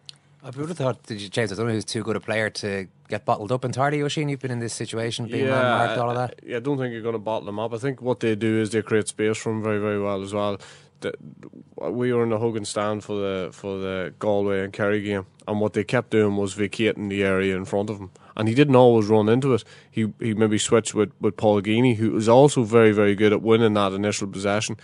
I 0.43 0.51
would 0.51 0.69
have 0.69 0.79
thought 0.79 1.05
James 1.07 1.53
O'Donoghue 1.53 1.75
who's 1.75 1.85
too 1.85 2.03
good 2.03 2.17
a 2.17 2.21
player 2.21 2.49
to 2.49 2.87
get 3.09 3.25
bottled 3.25 3.51
up 3.51 3.65
entirely. 3.65 4.03
Oisin, 4.03 4.29
you've 4.29 4.41
been 4.41 4.53
in 4.53 4.61
this 4.61 4.73
situation, 4.73 5.27
being 5.27 5.47
man 5.47 5.65
marked, 5.65 5.99
all 5.99 6.11
of 6.11 6.17
that. 6.17 6.41
Yeah, 6.45 6.59
I 6.59 6.61
don't 6.61 6.79
think 6.79 6.93
you're 6.93 7.03
going 7.03 7.15
to 7.15 7.19
bottle 7.19 7.49
him 7.49 7.59
up. 7.59 7.75
I 7.75 7.79
think 7.79 8.01
what 8.01 8.21
they 8.21 8.37
do 8.37 8.61
is 8.61 8.71
they 8.71 8.83
create 8.83 9.09
space 9.09 9.37
for 9.37 9.51
him 9.51 9.63
very, 9.63 9.81
very 9.81 10.01
well 10.01 10.23
as 10.23 10.33
well. 10.33 10.61
The, 11.01 11.13
we 11.77 12.13
were 12.13 12.23
in 12.23 12.31
the 12.31 12.39
Hogan 12.39 12.65
stand 12.65 13.05
for 13.05 13.17
the 13.17 13.51
for 13.53 13.79
the 13.79 14.15
Galway 14.19 14.65
and 14.65 14.73
Kerry 14.73 15.01
game, 15.01 15.27
and 15.47 15.61
what 15.61 15.73
they 15.73 15.85
kept 15.85 16.11
doing 16.11 16.37
was 16.37 16.55
vacating 16.55 17.09
the 17.09 17.23
area 17.23 17.57
in 17.57 17.65
front 17.65 17.91
of 17.91 17.99
him. 17.99 18.11
And 18.37 18.49
he 18.49 18.55
didn't 18.55 18.77
always 18.77 19.07
run 19.07 19.29
into 19.29 19.55
it. 19.55 19.65
He 19.91 20.13
he 20.21 20.35
maybe 20.35 20.59
switched 20.59 20.95
with, 20.95 21.13
with 21.21 21.37
Paul 21.37 21.63
Geaney, 21.63 21.97
who 21.97 22.13
was 22.13 22.29
also 22.29 22.63
very, 22.63 22.93
very 22.93 23.15
good 23.15 23.33
at 23.33 23.43
winning 23.43 23.75
that 23.75 23.93
initial 23.93 24.29
possession. 24.29 24.77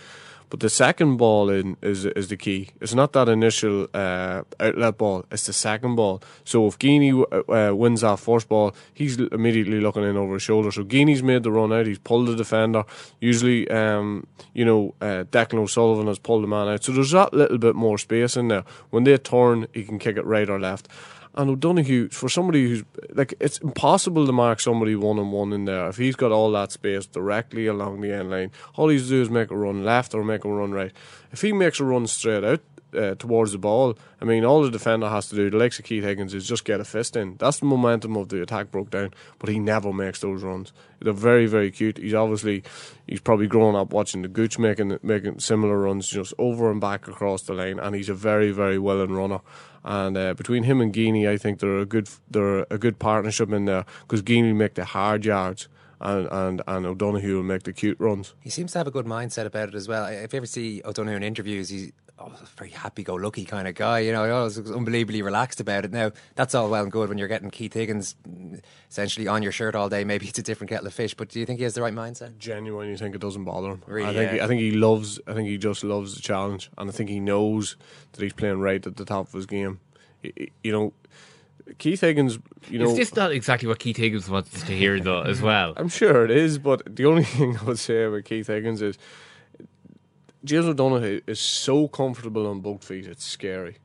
But 0.49 0.59
the 0.59 0.69
second 0.69 1.17
ball 1.17 1.49
in 1.49 1.77
is 1.81 2.05
is 2.05 2.27
the 2.27 2.37
key. 2.37 2.69
It's 2.81 2.93
not 2.93 3.13
that 3.13 3.27
initial 3.29 3.87
uh, 3.93 4.43
outlet 4.59 4.97
ball; 4.97 5.25
it's 5.31 5.45
the 5.45 5.53
second 5.53 5.95
ball. 5.95 6.21
So 6.43 6.67
if 6.67 6.77
Geaney 6.79 7.11
uh, 7.11 7.75
wins 7.75 8.01
that 8.01 8.19
first 8.19 8.47
ball, 8.47 8.75
he's 8.93 9.17
immediately 9.17 9.79
looking 9.79 10.03
in 10.03 10.17
over 10.17 10.33
his 10.33 10.43
shoulder. 10.43 10.71
So 10.71 10.83
Geaney's 10.83 11.23
made 11.23 11.43
the 11.43 11.51
run 11.51 11.73
out. 11.73 11.87
He's 11.87 11.99
pulled 11.99 12.27
the 12.27 12.35
defender. 12.35 12.83
Usually, 13.19 13.69
um, 13.69 14.27
you 14.53 14.65
know, 14.65 14.93
uh, 15.01 15.23
Declan 15.31 15.59
O'Sullivan 15.59 16.07
has 16.07 16.19
pulled 16.19 16.43
the 16.43 16.47
man 16.47 16.67
out. 16.67 16.83
So 16.83 16.91
there's 16.91 17.11
that 17.11 17.33
little 17.33 17.57
bit 17.57 17.75
more 17.75 17.97
space 17.97 18.37
in 18.37 18.47
there. 18.47 18.63
When 18.89 19.03
they 19.03 19.17
turn, 19.17 19.67
he 19.73 19.83
can 19.83 19.99
kick 19.99 20.17
it 20.17 20.25
right 20.25 20.49
or 20.49 20.59
left. 20.59 20.87
And 21.37 21.49
O'Donoghue, 21.49 22.09
for 22.09 22.29
somebody 22.29 22.69
who's 22.69 22.83
like, 23.13 23.33
it's 23.41 23.57
impossible 23.57 24.25
to 24.25 24.31
mark 24.31 24.61
somebody 24.61 24.95
one 24.95 25.19
on 25.19 25.31
one 25.31 25.51
in 25.51 25.65
there. 25.65 25.89
If 25.89 25.97
he's 25.97 26.15
got 26.15 26.31
all 26.31 26.49
that 26.51 26.71
space 26.71 27.05
directly 27.05 27.67
along 27.67 27.99
the 27.99 28.13
end 28.13 28.31
line, 28.31 28.51
all 28.75 28.87
he's 28.87 29.09
do 29.09 29.21
is 29.21 29.29
make 29.29 29.51
a 29.51 29.57
run 29.57 29.83
left 29.83 30.13
or 30.13 30.23
make 30.23 30.45
a 30.45 30.49
run 30.49 30.71
right. 30.71 30.93
If 31.33 31.41
he 31.41 31.51
makes 31.51 31.81
a 31.81 31.83
run 31.83 32.07
straight 32.07 32.45
out 32.45 32.61
uh, 32.95 33.15
towards 33.15 33.51
the 33.51 33.57
ball, 33.57 33.97
I 34.21 34.25
mean, 34.25 34.45
all 34.45 34.63
the 34.63 34.71
defender 34.71 35.09
has 35.09 35.27
to 35.27 35.35
do, 35.35 35.49
the 35.49 35.57
likes 35.57 35.77
of 35.77 35.83
Keith 35.83 36.05
Higgins, 36.05 36.33
is 36.33 36.47
just 36.47 36.63
get 36.63 36.79
a 36.79 36.85
fist 36.85 37.17
in. 37.17 37.35
That's 37.35 37.59
the 37.59 37.65
momentum 37.65 38.15
of 38.15 38.29
the 38.29 38.41
attack 38.41 38.71
broke 38.71 38.89
down, 38.89 39.13
but 39.37 39.49
he 39.49 39.59
never 39.59 39.91
makes 39.91 40.21
those 40.21 40.41
runs. 40.41 40.71
They're 41.01 41.11
very, 41.11 41.47
very 41.47 41.69
cute. 41.69 41.97
He's 41.97 42.13
obviously, 42.13 42.63
he's 43.07 43.19
probably 43.19 43.47
grown 43.47 43.75
up 43.75 43.91
watching 43.91 44.21
the 44.21 44.29
Gooch 44.29 44.57
making 44.57 44.97
making 45.03 45.39
similar 45.39 45.77
runs 45.79 46.07
just 46.07 46.33
over 46.39 46.71
and 46.71 46.79
back 46.79 47.09
across 47.09 47.41
the 47.43 47.53
lane, 47.53 47.77
and 47.77 47.93
he's 47.93 48.07
a 48.07 48.13
very, 48.13 48.51
very 48.51 48.79
willing 48.79 49.11
runner. 49.11 49.41
And 49.85 50.17
uh, 50.17 50.33
between 50.33 50.63
him 50.63 50.81
and 50.81 50.91
Geaney, 50.91 51.29
I 51.29 51.37
think 51.37 51.59
they're 51.59 51.77
a 51.77 51.85
good 51.85 52.09
they're 52.29 52.65
a 52.71 52.77
good 52.79 52.97
partnership 52.97 53.51
in 53.53 53.65
there 53.65 53.85
because 54.01 54.23
will 54.23 54.53
make 54.55 54.73
the 54.73 54.83
hard 54.83 55.23
yards. 55.23 55.69
And, 56.01 56.27
and 56.29 56.61
and 56.67 56.85
O'Donoghue 56.85 57.37
will 57.37 57.43
make 57.43 57.63
the 57.63 57.71
cute 57.71 57.97
runs. 57.99 58.33
He 58.41 58.49
seems 58.49 58.73
to 58.73 58.79
have 58.79 58.87
a 58.87 58.91
good 58.91 59.05
mindset 59.05 59.45
about 59.45 59.69
it 59.69 59.75
as 59.75 59.87
well. 59.87 60.05
If 60.07 60.33
you 60.33 60.37
ever 60.37 60.45
see 60.45 60.81
O'Donoghue 60.83 61.15
in 61.15 61.23
interviews, 61.23 61.69
he's 62.17 62.39
oh, 62.39 62.43
a 62.43 62.57
very 62.57 62.69
happy-go-lucky 62.69 63.45
kind 63.45 63.67
of 63.67 63.75
guy. 63.75 63.99
You 63.99 64.11
know, 64.13 64.23
I 64.23 64.43
was 64.43 64.57
unbelievably 64.57 65.21
relaxed 65.21 65.59
about 65.59 65.85
it. 65.85 65.91
Now, 65.91 66.11
that's 66.35 66.55
all 66.55 66.69
well 66.69 66.83
and 66.83 66.91
good 66.91 67.09
when 67.09 67.17
you're 67.17 67.27
getting 67.27 67.51
Keith 67.51 67.73
Higgins 67.73 68.15
mm, 68.27 68.61
essentially 68.89 69.27
on 69.27 69.43
your 69.43 69.51
shirt 69.51 69.75
all 69.75 69.89
day. 69.89 70.03
Maybe 70.03 70.27
it's 70.27 70.39
a 70.39 70.43
different 70.43 70.69
kettle 70.69 70.87
of 70.87 70.93
fish. 70.93 71.13
But 71.13 71.29
do 71.29 71.39
you 71.39 71.45
think 71.45 71.59
he 71.59 71.63
has 71.63 71.73
the 71.73 71.81
right 71.81 71.93
mindset? 71.93 72.37
Genuinely 72.37 72.91
you 72.91 72.97
think 72.97 73.15
it 73.15 73.21
doesn't 73.21 73.43
bother 73.43 73.69
him. 73.71 73.83
Really, 73.85 74.09
I 74.09 74.13
think 74.13 74.31
yeah. 74.31 74.33
he, 74.35 74.41
I 74.41 74.47
think 74.47 74.61
he 74.61 74.71
loves. 74.71 75.19
I 75.27 75.33
think 75.33 75.49
he 75.49 75.57
just 75.57 75.83
loves 75.83 76.15
the 76.15 76.21
challenge, 76.21 76.69
and 76.77 76.89
I 76.89 76.93
think 76.93 77.09
he 77.09 77.19
knows 77.19 77.75
that 78.13 78.21
he's 78.21 78.33
playing 78.33 78.59
right 78.59 78.85
at 78.85 78.95
the 78.95 79.05
top 79.05 79.27
of 79.27 79.33
his 79.33 79.45
game. 79.45 79.79
Y- 80.23 80.47
You 80.63 80.71
know, 80.71 80.93
Keith 81.77 82.01
Higgins. 82.01 82.39
You 82.69 82.79
know, 82.79 82.89
Is 82.89 82.95
this 82.95 83.15
not 83.15 83.31
exactly 83.31 83.67
what 83.67 83.79
Keith 83.79 83.97
Higgins 83.97 84.29
wants 84.29 84.63
to 84.63 84.71
hear, 84.71 84.99
though, 84.99 85.21
as 85.21 85.41
well? 85.41 85.73
I'm 85.77 85.89
sure 85.89 86.23
it 86.23 86.31
is, 86.31 86.57
but 86.57 86.95
the 86.95 87.05
only 87.05 87.23
thing 87.35 87.57
I 87.57 87.63
would 87.63 87.79
say 87.79 88.03
about 88.03 88.23
Keith 88.25 88.47
Higgins 88.47 88.81
is 88.81 88.97
James 90.45 90.65
O'Donoghue 90.67 91.21
is 91.27 91.39
so 91.39 91.87
comfortable 91.87 92.47
on 92.47 92.61
both 92.61 92.83
feet, 92.83 93.05
it's 93.07 93.25
scary. 93.25 93.77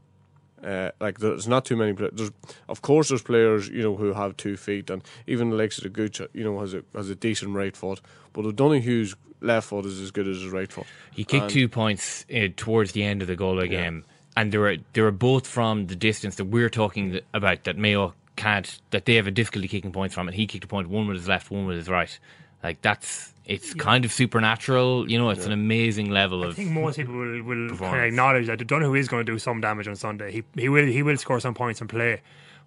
Uh, 0.63 0.91
like 1.01 1.19
there's 1.19 1.49
not 1.49 1.65
too 1.65 1.75
many. 1.75 1.93
There's 1.93 2.31
of 2.69 2.83
course 2.83 3.09
there's 3.09 3.23
players 3.23 3.69
you 3.69 3.83
know 3.83 3.97
who 3.97 4.13
have 4.13 4.37
two 4.37 4.57
feet, 4.59 4.91
and 4.91 5.03
even 5.27 5.51
the 5.51 5.57
likes 5.57 5.79
of 5.79 5.85
the 5.85 5.89
Gooch, 5.89 6.21
you 6.35 6.45
know, 6.45 6.61
has 6.61 6.75
a 6.75 6.85
has 6.95 7.09
a 7.09 7.15
decent 7.15 7.55
right 7.55 7.75
foot. 7.75 8.01
But 8.35 8.45
O'Donoghue's 8.45 9.17
left 9.41 9.69
foot 9.69 9.87
is 9.87 9.99
as 10.01 10.11
good 10.11 10.29
as 10.29 10.43
his 10.43 10.53
right 10.53 10.71
foot. 10.71 10.87
He 11.13 11.25
kicked 11.25 11.45
And- 11.45 11.51
two 11.51 11.67
points 11.69 12.27
uh, 12.35 12.49
towards 12.57 12.93
the 12.93 13.05
end 13.05 13.23
of 13.23 13.29
the 13.29 13.37
Galway 13.37 13.69
game, 13.69 14.05
and 14.37 14.53
they 14.53 14.59
were 14.59 14.77
they 14.93 15.01
were 15.01 15.11
both 15.11 15.47
from 15.47 15.87
the 15.87 15.97
distance 15.97 16.35
that 16.37 16.45
we're 16.45 16.69
talking 16.69 17.21
about. 17.33 17.65
That 17.65 17.79
Mayo 17.79 18.13
can't, 18.37 18.81
that 18.91 19.07
they 19.07 19.15
have 19.15 19.27
a 19.27 19.31
difficulty 19.31 19.67
kicking 19.67 19.93
points 19.93 20.15
from, 20.15 20.29
and 20.29 20.35
he 20.35 20.47
kicked 20.47 20.65
a 20.65 20.69
point 20.69 20.91
one 20.91 21.07
with 21.07 21.17
his 21.17 21.29
left, 21.29 21.51
one 21.51 21.65
with 21.65 21.79
his 21.79 21.89
right. 21.89 22.19
Like 22.63 22.83
that's 22.83 23.33
it's 23.47 23.75
kind 23.75 24.05
of 24.05 24.13
supernatural. 24.13 25.11
You 25.11 25.19
know, 25.19 25.31
it's 25.31 25.47
an 25.47 25.53
amazing 25.53 26.11
level 26.11 26.45
of. 26.45 26.51
I 26.51 26.55
think 26.55 26.71
most 26.71 26.97
people 26.97 27.15
will, 27.15 27.43
will 27.43 27.77
kind 27.77 27.99
of 27.99 28.05
acknowledge 28.05 28.47
that 28.47 28.65
Donoghue 28.65 28.95
is 28.95 29.09
going 29.09 29.25
to 29.27 29.33
do 29.33 29.39
some 29.39 29.61
damage 29.61 29.89
on 29.89 29.97
Sunday. 29.97 30.31
He 30.31 30.45
he 30.57 30.69
will 30.69 30.87
he 30.87 31.03
will 31.03 31.17
score 31.17 31.41
some 31.41 31.55
points 31.55 31.81
and 31.81 31.89
play, 31.89 32.23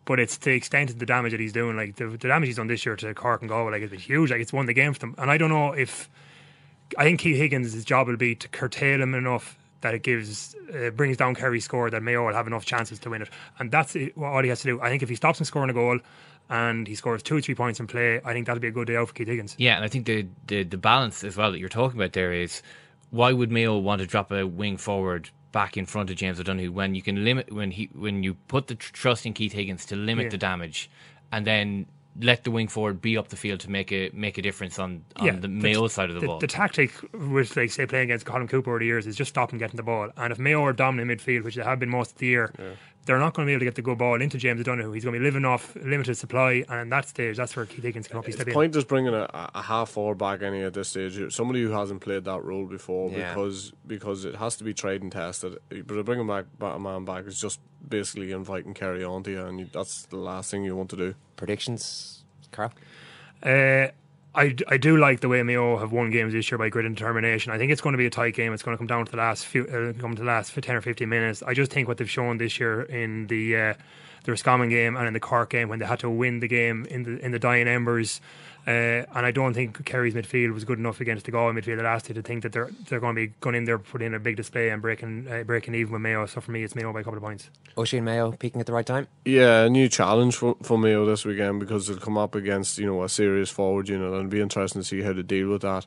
but 0.05 0.19
it's 0.19 0.37
the 0.37 0.51
extent 0.51 0.89
of 0.89 0.99
the 0.99 1.05
damage 1.05 1.31
that 1.31 1.39
he's 1.39 1.53
doing. 1.53 1.77
Like 1.77 1.95
the, 1.95 2.07
the 2.07 2.17
damage 2.27 2.47
he's 2.47 2.57
done 2.57 2.67
this 2.67 2.85
year 2.85 2.95
to 2.97 3.13
Cork 3.13 3.41
and 3.41 3.49
Galway, 3.49 3.71
like 3.71 3.81
it's 3.81 3.91
been 3.91 3.99
huge. 3.99 4.31
Like 4.31 4.41
it's 4.41 4.53
won 4.53 4.65
the 4.65 4.73
game 4.73 4.93
for 4.93 4.99
them. 4.99 5.15
And 5.17 5.31
I 5.31 5.37
don't 5.37 5.49
know 5.49 5.71
if 5.71 6.09
I 6.97 7.03
think 7.03 7.19
Keith 7.19 7.37
Higgins' 7.37 7.85
job 7.85 8.07
will 8.07 8.17
be 8.17 8.35
to 8.35 8.47
curtail 8.49 9.01
him 9.01 9.13
enough 9.15 9.57
that 9.81 9.93
it 9.93 10.01
gives 10.01 10.55
uh, 10.73 10.89
brings 10.89 11.17
down 11.17 11.35
Kerry's 11.35 11.65
score 11.65 11.89
that 11.89 12.01
Mayo 12.01 12.25
will 12.25 12.33
have 12.33 12.47
enough 12.47 12.65
chances 12.65 12.99
to 12.99 13.09
win 13.09 13.21
it. 13.21 13.29
And 13.59 13.71
that's 13.71 13.95
it, 13.95 14.17
what 14.17 14.27
all 14.27 14.41
he 14.41 14.49
has 14.49 14.61
to 14.61 14.67
do. 14.67 14.81
I 14.81 14.89
think 14.89 15.03
if 15.03 15.09
he 15.09 15.15
stops 15.15 15.39
him 15.39 15.45
scoring 15.45 15.69
a 15.69 15.73
goal. 15.73 15.99
And 16.49 16.87
he 16.87 16.95
scores 16.95 17.23
two 17.23 17.37
or 17.37 17.41
three 17.41 17.55
points 17.55 17.79
in 17.79 17.87
play. 17.87 18.21
I 18.23 18.33
think 18.33 18.45
that'll 18.45 18.61
be 18.61 18.67
a 18.67 18.71
good 18.71 18.87
day 18.87 18.95
out 18.95 19.07
for 19.07 19.13
Keith 19.13 19.27
Higgins. 19.27 19.55
Yeah, 19.57 19.75
and 19.75 19.83
I 19.85 19.87
think 19.87 20.05
the, 20.05 20.27
the 20.47 20.63
the 20.63 20.77
balance 20.77 21.23
as 21.23 21.35
well 21.37 21.51
that 21.51 21.59
you're 21.59 21.69
talking 21.69 21.99
about 21.99 22.13
there 22.13 22.33
is 22.33 22.61
why 23.09 23.31
would 23.31 23.51
Mayo 23.51 23.77
want 23.77 24.01
to 24.01 24.07
drop 24.07 24.31
a 24.31 24.45
wing 24.45 24.77
forward 24.77 25.29
back 25.51 25.77
in 25.77 25.85
front 25.85 26.09
of 26.09 26.15
James 26.15 26.39
O'Donoghue 26.39 26.71
when 26.71 26.95
you 26.95 27.01
can 27.01 27.23
limit 27.23 27.51
when 27.51 27.71
he 27.71 27.89
when 27.93 28.23
you 28.23 28.33
put 28.47 28.67
the 28.67 28.75
tr- 28.75 28.91
trust 28.93 29.25
in 29.25 29.33
Keith 29.33 29.53
Higgins 29.53 29.85
to 29.87 29.95
limit 29.95 30.25
Yeah. 30.25 30.29
the 30.31 30.37
damage, 30.37 30.89
and 31.31 31.47
then 31.47 31.85
let 32.21 32.43
the 32.43 32.51
wing 32.51 32.67
forward 32.67 33.01
be 33.01 33.17
up 33.17 33.29
the 33.29 33.35
field 33.35 33.59
to 33.61 33.71
make 33.71 33.91
a 33.91 34.11
make 34.13 34.37
a 34.37 34.41
difference 34.43 34.77
on, 34.77 35.03
on 35.15 35.41
the 35.41 35.47
Mayo 35.47 35.87
side 35.87 36.09
of 36.11 36.19
the, 36.21 36.27
ball. 36.27 36.37
The 36.37 36.45
tactic 36.45 36.91
with, 37.11 37.57
like, 37.57 37.71
say, 37.71 37.87
playing 37.87 38.03
against 38.11 38.27
Colm 38.27 38.47
Cooper 38.47 38.69
over 38.69 38.77
the 38.79 38.85
years 38.85 39.07
is 39.07 39.15
just 39.15 39.29
stop 39.29 39.51
him 39.51 39.57
getting 39.57 39.77
the 39.77 39.81
ball. 39.83 40.09
And 40.17 40.31
if 40.31 40.37
Mayo 40.37 40.61
are 40.63 40.73
dominant 40.73 41.09
midfield, 41.19 41.43
which 41.43 41.55
they 41.55 41.63
have 41.63 41.79
been 41.79 41.89
most 41.89 42.11
of 42.11 42.17
the 42.19 42.27
year, 42.27 42.53
they're 43.05 43.19
not 43.19 43.33
going 43.33 43.45
to 43.45 43.49
be 43.49 43.53
able 43.53 43.59
to 43.59 43.65
get 43.65 43.75
the 43.75 43.81
good 43.81 43.97
ball 43.97 44.21
into 44.21 44.37
James 44.37 44.61
O'Donoghue. 44.61 44.91
He's 44.93 45.03
going 45.03 45.13
to 45.13 45.19
be 45.19 45.23
living 45.25 45.43
off 45.45 45.75
limited 45.75 46.15
supply, 46.15 46.63
and 46.69 46.79
at 46.81 46.89
that 46.89 47.09
stage, 47.09 47.37
that's 47.37 47.55
where 47.55 47.65
Keith 47.65 47.83
Higgins 47.83 48.07
can 48.07 48.17
up 48.17 48.25
his 48.25 48.35
step 48.35 48.45
The 48.45 48.51
in. 48.51 48.55
point 48.55 48.75
is 48.75 48.85
bringing 48.85 49.13
a, 49.13 49.27
a 49.53 49.61
half 49.61 49.89
forward 49.89 50.17
back 50.17 50.41
any 50.41 50.61
at 50.63 50.73
this 50.73 50.89
stage. 50.89 51.33
Somebody 51.33 51.61
who 51.63 51.71
hasn't 51.71 52.01
played 52.01 52.23
that 52.25 52.43
role 52.43 52.65
before 52.65 53.11
Yeah. 53.11 53.33
because 53.33 53.73
because 53.85 54.23
it 54.25 54.35
has 54.35 54.55
to 54.57 54.63
be 54.63 54.73
tried 54.73 55.01
and 55.01 55.11
tested. 55.11 55.57
But 55.69 55.87
to 55.95 56.03
bring 56.03 56.19
him 56.19 56.27
back, 56.27 56.45
back 56.59 56.75
a 56.75 56.79
man 56.79 57.03
back 57.05 57.25
is 57.27 57.39
just 57.39 57.59
basically 57.87 58.31
inviting 58.31 58.73
Kerry 58.73 59.03
onto 59.03 59.31
you, 59.31 59.45
and 59.45 59.59
you, 59.59 59.67
that's 59.71 60.05
the 60.05 60.17
last 60.17 60.51
thing 60.51 60.63
you 60.63 60.75
want 60.75 60.89
to 60.91 60.95
do. 60.95 61.15
Predictions, 61.35 62.23
Carl? 62.51 62.71
Uh, 63.41 63.87
I, 64.35 64.55
I 64.67 64.77
do 64.77 64.97
like 64.97 65.19
the 65.19 65.29
way 65.29 65.43
Mayo 65.43 65.77
have 65.77 65.91
won 65.91 66.09
games 66.09 66.33
this 66.33 66.49
year 66.49 66.57
by 66.57 66.69
grit 66.69 66.85
and 66.85 66.95
determination. 66.95 67.51
I 67.51 67.57
think 67.57 67.71
it's 67.71 67.81
going 67.81 67.93
to 67.93 67.97
be 67.97 68.07
a 68.07 68.09
tight 68.09 68.33
game. 68.33 68.51
It's 68.51 68.63
going 68.63 68.75
to 68.75 68.79
come 68.79 68.87
down 68.87 69.05
to 69.05 69.11
the 69.11 69.17
last 69.17 69.45
few, 69.45 69.63
uh, 69.65 69.93
come 70.01 70.15
to 70.15 70.21
the 70.21 70.27
last 70.27 70.53
ten 70.53 70.75
or 70.75 70.81
fifteen 70.81 71.09
minutes. 71.09 71.43
I 71.43 71.53
just 71.53 71.71
think 71.71 71.87
what 71.87 71.97
they've 71.97 72.09
shown 72.09 72.37
this 72.37 72.59
year 72.59 72.81
in 72.81 73.27
the 73.27 73.55
uh, 73.55 73.73
the 74.23 74.31
Roscommon 74.31 74.69
game 74.69 74.95
and 74.95 75.05
in 75.05 75.13
the 75.13 75.19
Cork 75.19 75.49
game 75.51 75.69
when 75.69 75.79
they 75.79 75.85
had 75.85 75.99
to 75.99 76.09
win 76.09 76.39
the 76.39 76.47
game 76.47 76.85
in 76.89 77.03
the 77.03 77.23
in 77.23 77.31
the 77.31 77.39
dying 77.39 77.67
embers. 77.67 78.21
Uh, 78.65 79.03
and 79.13 79.25
I 79.25 79.31
don't 79.31 79.53
think 79.53 79.83
Kerry's 79.85 80.13
midfield 80.13 80.53
was 80.53 80.63
good 80.63 80.79
enough 80.79 81.01
against 81.01 81.25
the 81.25 81.31
Galway 81.31 81.53
midfield 81.53 81.83
last 81.83 82.07
year 82.07 82.15
to 82.15 82.21
think 82.21 82.43
that 82.43 82.53
they're 82.53 82.69
they're 82.87 83.01
going 83.01 83.15
to 83.15 83.27
be 83.27 83.33
going 83.41 83.55
in 83.55 83.65
there 83.65 83.77
putting 83.77 84.07
in 84.07 84.13
a 84.13 84.19
big 84.19 84.37
display 84.37 84.69
and 84.69 84.81
breaking 84.81 85.27
uh, 85.29 85.43
breaking 85.43 85.75
even 85.75 85.91
with 85.91 86.01
Mayo. 86.01 86.25
So 86.25 86.39
for 86.39 86.51
me, 86.51 86.63
it's 86.63 86.75
Mayo 86.75 86.93
by 86.93 87.01
a 87.01 87.03
couple 87.03 87.17
of 87.17 87.23
points. 87.23 87.49
Oisin 87.77 88.03
Mayo 88.03 88.31
peaking 88.31 88.61
at 88.61 88.67
the 88.67 88.73
right 88.73 88.85
time. 88.85 89.07
Yeah, 89.25 89.63
a 89.63 89.69
new 89.69 89.89
challenge 89.89 90.35
for, 90.35 90.55
for 90.63 90.77
Mayo 90.77 91.05
this 91.05 91.25
weekend 91.25 91.59
because 91.59 91.87
they'll 91.87 91.97
come 91.97 92.17
up 92.17 92.35
against 92.35 92.77
you 92.77 92.85
know 92.85 93.03
a 93.03 93.09
serious 93.09 93.49
forward 93.49 93.89
unit, 93.89 94.07
and 94.07 94.15
it'll 94.15 94.29
be 94.29 94.41
interesting 94.41 94.81
to 94.81 94.87
see 94.87 95.01
how 95.01 95.13
to 95.13 95.23
deal 95.23 95.49
with 95.49 95.63
that 95.63 95.85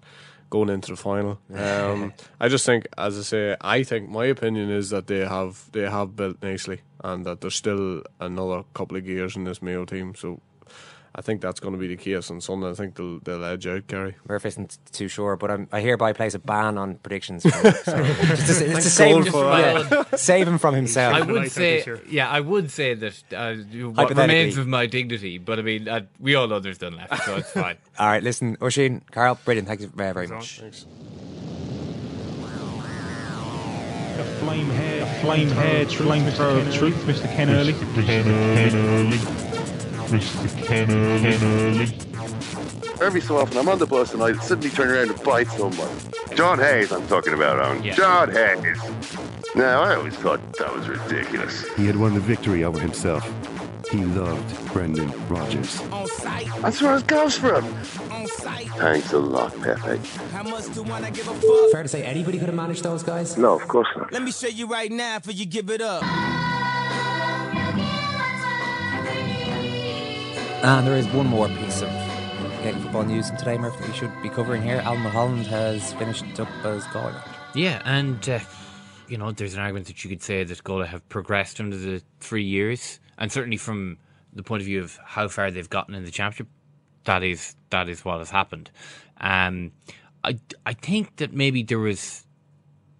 going 0.51 0.69
into 0.69 0.91
the 0.91 0.97
final. 0.97 1.39
Um, 1.55 2.13
I 2.41 2.49
just 2.49 2.67
think, 2.67 2.87
as 2.97 3.19
I 3.19 3.23
say, 3.23 3.57
I 3.61 3.83
think 3.83 4.09
my 4.09 4.27
opinion 4.27 4.71
is 4.71 4.91
that 4.91 5.07
they 5.07 5.27
have 5.27 5.71
they 5.73 5.89
have 5.89 6.17
built 6.17 6.43
nicely, 6.43 6.81
and 7.03 7.25
that 7.25 7.41
there's 7.41 7.55
still 7.55 8.03
another 8.21 8.65
couple 8.75 8.97
of 8.97 9.05
gears 9.05 9.37
in 9.37 9.45
this 9.45 9.63
Mayo 9.63 9.85
team. 9.85 10.15
So. 10.15 10.41
I 11.19 11.23
think 11.23 11.41
that's 11.41 11.61
going 11.61 11.73
to 11.73 11.81
be 11.81 11.89
the 11.89 11.97
case 11.97 12.31
on 12.31 12.43
Sunday. 12.43 12.69
I 12.69 12.75
think 12.75 12.95
they'll 12.95 13.21
they'll 13.21 13.43
edge 13.43 13.67
out 13.67 13.87
Kerry. 13.87 14.17
Murph 14.29 14.45
isn't 14.45 14.77
too 14.93 15.09
sure, 15.09 15.35
but 15.37 15.51
I'm, 15.51 15.67
I 15.73 15.81
hereby 15.81 16.13
place 16.13 16.35
a 16.35 16.39
ban 16.39 16.77
on 16.77 16.97
predictions. 16.97 17.43
For 17.51 17.57
him, 17.57 17.73
so 17.73 17.97
just 18.37 18.59
to, 18.61 18.67
just 18.67 18.83
to 18.83 18.91
save, 18.91 19.17
him, 19.17 19.33
Colin, 19.33 19.83
for 19.87 19.95
that. 19.95 20.09
yeah, 20.13 20.17
save 20.19 20.47
him 20.47 20.59
from 20.59 20.75
himself. 20.75 21.15
I 21.15 21.23
would 21.23 21.51
say, 21.51 21.87
yeah, 22.11 22.29
I 22.29 22.41
would 22.41 22.71
say 22.71 22.93
that 22.93 23.23
uh, 23.35 23.55
what 23.93 24.11
remains 24.11 24.59
of 24.59 24.67
my 24.67 24.85
dignity, 24.85 25.39
but 25.39 25.59
I 25.59 25.63
mean, 25.63 25.89
uh, 25.89 26.03
we 26.21 26.35
all 26.35 26.49
know 26.49 26.61
there's 26.61 26.77
done 26.77 26.97
left, 26.97 27.25
so 27.25 27.37
it's 27.37 27.51
fine. 27.53 27.79
All 27.99 28.09
right, 28.09 28.23
listen, 28.23 28.59
Oisin, 28.61 29.01
Karol, 29.11 29.39
brilliant. 29.43 29.69
Thank 29.69 29.81
you 29.81 29.89
very, 29.89 30.13
very 30.13 30.27
much. 30.27 30.61
A 30.61 30.71
flame 34.41 34.69
hair, 34.69 35.03
a 35.03 35.07
flame 35.23 35.49
hair, 35.49 35.87
flame 35.87 36.31
thrower 36.33 36.59
of 36.59 36.75
truth, 36.75 36.97
Mr. 37.07 37.25
Ken 37.35 37.49
Early. 37.49 37.73
Mr. 37.73 38.05
Ken 38.05 38.77
Early. 38.77 39.66
Every 43.01 43.21
so 43.21 43.37
often, 43.39 43.59
I'm 43.59 43.69
on 43.69 43.79
the 43.79 43.87
bus 43.87 44.15
and 44.15 44.23
I 44.23 44.33
suddenly 44.35 44.71
turn 44.71 44.89
around 44.91 45.11
and 45.11 45.23
bite 45.23 45.49
someone. 45.49 45.89
John 46.35 46.59
Hayes, 46.59 46.93
I'm 46.93 47.07
talking 47.09 47.35
about, 47.35 47.59
Eoin. 47.59 47.85
Yeah. 47.85 47.95
John 47.95 48.31
Hayes. 48.31 48.79
Now, 49.55 49.83
I 49.83 49.97
always 49.97 50.15
thought 50.15 50.41
that 50.55 50.73
was 50.75 50.89
ridiculous. 50.89 51.69
He 51.75 51.87
had 51.87 51.97
won 51.97 52.15
the 52.15 52.21
victory 52.21 52.63
over 52.63 52.79
himself. 52.79 53.25
He 53.91 54.05
loved 54.05 54.73
Brendan 54.73 55.13
Rodgers. 55.29 55.81
That's 56.61 56.81
where 56.81 56.97
it 56.99 57.07
goes 57.07 57.37
from. 57.37 57.65
Thanks 58.79 59.13
a 59.13 59.19
lot, 59.19 59.53
Pepe. 59.61 59.99
Fair 61.73 61.83
to 61.83 61.89
say 61.89 62.03
anybody 62.03 62.39
could 62.39 62.49
have 62.49 62.55
managed 62.55 62.83
those 62.83 63.03
guys? 63.03 63.37
No, 63.37 63.55
of 63.55 63.67
course 63.69 63.89
not. 63.97 64.13
Let 64.13 64.23
me 64.23 64.33
show 64.33 64.49
you 64.49 64.67
right 64.67 64.91
now 64.91 65.19
for 65.21 65.33
you 65.33 65.47
give 65.47 65.71
it 65.71 65.81
up. 65.81 66.03
And 70.67 70.85
there 70.85 70.97
is 70.97 71.07
one 71.11 71.29
more 71.29 71.47
piece 71.47 71.81
of 71.81 71.89
getting 72.65 72.81
football 72.83 73.05
news 73.05 73.31
in 73.31 73.37
today, 73.37 73.57
Murph, 73.57 73.79
that 73.79 73.87
we 73.87 73.95
should 73.95 74.11
be 74.21 74.29
covering 74.29 74.63
here. 74.63 74.79
Alan 74.79 75.01
Mulholland 75.01 75.47
has 75.47 75.93
finished 75.93 76.25
up 76.41 76.49
as 76.65 76.85
manager. 76.93 77.23
Yeah, 77.55 77.81
and 77.85 78.29
uh, 78.29 78.41
you 79.07 79.17
know, 79.17 79.31
there's 79.31 79.55
an 79.55 79.61
argument 79.61 79.87
that 79.87 80.03
you 80.03 80.11
could 80.11 80.25
say 80.25 80.43
that 80.43 80.65
Galway 80.65 80.89
have 80.89 81.09
progressed 81.09 81.61
under 81.61 81.77
the 81.77 82.03
three 82.19 82.43
years, 82.43 82.99
and 83.17 83.31
certainly 83.31 83.59
from 83.59 83.99
the 84.33 84.43
point 84.43 84.61
of 84.61 84.67
view 84.67 84.83
of 84.83 84.99
how 85.05 85.29
far 85.29 85.53
they've 85.53 85.71
gotten 85.71 85.95
in 85.95 86.05
the 86.05 86.11
championship, 86.11 86.49
that 87.05 87.23
is 87.23 87.55
that 87.71 87.89
is 87.89 88.05
what 88.05 88.19
has 88.19 88.31
happened. 88.31 88.73
Um, 89.21 89.71
I 90.25 90.41
I 90.67 90.73
think 90.73 91.15
that 91.19 91.33
maybe 91.33 91.63
there 91.63 91.79
was 91.79 92.27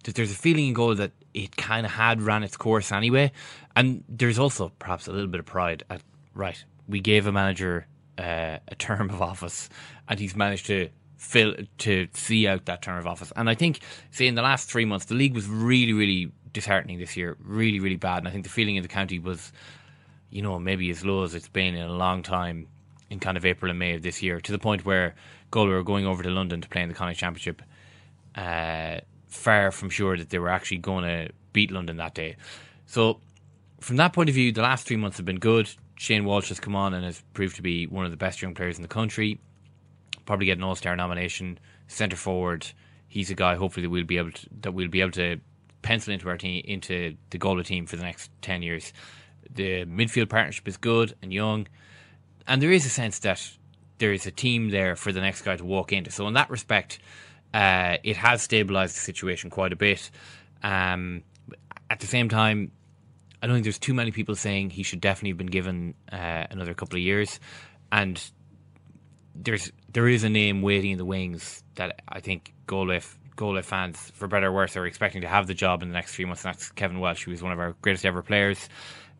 that 0.05 0.15
there's 0.15 0.31
a 0.31 0.35
feeling 0.35 0.69
in 0.69 0.73
Galway 0.73 0.95
that 0.95 1.11
it 1.33 1.57
kind 1.57 1.85
of 1.85 1.91
had 1.91 2.21
ran 2.21 2.43
its 2.43 2.55
course 2.55 2.93
anyway, 2.93 3.33
and 3.75 4.05
there's 4.07 4.39
also 4.39 4.71
perhaps 4.79 5.09
a 5.09 5.11
little 5.11 5.27
bit 5.27 5.41
of 5.41 5.45
pride 5.45 5.83
at 5.89 6.01
right. 6.33 6.63
We 6.87 6.99
gave 6.99 7.27
a 7.27 7.31
manager 7.31 7.87
uh, 8.17 8.57
a 8.67 8.75
term 8.75 9.09
of 9.09 9.21
office, 9.21 9.69
and 10.07 10.19
he's 10.19 10.35
managed 10.35 10.65
to 10.67 10.89
fill 11.17 11.55
to 11.79 12.07
see 12.13 12.47
out 12.47 12.65
that 12.65 12.81
term 12.81 12.97
of 12.97 13.07
office. 13.07 13.31
And 13.35 13.49
I 13.49 13.55
think, 13.55 13.81
say, 14.11 14.27
in 14.27 14.35
the 14.35 14.41
last 14.41 14.69
three 14.69 14.85
months, 14.85 15.05
the 15.05 15.15
league 15.15 15.33
was 15.33 15.47
really, 15.47 15.93
really 15.93 16.31
disheartening 16.53 16.99
this 16.99 17.17
year, 17.17 17.37
really, 17.39 17.79
really 17.79 17.95
bad. 17.95 18.19
And 18.19 18.27
I 18.27 18.31
think 18.31 18.43
the 18.43 18.49
feeling 18.49 18.75
in 18.75 18.83
the 18.83 18.89
county 18.89 19.19
was, 19.19 19.51
you 20.29 20.41
know, 20.41 20.57
maybe 20.59 20.89
as 20.89 21.03
low 21.03 21.23
as 21.23 21.35
it's 21.35 21.49
been 21.49 21.75
in 21.75 21.85
a 21.85 21.93
long 21.93 22.23
time 22.23 22.67
in 23.09 23.19
kind 23.19 23.37
of 23.37 23.45
April 23.45 23.69
and 23.69 23.79
May 23.79 23.95
of 23.95 24.01
this 24.01 24.21
year, 24.21 24.39
to 24.41 24.51
the 24.51 24.59
point 24.59 24.85
where 24.85 25.15
Galway 25.51 25.71
were 25.71 25.83
going 25.83 26.05
over 26.05 26.23
to 26.23 26.29
London 26.29 26.61
to 26.61 26.69
play 26.69 26.81
in 26.81 26.89
the 26.89 26.95
Connacht 26.95 27.19
Championship, 27.19 27.61
uh, 28.35 28.99
far 29.27 29.71
from 29.71 29.89
sure 29.89 30.17
that 30.17 30.29
they 30.29 30.39
were 30.39 30.49
actually 30.49 30.77
going 30.77 31.03
to 31.03 31.33
beat 31.53 31.71
London 31.71 31.97
that 31.97 32.13
day. 32.13 32.35
So, 32.85 33.19
from 33.79 33.97
that 33.97 34.13
point 34.13 34.29
of 34.29 34.35
view, 34.35 34.51
the 34.51 34.61
last 34.61 34.87
three 34.87 34.97
months 34.97 35.17
have 35.17 35.25
been 35.25 35.39
good. 35.39 35.69
Shane 35.97 36.25
Walsh 36.25 36.49
has 36.49 36.59
come 36.59 36.75
on 36.75 36.93
and 36.93 37.03
has 37.03 37.23
proved 37.33 37.55
to 37.57 37.61
be 37.61 37.87
one 37.87 38.05
of 38.05 38.11
the 38.11 38.17
best 38.17 38.41
young 38.41 38.53
players 38.53 38.77
in 38.77 38.83
the 38.83 38.87
country. 38.87 39.39
Probably 40.25 40.45
get 40.45 40.57
an 40.57 40.63
All 40.63 40.75
Star 40.75 40.95
nomination. 40.95 41.59
Centre 41.87 42.17
forward, 42.17 42.67
he's 43.07 43.31
a 43.31 43.35
guy. 43.35 43.55
Hopefully 43.55 43.85
that 43.85 43.89
we'll 43.89 44.03
be 44.03 44.17
able 44.17 44.31
to, 44.31 44.47
that 44.61 44.73
we'll 44.73 44.89
be 44.89 45.01
able 45.01 45.11
to 45.11 45.39
pencil 45.81 46.13
into 46.13 46.27
our 46.27 46.37
team 46.37 46.63
into 46.65 47.15
the 47.29 47.37
Galway 47.37 47.63
team 47.63 47.85
for 47.85 47.95
the 47.95 48.03
next 48.03 48.29
ten 48.41 48.61
years. 48.61 48.93
The 49.49 49.85
midfield 49.85 50.29
partnership 50.29 50.67
is 50.67 50.77
good 50.77 51.15
and 51.21 51.31
young, 51.31 51.67
and 52.45 52.61
there 52.61 52.71
is 52.71 52.85
a 52.85 52.89
sense 52.89 53.19
that 53.19 53.49
there 53.97 54.11
is 54.11 54.27
a 54.27 54.31
team 54.31 54.69
there 54.69 54.95
for 54.95 55.11
the 55.11 55.21
next 55.21 55.41
guy 55.41 55.55
to 55.55 55.65
walk 55.65 55.93
into. 55.93 56.11
So 56.11 56.27
in 56.27 56.33
that 56.33 56.49
respect, 56.49 56.99
uh, 57.53 57.97
it 58.03 58.17
has 58.17 58.45
stabilised 58.45 58.93
the 58.93 58.99
situation 58.99 59.49
quite 59.49 59.73
a 59.73 59.77
bit. 59.77 60.11
Um, 60.61 61.23
at 61.89 62.01
the 62.01 62.07
same 62.07 62.27
time, 62.27 62.71
I 63.41 63.47
don't 63.47 63.55
think 63.55 63.65
there's 63.65 63.79
too 63.79 63.93
many 63.93 64.11
people 64.11 64.35
saying 64.35 64.71
he 64.71 64.83
should 64.83 65.01
definitely 65.01 65.29
have 65.29 65.37
been 65.37 65.47
given 65.47 65.93
uh, 66.11 66.47
another 66.49 66.73
couple 66.73 66.97
of 66.97 67.03
years, 67.03 67.39
and 67.91 68.21
there's 69.35 69.71
there 69.93 70.07
is 70.07 70.23
a 70.23 70.29
name 70.29 70.61
waiting 70.61 70.91
in 70.91 70.97
the 70.97 71.05
wings 71.05 71.63
that 71.75 72.01
I 72.09 72.19
think 72.19 72.53
Galway 72.65 73.01
Galway 73.35 73.61
fans, 73.61 74.11
for 74.15 74.27
better 74.27 74.47
or 74.47 74.51
worse, 74.51 74.75
are 74.75 74.85
expecting 74.85 75.21
to 75.21 75.27
have 75.27 75.47
the 75.47 75.53
job 75.53 75.83
in 75.83 75.89
the 75.89 75.93
next 75.93 76.15
few 76.15 76.25
months. 76.25 76.43
And 76.43 76.53
that's 76.53 76.71
Kevin 76.71 76.99
Walsh, 76.99 77.23
who 77.23 77.31
is 77.31 77.43
one 77.43 77.51
of 77.51 77.59
our 77.59 77.75
greatest 77.81 78.05
ever 78.05 78.23
players. 78.23 78.67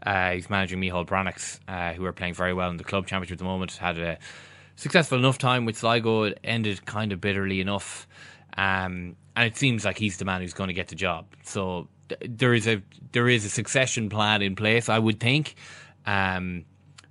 Uh, 0.03 0.31
he's 0.31 0.49
managing 0.49 0.79
Micheál 0.79 1.07
Breathnachs, 1.07 1.59
uh, 1.67 1.93
who 1.93 2.05
are 2.05 2.13
playing 2.13 2.33
very 2.33 2.53
well 2.53 2.69
in 2.69 2.77
the 2.77 2.83
club 2.83 3.07
championship 3.07 3.35
at 3.35 3.39
the 3.39 3.45
moment. 3.45 3.73
Had 3.73 3.97
a 3.99 4.17
successful 4.75 5.17
enough 5.17 5.37
time 5.37 5.65
with 5.65 5.77
Sligo. 5.77 6.23
It 6.23 6.39
ended 6.43 6.85
kind 6.85 7.11
of 7.11 7.21
bitterly 7.21 7.61
enough, 7.61 8.07
um, 8.57 9.15
and 9.35 9.45
it 9.45 9.55
seems 9.55 9.85
like 9.85 9.97
he's 9.97 10.17
the 10.17 10.25
man 10.25 10.41
who's 10.41 10.53
going 10.53 10.69
to 10.69 10.73
get 10.73 10.87
the 10.87 10.95
job. 10.95 11.27
So 11.43 11.87
there 12.27 12.53
is 12.53 12.67
a 12.67 12.81
there 13.11 13.27
is 13.27 13.45
a 13.45 13.49
succession 13.49 14.09
plan 14.09 14.41
in 14.41 14.55
place, 14.55 14.89
I 14.89 14.99
would 14.99 15.19
think. 15.19 15.55
Um, 16.05 16.65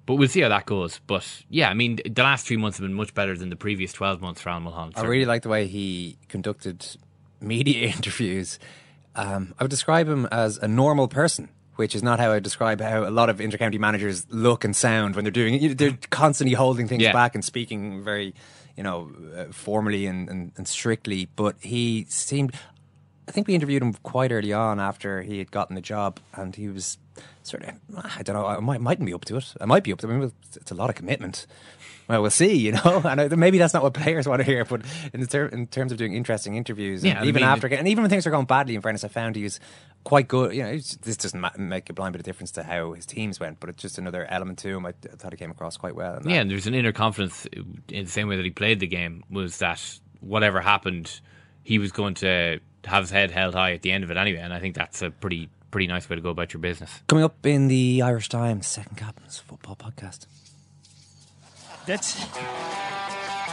but 0.07 0.15
we'll 0.15 0.29
see 0.29 0.41
how 0.41 0.49
that 0.51 0.67
goes. 0.67 1.01
But 1.07 1.27
yeah, 1.51 1.69
I 1.69 1.75
mean, 1.75 1.99
the 2.09 2.23
last 2.23 2.47
three 2.47 2.57
months 2.57 2.79
have 2.79 2.87
been 2.87 2.95
much 2.95 3.13
better 3.15 3.37
than 3.37 3.51
the 3.51 3.57
previous 3.57 3.93
twelve 3.93 4.21
months 4.21 4.41
for 4.41 4.51
Alan 4.51 4.63
Mulholland. 4.65 4.95
I 4.97 5.03
really 5.05 5.25
like 5.25 5.43
the 5.43 5.49
way 5.49 5.67
he 5.67 6.17
conducted 6.29 6.87
media 7.41 7.89
interviews. 7.97 8.59
Um, 9.15 9.55
I 9.59 9.65
would 9.65 9.71
describe 9.71 10.09
him 10.09 10.27
as 10.31 10.59
a 10.59 10.69
normal 10.69 11.09
person, 11.09 11.49
which 11.77 11.95
is 11.95 12.03
not 12.03 12.21
how 12.21 12.33
I 12.33 12.39
describe 12.39 12.81
how 12.81 13.09
a 13.09 13.11
lot 13.11 13.29
of 13.31 13.39
intercounty 13.39 13.79
managers 13.79 14.27
look 14.31 14.65
and 14.65 14.77
sound 14.77 15.17
when 15.17 15.25
they're 15.25 15.33
doing 15.33 15.55
it. 15.63 15.79
They're 15.79 15.99
constantly 16.11 16.55
holding 16.55 16.87
things 16.87 17.03
Yeah. 17.03 17.13
back 17.13 17.35
and 17.35 17.45
speaking 17.45 18.05
very, 18.05 18.35
you 18.77 18.83
know, 18.83 19.11
uh, 19.37 19.45
formally 19.53 20.07
and, 20.07 20.29
and, 20.29 20.53
and 20.57 20.69
strictly. 20.69 21.29
But 21.35 21.57
he 21.61 22.07
seemed. 22.09 22.55
I 23.29 23.33
think 23.33 23.49
we 23.49 23.55
interviewed 23.55 23.83
him 23.83 23.93
quite 23.95 24.31
early 24.33 24.53
on 24.53 24.79
after 24.81 25.23
he 25.23 25.39
had 25.39 25.51
gotten 25.51 25.75
the 25.75 25.81
job, 25.83 26.21
and 26.35 26.55
he 26.55 26.69
was 26.69 26.99
sort 27.43 27.65
of, 27.65 27.75
I 28.19 28.23
don't 28.23 28.37
know, 28.37 28.47
I 28.47 28.61
might, 28.61 28.81
mightn't 28.81 29.07
be 29.07 29.13
up 29.15 29.25
to 29.27 29.37
it. 29.37 29.55
I 29.61 29.65
might 29.65 29.83
be 29.85 29.93
up 29.93 29.99
to 30.01 30.09
it. 30.09 30.13
I 30.13 30.17
mean, 30.17 30.33
it's 30.55 30.71
a 30.71 30.75
lot 30.75 30.91
of 30.91 30.97
commitment. 30.97 31.47
Well, 32.09 32.23
we'll 32.23 32.31
see, 32.31 32.55
you 32.57 32.73
know. 32.73 33.03
And 33.05 33.37
maybe 33.37 33.59
that's 33.59 33.75
not 33.75 33.83
what 33.83 33.95
players 33.95 34.29
want 34.29 34.41
to 34.41 34.45
hear, 34.45 34.65
but 34.65 34.83
in, 35.13 35.27
ter- 35.27 35.47
in 35.47 35.67
terms 35.67 35.91
of 35.91 35.99
doing 35.99 36.15
interesting 36.15 36.55
interviews, 36.55 37.03
Yeah, 37.05 37.23
even 37.25 37.41
mean- 37.43 37.45
after, 37.45 37.67
and 37.67 37.89
even 37.89 38.03
when 38.03 38.11
things 38.11 38.27
are 38.27 38.31
going 38.31 38.47
badly, 38.47 38.75
in 38.77 38.81
fairness, 38.83 39.03
I 39.03 39.09
found 39.09 39.35
he 39.35 39.43
was 39.43 39.59
quite 40.05 40.29
good. 40.29 40.55
You 40.55 40.63
know, 40.63 40.73
this 40.77 41.17
doesn't 41.17 41.41
ma- 41.41 41.51
make 41.59 41.91
a 41.91 41.93
blind 41.93 42.13
bit 42.13 42.21
of 42.21 42.25
difference 42.25 42.53
to 42.53 42.63
how 42.63 42.93
his 42.93 43.07
teams 43.07 43.41
went, 43.41 43.59
but 43.59 43.71
it's 43.71 43.83
just 43.83 43.99
another 43.99 44.25
element 44.27 44.59
to 44.61 44.69
him. 44.69 44.87
I, 44.87 44.91
I 44.91 45.17
thought 45.17 45.33
he 45.33 45.37
came 45.37 45.51
across 45.51 45.77
quite 45.77 45.97
well. 45.97 46.21
Yeah, 46.25 46.43
and 46.43 46.51
there's 46.51 46.69
an 46.69 46.75
inner 46.75 46.93
confidence 46.93 47.45
in 47.89 48.05
the 48.05 48.11
same 48.11 48.29
way 48.29 48.37
that 48.37 48.45
he 48.45 48.51
played 48.53 48.79
the 48.79 48.87
game 48.87 49.25
was 49.31 49.59
that 49.59 49.83
whatever 50.21 50.61
happened, 50.61 51.21
he 51.65 51.79
was 51.81 51.91
going 51.91 52.15
to 52.15 52.61
have 52.87 53.05
his 53.05 53.11
head 53.11 53.31
held 53.31 53.55
high 53.55 53.73
at 53.73 53.83
the 53.83 53.93
end 53.93 54.05
of 54.05 54.11
it 54.11 54.17
anyway. 54.17 54.41
And 54.41 54.53
I 54.53 54.61
think 54.61 54.75
that's 54.75 55.03
a 55.03 55.11
pretty 55.11 55.49
pretty 55.71 55.87
nice 55.87 56.09
way 56.09 56.17
to 56.17 56.23
go 56.23 56.31
about 56.31 56.55
your 56.55 56.61
business. 56.61 56.91
Coming 57.07 57.25
up 57.25 57.45
in 57.45 57.69
the 57.69 58.01
Irish 58.03 58.29
Times, 58.29 58.67
Second 58.67 58.97
Captain's 58.97 59.39
Football 59.39 59.77
Podcast. 59.77 60.27
That's. 61.87 62.19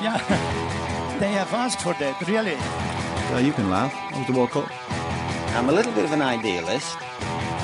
Yeah. 0.01 0.79
They 1.19 1.31
have 1.31 1.53
asked 1.53 1.79
for 1.81 1.93
that, 1.93 2.19
really. 2.27 2.57
So 3.29 3.37
you 3.37 3.53
can 3.53 3.69
laugh. 3.69 3.93
That 3.93 4.17
was 4.17 4.27
the 4.27 4.33
World 4.33 4.49
Cup. 4.49 4.67
I'm 5.55 5.69
a 5.69 5.71
little 5.71 5.93
bit 5.93 6.03
of 6.03 6.11
an 6.11 6.21
idealist, 6.21 6.97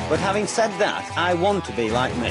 but 0.07 0.19
having 0.19 0.45
said 0.45 0.69
that, 0.79 1.11
I 1.17 1.33
want 1.33 1.65
to 1.65 1.73
be 1.73 1.89
like 1.89 2.15
me. 2.17 2.29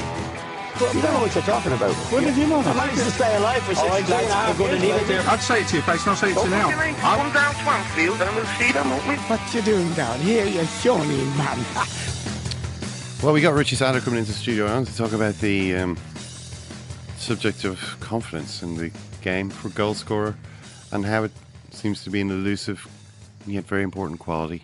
You 0.79 1.01
don't 1.01 1.13
know 1.13 1.19
what 1.19 1.35
you're 1.35 1.43
talking 1.43 1.73
about. 1.73 1.93
What 1.93 2.23
did 2.23 2.37
you 2.37 2.47
know? 2.47 2.59
I 2.59 2.73
managed 2.73 3.03
to 3.03 3.11
stay 3.11 3.35
alive 3.35 3.61
for 3.63 3.75
63 3.75 3.97
and 3.99 4.13
a 4.13 4.33
half 4.33 4.59
years. 4.59 4.81
baby. 4.81 5.15
I'd 5.15 5.39
say 5.41 5.61
it 5.61 5.67
to 5.67 5.75
your 5.75 5.83
face, 5.83 6.01
and 6.03 6.09
I'll 6.11 6.15
say 6.15 6.31
it 6.31 6.35
to 6.35 6.43
you 6.43 6.49
now. 6.49 6.69
Come 6.71 7.33
down 7.33 7.53
Swansfield 7.55 8.21
and 8.21 8.35
we'll 8.35 8.45
see 8.57 8.71
them, 8.71 8.89
won't 8.89 9.07
we? 9.07 9.15
What 9.15 9.53
you 9.53 9.61
doing 9.61 9.91
down 9.93 10.19
here, 10.19 10.45
you 10.45 10.63
shawny 10.65 11.25
man? 11.37 11.65
Well, 13.21 13.33
we 13.33 13.41
got 13.41 13.53
Richie 13.53 13.75
Sadlier 13.75 13.99
coming 13.99 14.19
into 14.19 14.31
the 14.31 14.37
studio 14.37 14.67
now 14.67 14.81
to 14.81 14.95
talk 14.95 15.11
about 15.11 15.35
the 15.39 15.75
um, 15.75 15.97
subject 17.17 17.65
of 17.65 17.97
confidence 17.99 18.63
in 18.63 18.77
the 18.77 18.91
game 19.21 19.49
for 19.49 19.67
goal 19.67 19.93
scorer 19.93 20.37
and 20.93 21.05
how 21.05 21.25
it 21.25 21.31
seems 21.71 22.01
to 22.05 22.09
be 22.09 22.21
an 22.21 22.31
elusive 22.31 22.87
yet 23.45 23.65
very 23.65 23.83
important 23.83 24.21
quality. 24.21 24.63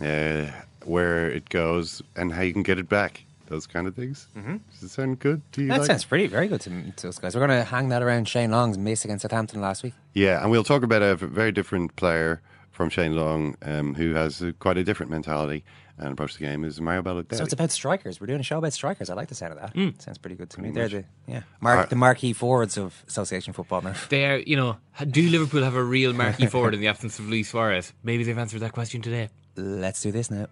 Uh, 0.00 0.46
where 0.84 1.28
it 1.28 1.48
goes 1.48 2.02
and 2.16 2.32
how 2.32 2.42
you 2.42 2.52
can 2.52 2.62
get 2.62 2.78
it 2.78 2.88
back. 2.88 3.24
Those 3.52 3.66
kind 3.66 3.86
of 3.86 3.94
things. 3.94 4.28
Mhm. 4.34 4.60
Does 4.70 4.82
it 4.82 4.88
sound 4.88 5.18
good 5.18 5.42
to 5.52 5.60
you? 5.60 5.68
That 5.68 5.80
like? 5.80 5.86
sounds 5.86 6.06
pretty, 6.06 6.26
very 6.26 6.48
good 6.48 6.62
to, 6.62 6.90
to 6.90 7.08
us 7.10 7.18
guys. 7.18 7.34
We're 7.34 7.46
going 7.46 7.60
to 7.60 7.64
hang 7.64 7.90
that 7.90 8.02
around 8.02 8.26
Shane 8.26 8.50
Long's 8.50 8.78
miss 8.78 9.04
against 9.04 9.22
Southampton 9.22 9.60
last 9.60 9.82
week. 9.82 9.92
Yeah, 10.14 10.40
and 10.40 10.50
we'll 10.50 10.64
talk 10.64 10.82
about 10.82 11.02
a 11.02 11.16
very 11.16 11.52
different 11.52 11.94
player 11.96 12.40
from 12.70 12.88
Shane 12.88 13.14
Long 13.14 13.56
um, 13.60 13.94
who 13.94 14.14
has 14.14 14.40
a, 14.40 14.54
quite 14.54 14.78
a 14.78 14.84
different 14.84 15.12
mentality 15.12 15.64
and 15.98 16.12
approach 16.12 16.32
to 16.32 16.38
the 16.38 16.46
game 16.46 16.64
is 16.64 16.80
Mario 16.80 17.02
Balotelli. 17.02 17.36
So 17.36 17.44
it's 17.44 17.52
about 17.52 17.70
strikers. 17.70 18.22
We're 18.22 18.26
doing 18.26 18.40
a 18.40 18.42
show 18.42 18.56
about 18.56 18.72
strikers. 18.72 19.10
I 19.10 19.14
like 19.14 19.28
the 19.28 19.34
sound 19.34 19.52
of 19.52 19.60
that. 19.60 19.74
Mm. 19.74 20.00
Sounds 20.00 20.16
pretty 20.16 20.36
good 20.36 20.48
to 20.48 20.62
me. 20.62 20.70
Pretty 20.70 20.88
They're 20.88 21.02
the 21.02 21.30
yeah, 21.30 21.42
mark, 21.60 21.74
Alright. 21.74 21.90
the 21.90 21.96
marquee 21.96 22.32
forwards 22.32 22.78
of 22.78 23.04
Association 23.06 23.52
Football. 23.52 23.82
Murph. 23.82 24.08
There, 24.08 24.38
you 24.38 24.56
know, 24.56 24.78
do 25.10 25.28
Liverpool 25.28 25.62
have 25.62 25.74
a 25.74 25.84
real 25.84 26.14
marquee 26.14 26.46
forward 26.46 26.72
in 26.72 26.80
the 26.80 26.88
absence 26.88 27.18
of 27.18 27.28
Luis 27.28 27.50
Suarez? 27.50 27.92
Maybe 28.02 28.24
they've 28.24 28.38
answered 28.38 28.60
that 28.60 28.72
question 28.72 29.02
today. 29.02 29.28
Let's 29.56 30.00
do 30.00 30.10
this 30.10 30.30
now. 30.30 30.46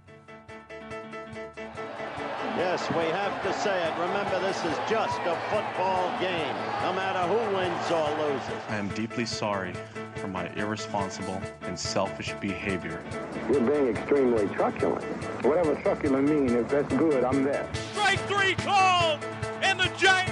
Yes, 2.56 2.88
we 2.90 3.04
have 3.04 3.42
to 3.44 3.52
say 3.60 3.82
it. 3.86 3.92
Remember, 3.98 4.38
this 4.40 4.58
is 4.64 4.76
just 4.88 5.18
a 5.20 5.36
football 5.50 6.10
game, 6.20 6.54
no 6.82 6.92
matter 6.92 7.20
who 7.20 7.56
wins 7.56 7.90
or 7.90 8.10
loses. 8.18 8.50
I 8.68 8.76
am 8.76 8.88
deeply 8.88 9.24
sorry 9.24 9.72
for 10.16 10.28
my 10.28 10.48
irresponsible 10.54 11.40
and 11.62 11.78
selfish 11.78 12.34
behavior. 12.40 13.02
You're 13.50 13.60
being 13.60 13.88
extremely 13.88 14.48
truculent. 14.48 15.04
Whatever 15.44 15.74
truculent 15.76 16.28
means, 16.28 16.52
if 16.52 16.68
that's 16.68 16.92
good, 16.94 17.24
I'm 17.24 17.44
there. 17.44 17.66
Strike 17.92 18.20
three 18.28 18.54
called, 18.56 19.24
and 19.62 19.78
the 19.78 19.90
Giants 19.96 20.29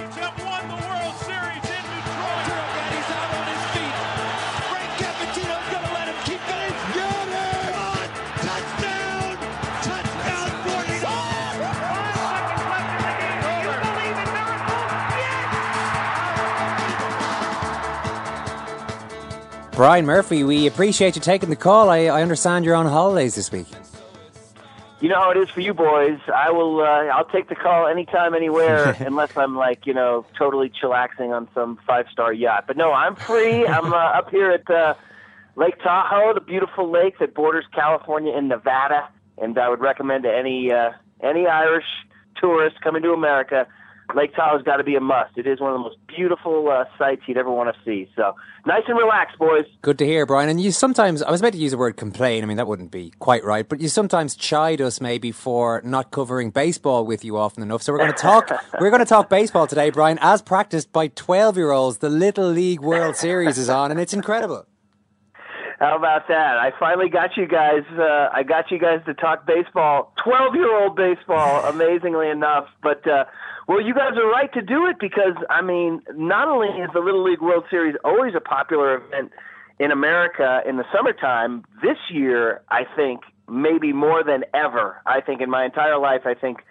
Brian 19.79 20.05
Murphy, 20.05 20.43
we 20.43 20.67
appreciate 20.67 21.15
you 21.15 21.21
taking 21.21 21.49
the 21.49 21.55
call. 21.55 21.89
I, 21.89 21.99
I 22.07 22.21
understand 22.21 22.65
you're 22.65 22.75
on 22.75 22.85
holidays 22.85 23.35
this 23.35 23.49
week. 23.49 23.65
You 24.99 25.07
know 25.07 25.15
how 25.15 25.31
it 25.31 25.37
is 25.37 25.49
for 25.49 25.61
you 25.61 25.73
boys. 25.73 26.19
I 26.35 26.51
will. 26.51 26.81
Uh, 26.81 27.05
I'll 27.05 27.23
take 27.23 27.47
the 27.47 27.55
call 27.55 27.87
anytime, 27.87 28.33
anywhere, 28.33 28.89
unless 28.99 29.37
I'm 29.37 29.55
like 29.55 29.85
you 29.85 29.93
know 29.93 30.25
totally 30.37 30.69
chillaxing 30.69 31.33
on 31.33 31.47
some 31.53 31.79
five 31.87 32.07
star 32.11 32.33
yacht. 32.33 32.65
But 32.67 32.75
no, 32.75 32.91
I'm 32.91 33.15
free. 33.15 33.65
I'm 33.67 33.93
uh, 33.93 33.95
up 33.95 34.29
here 34.31 34.51
at 34.51 34.69
uh, 34.69 34.95
Lake 35.55 35.81
Tahoe, 35.81 36.33
the 36.33 36.41
beautiful 36.41 36.91
lake 36.91 37.17
that 37.19 37.33
borders 37.33 37.63
California 37.73 38.33
and 38.35 38.49
Nevada. 38.49 39.07
And 39.37 39.57
I 39.57 39.69
would 39.69 39.79
recommend 39.79 40.23
to 40.25 40.29
any 40.29 40.73
uh, 40.73 40.91
any 41.23 41.47
Irish 41.47 41.87
tourist 42.35 42.81
coming 42.81 43.01
to 43.03 43.13
America, 43.13 43.65
Lake 44.15 44.35
Tahoe's 44.35 44.63
got 44.63 44.77
to 44.77 44.83
be 44.83 44.95
a 44.95 44.99
must. 44.99 45.37
It 45.37 45.45
is 45.45 45.59
one 45.59 45.71
of 45.71 45.75
the 45.75 45.83
most 45.83 45.97
beautiful 46.07 46.69
uh, 46.69 46.85
sights 46.97 47.23
you'd 47.27 47.37
ever 47.37 47.51
want 47.51 47.73
to 47.73 47.79
see. 47.85 48.09
So 48.15 48.35
nice 48.65 48.83
and 48.87 48.97
relaxed, 48.97 49.37
boys. 49.37 49.65
Good 49.81 49.97
to 49.99 50.05
hear, 50.05 50.25
Brian. 50.25 50.49
And 50.49 50.59
you 50.59 50.71
sometimes, 50.71 51.21
I 51.21 51.29
was 51.29 51.41
about 51.41 51.53
to 51.53 51.59
use 51.59 51.71
the 51.71 51.77
word 51.77 51.95
complain. 51.95 52.43
I 52.43 52.47
mean, 52.47 52.57
that 52.57 52.67
wouldn't 52.67 52.91
be 52.91 53.11
quite 53.19 53.43
right, 53.43 53.67
but 53.67 53.79
you 53.79 53.87
sometimes 53.87 54.35
chide 54.35 54.81
us 54.81 54.99
maybe 54.99 55.31
for 55.31 55.81
not 55.85 56.11
covering 56.11 56.49
baseball 56.49 57.05
with 57.05 57.23
you 57.23 57.37
often 57.37 57.61
enough. 57.61 57.83
So 57.83 57.93
we're 57.93 57.99
going 57.99 58.13
to 58.13 58.17
talk, 58.17 58.49
we're 58.79 58.89
going 58.89 58.99
to 58.99 59.05
talk 59.05 59.29
baseball 59.29 59.67
today, 59.67 59.91
Brian, 59.91 60.17
as 60.21 60.41
practiced 60.41 60.91
by 60.91 61.09
12 61.09 61.57
year 61.57 61.71
olds. 61.71 61.99
The 61.99 62.09
Little 62.09 62.49
League 62.49 62.81
World 62.81 63.15
Series 63.15 63.57
is 63.57 63.69
on 63.69 63.91
and 63.91 63.99
it's 63.99 64.13
incredible. 64.13 64.65
How 65.79 65.95
about 65.95 66.27
that? 66.27 66.57
I 66.57 66.73
finally 66.77 67.07
got 67.07 67.37
you 67.37 67.47
guys. 67.47 67.83
Uh, 67.97 68.29
I 68.33 68.43
got 68.43 68.69
you 68.69 68.77
guys 68.77 68.99
to 69.05 69.13
talk 69.13 69.47
baseball, 69.47 70.13
twelve-year-old 70.21 70.97
baseball. 70.97 71.63
amazingly 71.69 72.29
enough, 72.29 72.67
but 72.83 73.07
uh, 73.07 73.23
well, 73.69 73.79
you 73.79 73.93
guys 73.93 74.17
are 74.17 74.27
right 74.27 74.51
to 74.53 74.63
do 74.63 74.87
it 74.87 74.95
because 74.99 75.35
I 75.47 75.61
mean, 75.61 76.01
not 76.15 76.47
only 76.47 76.69
is 76.69 76.89
the 76.91 77.01
Little 77.01 77.23
League 77.23 77.39
World 77.39 77.65
Series 77.69 77.95
always 78.03 78.33
a 78.35 78.39
popular 78.39 78.95
event 78.95 79.31
in 79.77 79.91
America 79.91 80.61
in 80.67 80.77
the 80.77 80.85
summertime, 80.91 81.63
this 81.79 81.97
year 82.09 82.63
I 82.69 82.85
think 82.95 83.21
maybe 83.47 83.93
more 83.93 84.23
than 84.23 84.43
ever. 84.55 84.99
I 85.05 85.21
think 85.21 85.39
in 85.39 85.51
my 85.51 85.65
entire 85.65 85.99
life, 85.99 86.21
I 86.25 86.33
think 86.33 86.61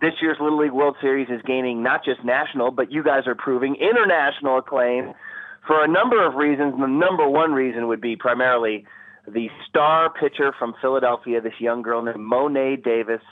this 0.00 0.12
year's 0.22 0.36
Little 0.40 0.60
League 0.62 0.70
World 0.70 0.94
Series 1.00 1.28
is 1.30 1.42
gaining 1.44 1.82
not 1.82 2.04
just 2.04 2.22
national, 2.22 2.70
but 2.70 2.92
you 2.92 3.02
guys 3.02 3.26
are 3.26 3.34
proving 3.34 3.74
international 3.74 4.58
acclaim 4.58 5.14
for 5.66 5.82
a 5.82 5.88
number 5.88 6.24
of 6.24 6.36
reasons. 6.36 6.74
The 6.78 6.86
number 6.86 7.28
one 7.28 7.54
reason 7.54 7.88
would 7.88 8.00
be 8.00 8.14
primarily 8.14 8.84
the 9.26 9.48
star 9.68 10.12
pitcher 10.12 10.54
from 10.56 10.76
Philadelphia, 10.80 11.40
this 11.40 11.58
young 11.58 11.82
girl 11.82 12.02
named 12.02 12.20
Mo'ne 12.20 12.80
Davis, 12.80 13.22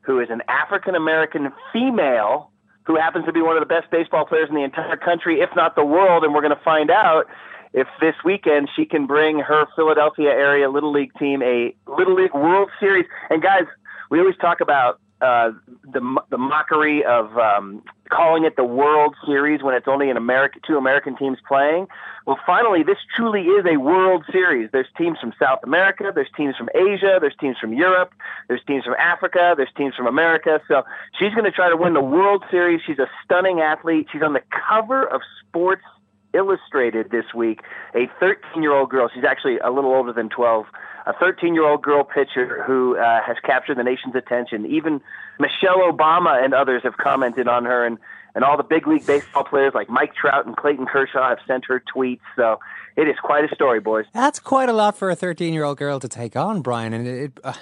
who 0.00 0.20
is 0.20 0.28
an 0.30 0.40
African 0.48 0.94
American 0.94 1.52
female 1.70 2.48
who 2.84 2.96
happens 2.96 3.26
to 3.26 3.32
be 3.32 3.42
one 3.42 3.56
of 3.56 3.60
the 3.60 3.72
best 3.72 3.90
baseball 3.90 4.24
players 4.24 4.48
in 4.48 4.54
the 4.54 4.62
entire 4.62 4.96
country, 4.96 5.40
if 5.40 5.50
not 5.54 5.76
the 5.76 5.84
world. 5.84 6.24
And 6.24 6.34
we're 6.34 6.40
going 6.40 6.56
to 6.56 6.64
find 6.64 6.90
out 6.90 7.26
if 7.72 7.86
this 8.00 8.14
weekend 8.24 8.68
she 8.74 8.84
can 8.84 9.06
bring 9.06 9.38
her 9.38 9.66
Philadelphia 9.76 10.30
area 10.30 10.68
Little 10.68 10.92
League 10.92 11.12
team 11.18 11.42
a 11.42 11.74
Little 11.86 12.14
League 12.14 12.34
World 12.34 12.70
Series. 12.80 13.06
And 13.30 13.42
guys, 13.42 13.64
we 14.10 14.18
always 14.18 14.36
talk 14.36 14.60
about 14.60 15.00
uh, 15.22 15.52
the 15.84 16.20
the 16.30 16.38
mockery 16.38 17.04
of 17.04 17.38
um, 17.38 17.82
calling 18.10 18.44
it 18.44 18.56
the 18.56 18.64
World 18.64 19.14
Series 19.24 19.62
when 19.62 19.74
it's 19.74 19.86
only 19.86 20.10
an 20.10 20.16
American 20.16 20.60
two 20.66 20.76
American 20.76 21.16
teams 21.16 21.38
playing. 21.46 21.86
Well, 22.26 22.38
finally, 22.44 22.82
this 22.82 22.98
truly 23.16 23.42
is 23.42 23.64
a 23.64 23.78
World 23.78 24.24
Series. 24.30 24.70
There's 24.72 24.88
teams 24.98 25.18
from 25.20 25.32
South 25.38 25.60
America, 25.62 26.10
there's 26.14 26.30
teams 26.36 26.56
from 26.56 26.68
Asia, 26.74 27.18
there's 27.20 27.36
teams 27.40 27.56
from 27.58 27.72
Europe, 27.72 28.12
there's 28.48 28.62
teams 28.66 28.84
from 28.84 28.94
Africa, 28.98 29.54
there's 29.56 29.72
teams 29.76 29.94
from 29.94 30.06
America. 30.06 30.60
So 30.68 30.82
she's 31.18 31.32
going 31.32 31.44
to 31.44 31.52
try 31.52 31.70
to 31.70 31.76
win 31.76 31.94
the 31.94 32.02
World 32.02 32.44
Series. 32.50 32.80
She's 32.86 32.98
a 32.98 33.08
stunning 33.24 33.60
athlete. 33.60 34.08
She's 34.12 34.22
on 34.22 34.32
the 34.32 34.42
cover 34.68 35.04
of 35.04 35.20
Sports 35.40 35.82
Illustrated 36.34 37.10
this 37.10 37.26
week. 37.34 37.60
A 37.94 38.10
13 38.18 38.62
year 38.62 38.72
old 38.72 38.88
girl. 38.88 39.10
She's 39.12 39.24
actually 39.24 39.58
a 39.58 39.70
little 39.70 39.92
older 39.92 40.12
than 40.12 40.30
12 40.30 40.66
a 41.06 41.12
13 41.12 41.54
year 41.54 41.64
old 41.64 41.82
girl 41.82 42.04
pitcher 42.04 42.62
who 42.64 42.96
uh, 42.96 43.20
has 43.26 43.36
captured 43.44 43.78
the 43.78 43.82
nation's 43.82 44.14
attention. 44.14 44.66
Even 44.66 45.00
Michelle 45.38 45.78
Obama 45.78 46.42
and 46.42 46.54
others 46.54 46.82
have 46.84 46.96
commented 46.96 47.48
on 47.48 47.64
her, 47.64 47.84
and, 47.84 47.98
and 48.34 48.44
all 48.44 48.56
the 48.56 48.62
big 48.62 48.86
league 48.86 49.06
baseball 49.06 49.44
players 49.44 49.72
like 49.74 49.88
Mike 49.88 50.14
Trout 50.14 50.46
and 50.46 50.56
Clayton 50.56 50.86
Kershaw 50.86 51.28
have 51.28 51.38
sent 51.46 51.64
her 51.66 51.82
tweets. 51.94 52.20
So 52.36 52.58
it 52.96 53.08
is 53.08 53.16
quite 53.22 53.50
a 53.50 53.54
story, 53.54 53.80
boys. 53.80 54.06
That's 54.12 54.38
quite 54.38 54.68
a 54.68 54.72
lot 54.72 54.96
for 54.96 55.10
a 55.10 55.16
13 55.16 55.52
year 55.52 55.64
old 55.64 55.78
girl 55.78 55.98
to 56.00 56.08
take 56.08 56.36
on, 56.36 56.62
Brian. 56.62 56.92
And 56.92 57.06
it, 57.06 57.40
uh, 57.42 57.54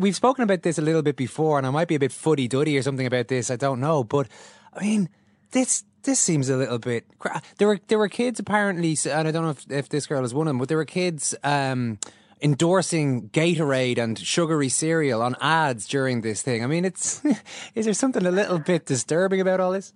we've 0.00 0.16
spoken 0.16 0.44
about 0.44 0.62
this 0.62 0.78
a 0.78 0.82
little 0.82 1.02
bit 1.02 1.16
before, 1.16 1.58
and 1.58 1.66
I 1.66 1.70
might 1.70 1.88
be 1.88 1.94
a 1.94 2.00
bit 2.00 2.12
fuddy 2.12 2.48
duddy 2.48 2.76
or 2.76 2.82
something 2.82 3.06
about 3.06 3.28
this. 3.28 3.50
I 3.50 3.56
don't 3.56 3.80
know, 3.80 4.04
but 4.04 4.28
I 4.74 4.82
mean, 4.82 5.08
this 5.50 5.84
this 6.04 6.18
seems 6.18 6.48
a 6.48 6.56
little 6.56 6.78
bit. 6.78 7.04
Cra- 7.18 7.42
there 7.58 7.68
were 7.68 7.80
there 7.88 7.98
were 7.98 8.08
kids 8.08 8.38
apparently, 8.40 8.96
and 9.10 9.28
I 9.28 9.30
don't 9.30 9.44
know 9.44 9.50
if, 9.50 9.70
if 9.70 9.88
this 9.88 10.06
girl 10.06 10.24
is 10.24 10.34
one 10.34 10.46
of 10.46 10.50
them, 10.50 10.58
but 10.58 10.68
there 10.68 10.78
were 10.78 10.84
kids. 10.84 11.34
Um, 11.42 11.98
endorsing 12.42 13.28
Gatorade 13.30 13.98
and 13.98 14.18
sugary 14.18 14.68
cereal 14.68 15.22
on 15.22 15.36
ads 15.40 15.86
during 15.86 16.22
this 16.22 16.42
thing. 16.42 16.64
I 16.64 16.66
mean, 16.66 16.84
it's 16.84 17.24
is 17.74 17.84
there 17.84 17.94
something 17.94 18.26
a 18.26 18.30
little 18.30 18.58
bit 18.58 18.86
disturbing 18.86 19.40
about 19.40 19.60
all 19.60 19.72
this? 19.72 19.92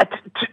Uh, 0.00 0.04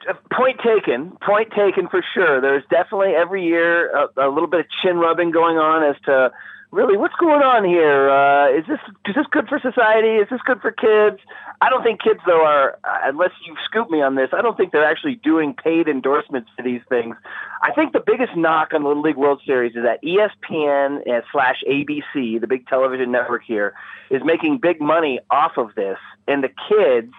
uh, 0.10 0.14
point 0.32 0.60
taken. 0.64 1.18
Point 1.22 1.52
taken 1.52 1.88
for 1.88 2.04
sure. 2.14 2.40
There's 2.40 2.64
definitely 2.70 3.14
every 3.16 3.46
year 3.46 3.90
a, 3.90 4.28
a 4.28 4.30
little 4.30 4.48
bit 4.48 4.62
of 4.62 4.66
chin 4.82 4.98
rubbing 4.98 5.32
going 5.32 5.58
on 5.58 5.84
as 5.84 6.00
to 6.06 6.32
really 6.72 6.98
what's 6.98 7.16
going 7.16 7.42
on 7.42 7.66
here. 7.66 8.10
Uh, 8.10 8.50
is 8.50 8.66
this 8.68 8.80
is 9.08 9.16
this 9.16 9.26
good 9.32 9.48
for 9.48 9.60
society? 9.60 10.22
Is 10.22 10.28
this 10.30 10.42
good 10.46 10.62
for 10.62 10.72
kids? 10.72 11.20
I 11.62 11.70
don't 11.70 11.84
think 11.84 12.02
kids 12.02 12.20
though 12.26 12.46
are 12.46 12.78
uh, 12.84 13.00
unless 13.04 13.32
you 13.46 13.56
scoop 13.66 13.90
me 13.90 14.02
on 14.02 14.16
this. 14.16 14.30
I 14.34 14.42
don't 14.42 14.56
think 14.56 14.72
they're 14.72 14.90
actually 14.90 15.16
doing 15.16 15.54
paid 15.54 15.88
endorsements 15.88 16.50
to 16.58 16.64
these 16.64 16.82
things. 16.90 17.16
I 17.62 17.72
think 17.74 17.94
the 17.94 18.04
biggest 18.06 18.36
knock 18.36 18.74
on 18.74 18.84
the 18.84 18.88
Little 18.88 19.04
League 19.04 19.18
World 19.18 19.42
Series 19.46 19.76
is 19.76 19.84
that 19.84 20.02
ESPN 20.04 21.08
uh, 21.08 21.22
slash 21.32 21.64
ABC, 21.68 22.40
the 22.40 22.48
big 22.48 22.68
television 22.68 23.12
network 23.12 23.44
here, 23.44 23.74
is 24.10 24.22
making 24.24 24.60
big 24.60 24.80
money 24.80 25.20
off 25.30 25.58
of 25.58 25.76
this, 25.76 25.98
and 26.28 26.44
the 26.44 26.52
kids 26.70 27.14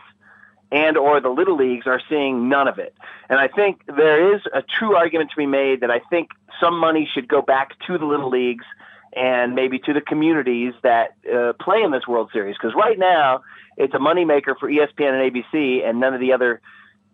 and 0.72 0.96
or 0.96 1.20
the 1.20 1.28
little 1.28 1.56
leagues 1.56 1.86
are 1.86 2.00
seeing 2.08 2.48
none 2.48 2.68
of 2.68 2.78
it. 2.78 2.94
And 3.28 3.40
I 3.40 3.48
think 3.48 3.82
there 3.86 4.34
is 4.34 4.42
a 4.54 4.62
true 4.62 4.94
argument 4.94 5.30
to 5.30 5.36
be 5.36 5.46
made 5.46 5.80
that 5.80 5.90
I 5.90 5.98
think 6.10 6.30
some 6.60 6.78
money 6.78 7.10
should 7.12 7.26
go 7.26 7.42
back 7.42 7.72
to 7.86 7.98
the 7.98 8.04
little 8.04 8.30
leagues 8.30 8.64
and 9.12 9.54
maybe 9.54 9.78
to 9.80 9.92
the 9.92 10.00
communities 10.00 10.72
that 10.82 11.16
uh, 11.32 11.52
play 11.54 11.82
in 11.82 11.90
this 11.90 12.06
World 12.06 12.30
Series 12.32 12.56
because 12.56 12.74
right 12.74 12.98
now 12.98 13.42
it's 13.76 13.94
a 13.94 13.98
moneymaker 13.98 14.56
for 14.58 14.70
ESPN 14.70 15.20
and 15.20 15.34
ABC 15.34 15.88
and 15.88 16.00
none 16.00 16.14
of 16.14 16.20
the 16.20 16.32
other 16.32 16.60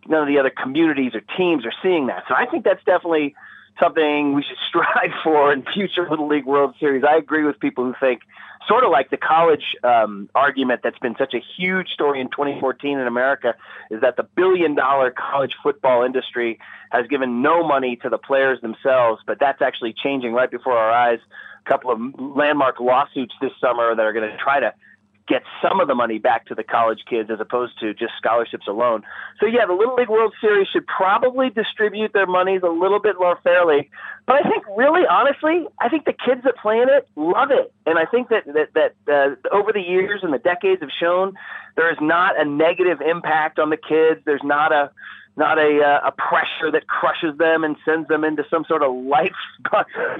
none 0.07 0.21
of 0.21 0.27
the 0.27 0.39
other 0.39 0.51
communities 0.51 1.13
or 1.15 1.21
teams 1.35 1.65
are 1.65 1.73
seeing 1.81 2.07
that. 2.07 2.23
So 2.27 2.35
I 2.35 2.45
think 2.45 2.63
that's 2.63 2.83
definitely 2.85 3.35
something 3.79 4.33
we 4.33 4.43
should 4.43 4.57
strive 4.67 5.11
for 5.23 5.51
in 5.51 5.63
future 5.63 6.07
Little 6.09 6.27
League 6.27 6.45
World 6.45 6.75
Series. 6.79 7.03
I 7.03 7.17
agree 7.17 7.43
with 7.43 7.59
people 7.59 7.83
who 7.85 7.95
think 7.99 8.21
sort 8.67 8.83
of 8.83 8.91
like 8.91 9.09
the 9.09 9.17
college 9.17 9.75
um, 9.83 10.29
argument 10.35 10.81
that's 10.83 10.99
been 10.99 11.15
such 11.17 11.33
a 11.33 11.41
huge 11.57 11.89
story 11.89 12.19
in 12.19 12.29
2014 12.29 12.99
in 12.99 13.07
America 13.07 13.55
is 13.89 14.01
that 14.01 14.17
the 14.17 14.23
billion 14.35 14.75
dollar 14.75 15.11
college 15.11 15.53
football 15.63 16.03
industry 16.03 16.59
has 16.91 17.07
given 17.07 17.41
no 17.41 17.65
money 17.65 17.95
to 17.97 18.09
the 18.09 18.17
players 18.17 18.59
themselves, 18.61 19.21
but 19.25 19.39
that's 19.39 19.61
actually 19.61 19.93
changing 19.93 20.33
right 20.33 20.51
before 20.51 20.77
our 20.77 20.91
eyes. 20.91 21.19
A 21.65 21.69
couple 21.69 21.91
of 21.91 21.99
landmark 22.19 22.79
lawsuits 22.79 23.33
this 23.41 23.51
summer 23.59 23.95
that 23.95 24.05
are 24.05 24.13
going 24.13 24.29
to 24.29 24.37
try 24.37 24.59
to 24.59 24.73
get 25.27 25.43
some 25.61 25.79
of 25.79 25.87
the 25.87 25.95
money 25.95 26.19
back 26.19 26.45
to 26.47 26.55
the 26.55 26.63
college 26.63 26.99
kids 27.09 27.29
as 27.29 27.39
opposed 27.39 27.79
to 27.79 27.93
just 27.93 28.13
scholarships 28.17 28.67
alone. 28.67 29.03
So 29.39 29.45
yeah, 29.45 29.65
the 29.65 29.73
Little 29.73 29.95
League 29.95 30.09
World 30.09 30.33
Series 30.39 30.67
should 30.67 30.87
probably 30.87 31.49
distribute 31.49 32.13
their 32.13 32.25
monies 32.25 32.61
a 32.63 32.69
little 32.69 32.99
bit 32.99 33.15
more 33.19 33.37
fairly. 33.43 33.89
But 34.25 34.45
I 34.45 34.49
think 34.49 34.63
really 34.75 35.05
honestly, 35.09 35.67
I 35.79 35.89
think 35.89 36.05
the 36.05 36.13
kids 36.13 36.41
that 36.45 36.57
play 36.57 36.79
in 36.79 36.89
it 36.89 37.07
love 37.15 37.49
it. 37.51 37.73
And 37.85 37.99
I 37.99 38.05
think 38.05 38.29
that 38.29 38.45
that, 38.45 38.73
that 38.73 38.95
uh, 39.07 39.55
over 39.55 39.73
the 39.73 39.81
years 39.81 40.21
and 40.23 40.33
the 40.33 40.39
decades 40.39 40.81
have 40.81 40.91
shown 40.97 41.33
there 41.75 41.91
is 41.91 41.97
not 42.01 42.39
a 42.39 42.45
negative 42.45 43.01
impact 43.01 43.59
on 43.59 43.69
the 43.69 43.77
kids. 43.77 44.21
There's 44.25 44.43
not 44.43 44.71
a 44.71 44.91
not 45.35 45.59
a 45.59 45.81
uh, 45.81 46.07
a 46.07 46.11
pressure 46.11 46.71
that 46.71 46.87
crushes 46.87 47.37
them 47.37 47.63
and 47.63 47.75
sends 47.85 48.07
them 48.07 48.23
into 48.23 48.43
some 48.49 48.65
sort 48.65 48.81
of 48.81 48.95
life 48.95 49.35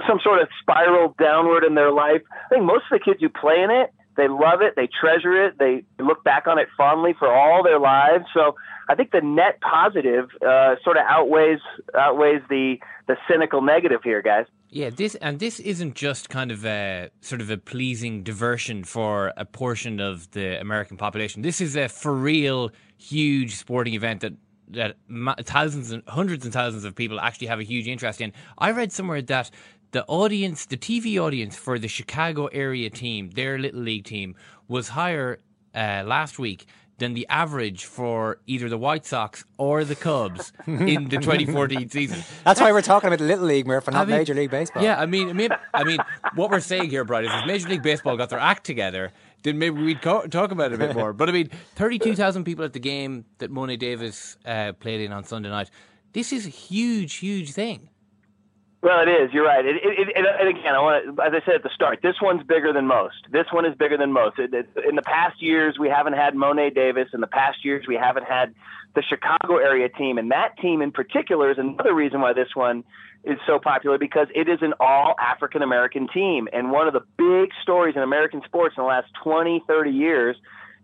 some 0.06 0.20
sort 0.22 0.40
of 0.40 0.48
spiral 0.60 1.14
downward 1.18 1.64
in 1.64 1.74
their 1.74 1.92
life. 1.92 2.22
I 2.46 2.48
think 2.54 2.64
most 2.64 2.84
of 2.90 2.98
the 2.98 3.04
kids 3.04 3.20
who 3.20 3.28
play 3.28 3.62
in 3.62 3.70
it 3.70 3.92
they 4.18 4.26
love 4.26 4.60
it. 4.60 4.74
They 4.74 4.88
treasure 5.00 5.46
it. 5.46 5.58
They 5.58 5.84
look 6.02 6.24
back 6.24 6.48
on 6.48 6.58
it 6.58 6.66
fondly 6.76 7.14
for 7.16 7.32
all 7.32 7.62
their 7.62 7.78
lives. 7.78 8.24
So 8.34 8.56
I 8.88 8.96
think 8.96 9.12
the 9.12 9.20
net 9.20 9.60
positive 9.60 10.28
uh, 10.44 10.74
sort 10.82 10.96
of 10.96 11.04
outweighs 11.08 11.60
outweighs 11.96 12.42
the 12.50 12.78
the 13.06 13.16
cynical 13.30 13.62
negative 13.62 14.00
here, 14.02 14.20
guys. 14.20 14.46
Yeah, 14.70 14.90
this 14.90 15.14
and 15.14 15.38
this 15.38 15.60
isn't 15.60 15.94
just 15.94 16.28
kind 16.30 16.50
of 16.50 16.66
a 16.66 17.10
sort 17.20 17.40
of 17.40 17.48
a 17.48 17.56
pleasing 17.56 18.24
diversion 18.24 18.82
for 18.82 19.32
a 19.36 19.44
portion 19.44 20.00
of 20.00 20.28
the 20.32 20.60
American 20.60 20.96
population. 20.96 21.42
This 21.42 21.60
is 21.60 21.76
a 21.76 21.88
for 21.88 22.12
real 22.12 22.72
huge 22.98 23.54
sporting 23.54 23.94
event 23.94 24.22
that 24.22 24.32
that 24.70 24.96
thousands 25.44 25.92
and 25.92 26.02
hundreds 26.08 26.44
and 26.44 26.52
thousands 26.52 26.84
of 26.84 26.94
people 26.94 27.20
actually 27.20 27.46
have 27.46 27.60
a 27.60 27.62
huge 27.62 27.86
interest 27.86 28.20
in. 28.20 28.32
I 28.58 28.72
read 28.72 28.92
somewhere 28.92 29.22
that 29.22 29.50
the 29.92 30.04
audience, 30.06 30.66
the 30.66 30.76
TV 30.76 31.18
audience 31.18 31.56
for 31.56 31.78
the 31.78 31.88
Chicago 31.88 32.46
area 32.46 32.90
team, 32.90 33.30
their 33.30 33.58
little 33.58 33.80
league 33.80 34.04
team, 34.04 34.34
was 34.68 34.88
higher 34.90 35.38
uh, 35.74 36.02
last 36.06 36.38
week 36.38 36.66
than 36.98 37.14
the 37.14 37.26
average 37.28 37.84
for 37.84 38.40
either 38.48 38.68
the 38.68 38.76
White 38.76 39.06
Sox 39.06 39.44
or 39.56 39.84
the 39.84 39.94
Cubs 39.94 40.52
in 40.66 41.08
the 41.08 41.18
2014 41.18 41.88
season. 41.90 42.24
That's 42.44 42.60
why 42.60 42.72
we're 42.72 42.82
talking 42.82 43.06
about 43.06 43.20
the 43.20 43.24
Little 43.24 43.44
League, 43.46 43.68
Murph, 43.68 43.86
and 43.86 43.96
I 43.96 44.00
not 44.00 44.08
mean- 44.08 44.16
Major 44.18 44.34
League 44.34 44.50
Baseball. 44.50 44.82
Yeah, 44.82 44.98
I 45.00 45.06
mean, 45.06 45.30
I 45.30 45.32
mean, 45.32 45.50
I 45.72 45.84
mean, 45.84 45.98
what 46.34 46.50
we're 46.50 46.58
saying 46.58 46.90
here, 46.90 47.04
Brian, 47.04 47.26
is 47.26 47.32
if 47.32 47.46
Major 47.46 47.68
League 47.68 47.82
Baseball 47.84 48.16
got 48.16 48.30
their 48.30 48.40
act 48.40 48.64
together, 48.64 49.12
then 49.44 49.58
maybe 49.60 49.80
we'd 49.80 50.02
co- 50.02 50.26
talk 50.26 50.50
about 50.50 50.72
it 50.72 50.74
a 50.74 50.78
bit 50.78 50.96
more. 50.96 51.12
But 51.12 51.28
I 51.28 51.32
mean, 51.32 51.50
32,000 51.76 52.42
people 52.42 52.64
at 52.64 52.72
the 52.72 52.80
game 52.80 53.24
that 53.38 53.52
Mo'ne 53.52 53.78
Davis 53.78 54.36
uh, 54.44 54.72
played 54.72 55.00
in 55.00 55.12
on 55.12 55.22
Sunday 55.22 55.50
night. 55.50 55.70
This 56.14 56.32
is 56.32 56.46
a 56.46 56.50
huge, 56.50 57.14
huge 57.14 57.52
thing. 57.52 57.90
Well, 58.80 59.00
it 59.00 59.08
is. 59.08 59.32
You're 59.32 59.44
right. 59.44 59.64
It, 59.64 59.76
it, 59.76 60.08
it, 60.08 60.16
and 60.16 60.48
again, 60.48 60.74
I 60.74 60.78
want 60.78 61.16
to, 61.16 61.22
as 61.22 61.32
I 61.34 61.44
said 61.44 61.56
at 61.56 61.62
the 61.64 61.70
start, 61.74 61.98
this 62.00 62.14
one's 62.22 62.44
bigger 62.44 62.72
than 62.72 62.86
most. 62.86 63.16
This 63.30 63.46
one 63.50 63.66
is 63.66 63.74
bigger 63.76 63.96
than 63.96 64.12
most. 64.12 64.38
In 64.38 64.94
the 64.94 65.02
past 65.02 65.42
years, 65.42 65.78
we 65.78 65.88
haven't 65.88 66.12
had 66.12 66.36
Mo'ne 66.36 66.72
Davis. 66.72 67.08
In 67.12 67.20
the 67.20 67.26
past 67.26 67.64
years, 67.64 67.86
we 67.88 67.96
haven't 67.96 68.26
had 68.26 68.54
the 68.94 69.02
Chicago 69.02 69.56
area 69.56 69.88
team, 69.88 70.16
and 70.16 70.30
that 70.30 70.56
team 70.58 70.80
in 70.80 70.92
particular 70.92 71.50
is 71.50 71.58
another 71.58 71.92
reason 71.92 72.20
why 72.20 72.32
this 72.32 72.54
one 72.54 72.84
is 73.24 73.38
so 73.46 73.58
popular 73.58 73.98
because 73.98 74.28
it 74.32 74.48
is 74.48 74.60
an 74.62 74.74
all 74.78 75.16
African 75.18 75.62
American 75.62 76.06
team. 76.08 76.48
And 76.52 76.70
one 76.70 76.86
of 76.86 76.94
the 76.94 77.02
big 77.16 77.50
stories 77.62 77.96
in 77.96 78.02
American 78.02 78.42
sports 78.44 78.76
in 78.78 78.82
the 78.82 78.88
last 78.88 79.08
20, 79.24 79.64
30 79.66 79.90
years 79.90 80.36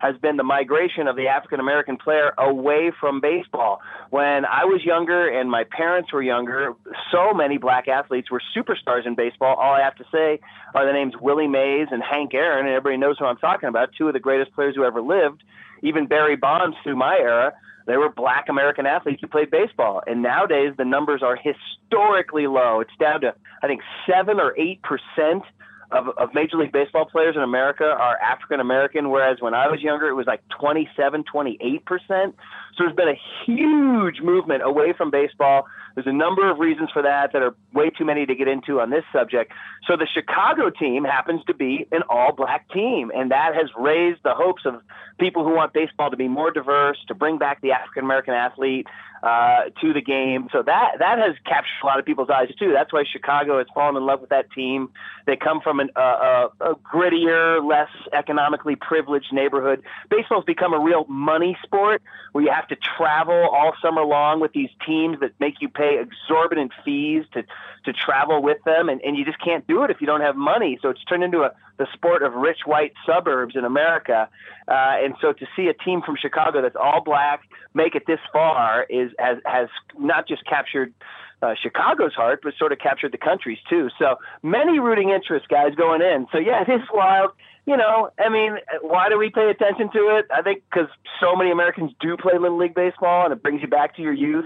has 0.05 0.17
been 0.19 0.37
the 0.37 0.45
migration 0.45 1.09
of 1.09 1.17
the 1.17 1.29
African 1.29 1.61
American 1.61 1.97
player 1.97 2.35
away 2.37 2.93
from 3.01 3.23
baseball. 3.23 3.81
When 4.11 4.45
I 4.45 4.67
was 4.67 4.85
younger 4.85 5.27
and 5.29 5.51
my 5.51 5.65
parents 5.65 6.13
were 6.13 6.23
younger, 6.23 6.75
so 7.11 7.33
many 7.33 7.57
black 7.57 7.89
athletes 7.89 8.31
were 8.31 8.43
superstars 8.55 9.07
in 9.07 9.15
baseball. 9.15 9.57
All 9.57 9.73
I 9.73 9.81
have 9.81 9.97
to 9.97 10.05
say 10.13 10.41
are 10.75 10.87
the 10.87 10.93
names 10.93 11.15
Willie 11.19 11.49
Mays 11.49 11.89
and 11.91 12.03
Hank 12.03 12.35
Aaron, 12.35 12.67
and 12.67 12.75
everybody 12.75 12.99
knows 12.99 13.19
who 13.19 13.25
I'm 13.25 13.39
talking 13.39 13.71
about, 13.71 13.91
two 13.97 14.07
of 14.07 14.13
the 14.13 14.21
greatest 14.21 14.53
players 14.53 14.75
who 14.77 14.85
ever 14.85 15.01
lived. 15.01 15.43
Even 15.83 16.07
Barry 16.07 16.37
Bonds 16.37 16.77
through 16.83 16.97
my 16.97 17.17
era, 17.17 17.55
they 17.87 17.97
were 17.97 18.11
black 18.11 18.51
American 18.51 18.85
athletes 18.85 19.23
who 19.23 19.27
played 19.27 19.51
baseball. 19.51 20.03
And 20.07 20.23
nowadays 20.23 20.75
the 20.77 20.85
numbers 20.85 21.23
are 21.23 21.37
historically 21.37 22.47
low. 22.47 22.81
It's 22.81 22.97
down 23.01 23.23
to 23.23 23.35
I 23.63 23.67
think 23.69 23.81
seven 24.07 24.39
or 24.39 24.55
eight 24.59 24.83
percent 24.83 25.45
of, 25.91 26.09
of 26.17 26.35
Major 26.35 26.57
League 26.57 26.73
Baseball 26.73 27.05
players 27.05 27.37
in 27.37 27.43
America 27.43 27.85
are 27.85 28.19
African 28.19 28.61
American, 28.61 29.11
whereas 29.11 29.41
when 29.41 29.55
I 29.55 29.69
was 29.69 29.81
younger, 29.83 30.09
it 30.09 30.15
was 30.15 30.27
like 30.27 30.43
27, 30.49 31.25
28 31.25 31.85
percent. 31.85 32.35
So 32.77 32.85
there's 32.85 32.97
been 32.97 33.09
a 33.09 33.21
huge 33.47 34.21
movement 34.21 34.63
away 34.63 34.93
from 34.97 35.11
baseball. 35.11 35.67
There's 35.95 36.07
a 36.07 36.13
number 36.13 36.51
of 36.51 36.59
reasons 36.59 36.91
for 36.93 37.03
that 37.03 37.33
that 37.33 37.43
are 37.43 37.55
way 37.73 37.91
too 37.91 38.05
many 38.05 38.27
to 38.27 38.35
get 38.35 38.49
into 38.49 38.81
on 38.81 38.91
this 38.91 39.05
subject. 39.13 39.53
So 39.87 39.97
the 39.97 40.07
Chicago 40.13 40.71
team 40.71 41.05
happens 41.05 41.43
to 41.47 41.55
be 41.55 41.87
an 41.93 42.03
all 42.09 42.33
black 42.33 42.69
team, 42.71 43.13
and 43.15 43.31
that 43.31 43.55
has 43.55 43.71
raised 43.79 44.21
the 44.25 44.35
hopes 44.35 44.63
of 44.65 44.81
people 45.19 45.45
who 45.45 45.55
want 45.55 45.73
baseball 45.73 46.11
to 46.11 46.17
be 46.17 46.29
more 46.29 46.51
diverse, 46.51 46.99
to 47.09 47.15
bring 47.15 47.39
back 47.39 47.61
the 47.61 47.73
African 47.73 48.05
American 48.05 48.35
athlete 48.35 48.87
uh, 49.23 49.71
to 49.81 49.93
the 49.93 50.03
game. 50.03 50.49
So 50.53 50.63
that 50.63 50.97
that 50.99 51.19
has 51.19 51.35
captured 51.47 51.81
a 51.83 51.87
lot 51.87 51.99
of 51.99 52.05
people's 52.05 52.29
eyes 52.29 52.49
too. 52.59 52.73
That's 52.73 52.93
why 52.93 53.05
Chicago 53.11 53.59
has 53.59 53.67
fallen 53.75 53.97
in 53.97 54.05
love 54.05 54.21
with 54.21 54.31
that 54.31 54.51
team. 54.53 54.91
They 55.27 55.37
come 55.37 55.61
from 55.63 55.81
an, 55.81 55.91
uh, 55.97 56.49
a, 56.61 56.73
a 56.73 56.75
grittier, 56.77 57.67
less 57.67 57.89
economically 58.13 58.77
privileged 58.77 59.33
neighborhood. 59.33 59.83
Baseball's 60.11 60.45
become 60.45 60.75
a 60.75 60.79
real 60.79 61.07
money 61.09 61.57
sport 61.63 62.03
where 62.33 62.45
you 62.45 62.51
have 62.51 62.69
to 62.69 62.77
travel 62.77 63.49
all 63.49 63.73
summer 63.81 64.05
long 64.05 64.41
with 64.41 64.53
these 64.53 64.71
teams 64.87 65.21
that 65.21 65.33
make 65.41 65.55
you 65.61 65.69
pay 65.69 65.84
exorbitant 65.85 66.73
fees 66.85 67.25
to 67.33 67.45
to 67.85 67.93
travel 67.93 68.43
with 68.43 68.59
them, 68.65 68.89
and, 68.89 69.03
and 69.03 69.17
you 69.17 69.27
just 69.27 69.39
can't 69.41 69.67
do 69.67 69.85
it 69.85 69.91
if 69.91 70.01
you 70.01 70.07
don't 70.07 70.23
have 70.23 70.37
money. 70.37 70.79
So 70.81 70.89
it's 70.89 71.05
turned 71.05 71.23
into 71.23 71.43
a 71.43 71.53
the 71.77 71.87
sport 71.93 72.23
of 72.23 72.35
rich 72.35 72.61
white 72.65 72.93
suburbs 73.07 73.57
in 73.57 73.65
America. 73.65 74.29
Uh, 74.69 74.73
and 74.73 75.15
so 75.21 75.33
to 75.33 75.47
see 75.57 75.67
a 75.67 75.75
team 75.75 76.01
from 76.03 76.17
Chicago 76.17 76.63
that's 76.63 76.77
all 76.77 77.03
black 77.03 77.43
make 77.75 77.95
it 77.95 78.05
this 78.07 78.21
far 78.33 78.85
is 78.89 79.11
has 79.19 79.39
has 79.45 79.69
not 79.99 80.27
just 80.29 80.45
captured 80.47 80.95
uh, 81.43 81.55
Chicago's 81.61 82.15
heart, 82.15 82.41
but 82.43 82.55
sort 82.59 82.73
of 82.73 82.79
captured 82.79 83.13
the 83.13 83.19
country's 83.19 83.59
too. 83.69 83.91
So 83.99 84.17
many 84.43 84.79
rooting 84.79 85.11
interests, 85.11 85.47
guys, 85.49 85.75
going 85.75 86.01
in. 86.01 86.27
So 86.33 86.39
yeah, 86.39 86.63
it 86.63 86.71
is 86.71 86.81
wild. 86.93 87.33
You 87.67 87.77
know, 87.77 88.11
I 88.19 88.29
mean, 88.29 88.57
why 88.83 89.09
do 89.09 89.19
we 89.19 89.31
pay 89.31 89.49
attention 89.51 89.91
to 89.93 90.19
it? 90.19 90.27
I 90.31 90.43
think 90.43 90.63
because 90.71 90.89
so 91.21 91.35
many 91.35 91.51
Americans 91.51 91.93
do 91.99 92.17
play 92.17 92.35
Little 92.39 92.59
League 92.59 92.75
Baseball, 92.75 93.25
and 93.25 93.33
it 93.33 93.43
brings 93.43 93.63
you 93.63 93.69
back 93.69 93.97
to 93.97 94.03
your 94.03 94.13
youth. 94.13 94.45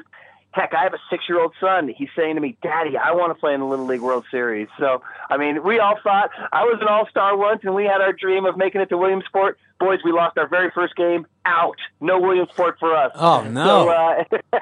Heck, 0.59 0.74
I 0.74 0.82
have 0.82 0.92
a 0.92 0.98
six 1.09 1.22
year 1.28 1.40
old 1.40 1.54
son. 1.61 1.88
He's 1.96 2.09
saying 2.16 2.34
to 2.34 2.40
me, 2.40 2.56
Daddy, 2.62 2.96
I 2.96 3.12
want 3.12 3.30
to 3.30 3.38
play 3.38 3.54
in 3.54 3.61
the 3.61 3.66
Little 3.66 3.86
League 3.86 4.00
World 4.00 4.24
Series. 4.28 4.66
So, 4.76 5.02
I 5.30 5.36
mean, 5.36 5.62
we 5.62 5.78
all 5.78 5.96
thought 6.02 6.30
I 6.52 6.64
was 6.64 6.78
an 6.80 6.88
all 6.88 7.06
star 7.09 7.36
once 7.36 7.61
and 7.62 7.76
we 7.76 7.84
had 7.84 8.00
our 8.00 8.12
dream 8.12 8.44
of 8.44 8.56
making 8.56 8.80
it 8.80 8.88
to 8.88 8.98
Williamsport. 8.98 9.56
Boys, 9.78 10.00
we 10.04 10.11
lost 10.11 10.36
our 10.36 10.48
very 10.48 10.72
first 10.74 10.96
game 10.96 11.28
out. 11.44 11.76
No 12.00 12.18
Williamsport 12.18 12.76
for 12.80 12.96
us. 12.96 13.12
Oh, 13.14 13.42
no. 13.42 13.64
So, 13.64 13.88
uh, 13.88 14.61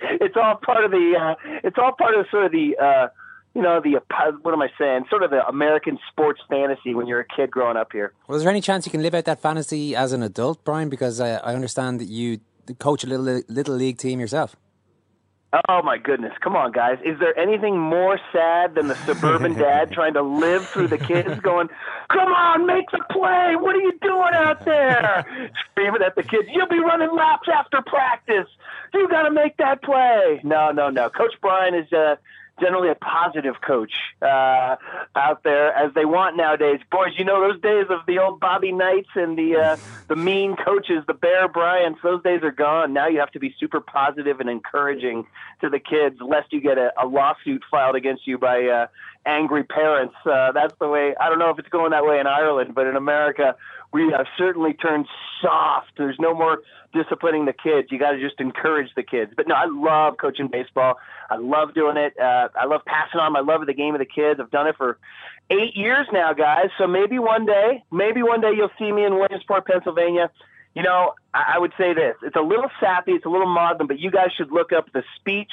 it's 0.02 0.36
all 0.36 0.56
part 0.56 0.84
of 0.84 0.90
the, 0.90 1.14
uh, 1.18 1.58
it's 1.64 1.78
all 1.78 1.92
part 1.92 2.14
of 2.14 2.26
sort 2.30 2.44
of 2.44 2.52
the, 2.52 2.76
uh, 2.76 3.08
you 3.54 3.62
know, 3.62 3.80
the 3.80 3.98
what 4.42 4.52
am 4.52 4.60
I 4.60 4.68
saying? 4.78 5.06
Sort 5.08 5.22
of 5.22 5.30
the 5.30 5.44
American 5.46 5.98
sports 6.10 6.42
fantasy 6.50 6.94
when 6.94 7.06
you're 7.06 7.20
a 7.20 7.26
kid 7.26 7.50
growing 7.50 7.78
up 7.78 7.92
here. 7.92 8.12
Well, 8.28 8.36
is 8.36 8.44
there 8.44 8.50
any 8.50 8.60
chance 8.60 8.84
you 8.84 8.92
can 8.92 9.02
live 9.02 9.14
out 9.14 9.24
that 9.24 9.40
fantasy 9.40 9.96
as 9.96 10.12
an 10.12 10.22
adult, 10.22 10.62
Brian? 10.64 10.90
Because 10.90 11.18
I, 11.18 11.36
I 11.36 11.54
understand 11.54 11.98
that 12.00 12.08
you 12.08 12.40
coach 12.78 13.04
a 13.04 13.06
little 13.06 13.42
little 13.48 13.74
league 13.74 13.96
team 13.96 14.20
yourself. 14.20 14.54
Oh 15.68 15.82
my 15.82 15.98
goodness! 15.98 16.32
Come 16.40 16.54
on, 16.54 16.70
guys. 16.70 16.98
Is 17.04 17.18
there 17.18 17.36
anything 17.36 17.76
more 17.76 18.20
sad 18.32 18.76
than 18.76 18.86
the 18.86 18.94
suburban 18.94 19.54
dad 19.58 19.90
trying 19.90 20.14
to 20.14 20.22
live 20.22 20.64
through 20.68 20.86
the 20.88 20.98
kids, 20.98 21.40
going, 21.40 21.68
"Come 22.08 22.28
on, 22.28 22.66
make 22.66 22.88
the 22.92 23.04
play! 23.10 23.56
What 23.56 23.74
are 23.74 23.80
you 23.80 23.92
doing 24.00 24.32
out 24.34 24.64
there?" 24.64 25.50
Screaming 25.72 26.02
at 26.02 26.14
the 26.14 26.22
kids, 26.22 26.48
"You'll 26.52 26.68
be 26.68 26.78
running 26.78 27.10
laps 27.12 27.48
after 27.52 27.82
practice. 27.82 28.46
You 28.94 29.08
got 29.08 29.22
to 29.22 29.32
make 29.32 29.56
that 29.56 29.82
play." 29.82 30.40
No, 30.44 30.70
no, 30.70 30.88
no. 30.88 31.10
Coach 31.10 31.34
Brian 31.40 31.74
is 31.74 31.92
uh, 31.92 32.14
generally 32.60 32.88
a 32.88 32.94
positive 32.94 33.60
coach 33.60 33.92
uh, 34.22 34.76
out 35.16 35.42
there, 35.42 35.72
as 35.72 35.92
they 35.94 36.04
want 36.04 36.36
nowadays. 36.36 36.80
Boys, 36.90 37.12
you 37.16 37.24
know 37.24 37.40
those 37.40 37.60
days 37.60 37.86
of 37.90 38.06
the 38.06 38.18
old 38.18 38.40
Bobby 38.40 38.72
Knights 38.72 39.08
and 39.14 39.38
the 39.38 39.56
uh, 39.56 39.76
the 40.08 40.16
mean 40.16 40.56
coaches, 40.56 41.02
the 41.06 41.14
Bear 41.14 41.48
Bryants. 41.48 42.00
Those 42.02 42.22
days 42.22 42.42
are 42.42 42.50
gone. 42.50 42.92
Now 42.92 43.08
you 43.08 43.20
have 43.20 43.32
to 43.32 43.40
be 43.40 43.54
super 43.58 43.80
positive 43.80 44.40
and 44.40 44.48
encouraging 44.50 45.26
to 45.60 45.68
the 45.68 45.78
kids, 45.78 46.16
lest 46.20 46.52
you 46.52 46.60
get 46.60 46.78
a, 46.78 46.92
a 47.00 47.06
lawsuit 47.06 47.62
filed 47.70 47.96
against 47.96 48.26
you 48.26 48.38
by 48.38 48.66
uh, 48.66 48.86
angry 49.26 49.64
parents. 49.64 50.14
Uh, 50.24 50.52
that's 50.52 50.74
the 50.80 50.88
way. 50.88 51.14
I 51.20 51.28
don't 51.28 51.38
know 51.38 51.50
if 51.50 51.58
it's 51.58 51.68
going 51.68 51.90
that 51.90 52.04
way 52.04 52.20
in 52.20 52.26
Ireland, 52.26 52.74
but 52.74 52.86
in 52.86 52.96
America, 52.96 53.56
we 53.92 54.12
have 54.16 54.26
certainly 54.38 54.74
turned 54.74 55.06
soft. 55.42 55.90
There's 55.96 56.18
no 56.18 56.34
more 56.34 56.62
disciplining 56.92 57.44
the 57.44 57.52
kids. 57.52 57.88
You 57.90 57.98
got 57.98 58.12
to 58.12 58.20
just 58.20 58.40
encourage 58.40 58.90
the 58.94 59.02
kids. 59.02 59.32
But 59.36 59.48
no, 59.48 59.54
I 59.54 59.66
love 59.66 60.16
coaching 60.16 60.48
baseball. 60.48 60.94
I 61.28 61.36
love 61.36 61.74
doing 61.74 61.96
it. 61.96 62.18
Uh, 62.18 62.48
I 62.54 62.66
love 62.66 62.82
passing 62.84 63.20
on 63.20 63.32
my 63.32 63.40
love 63.40 63.62
of 63.62 63.66
the 63.66 63.74
game 63.74 63.94
of 63.94 63.98
the 63.98 64.06
kids. 64.06 64.40
I've 64.40 64.50
done 64.50 64.66
it 64.66 64.76
for 64.76 64.98
eight 65.50 65.76
years 65.76 66.06
now, 66.12 66.32
guys. 66.32 66.68
So 66.78 66.86
maybe 66.86 67.18
one 67.18 67.46
day, 67.46 67.82
maybe 67.90 68.22
one 68.22 68.40
day 68.40 68.52
you'll 68.56 68.70
see 68.78 68.90
me 68.90 69.04
in 69.04 69.14
Williamsport, 69.14 69.66
Pennsylvania. 69.66 70.30
You 70.74 70.82
know, 70.84 71.14
I, 71.34 71.54
I 71.56 71.58
would 71.58 71.72
say 71.76 71.92
this: 71.94 72.16
it's 72.22 72.36
a 72.36 72.42
little 72.42 72.70
sappy, 72.78 73.12
it's 73.12 73.26
a 73.26 73.28
little 73.28 73.52
maudlin, 73.52 73.88
but 73.88 73.98
you 73.98 74.10
guys 74.10 74.30
should 74.36 74.52
look 74.52 74.72
up 74.72 74.92
the 74.92 75.02
speech 75.16 75.52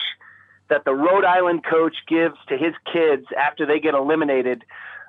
that 0.70 0.86
the 0.86 0.94
Rhode 0.94 1.26
Island 1.26 1.64
coach 1.64 1.96
gives 2.08 2.36
to 2.50 2.58
his 2.58 2.74
kids 2.92 3.26
after 3.38 3.66
they 3.66 3.80
get 3.80 3.94
eliminated. 3.94 4.64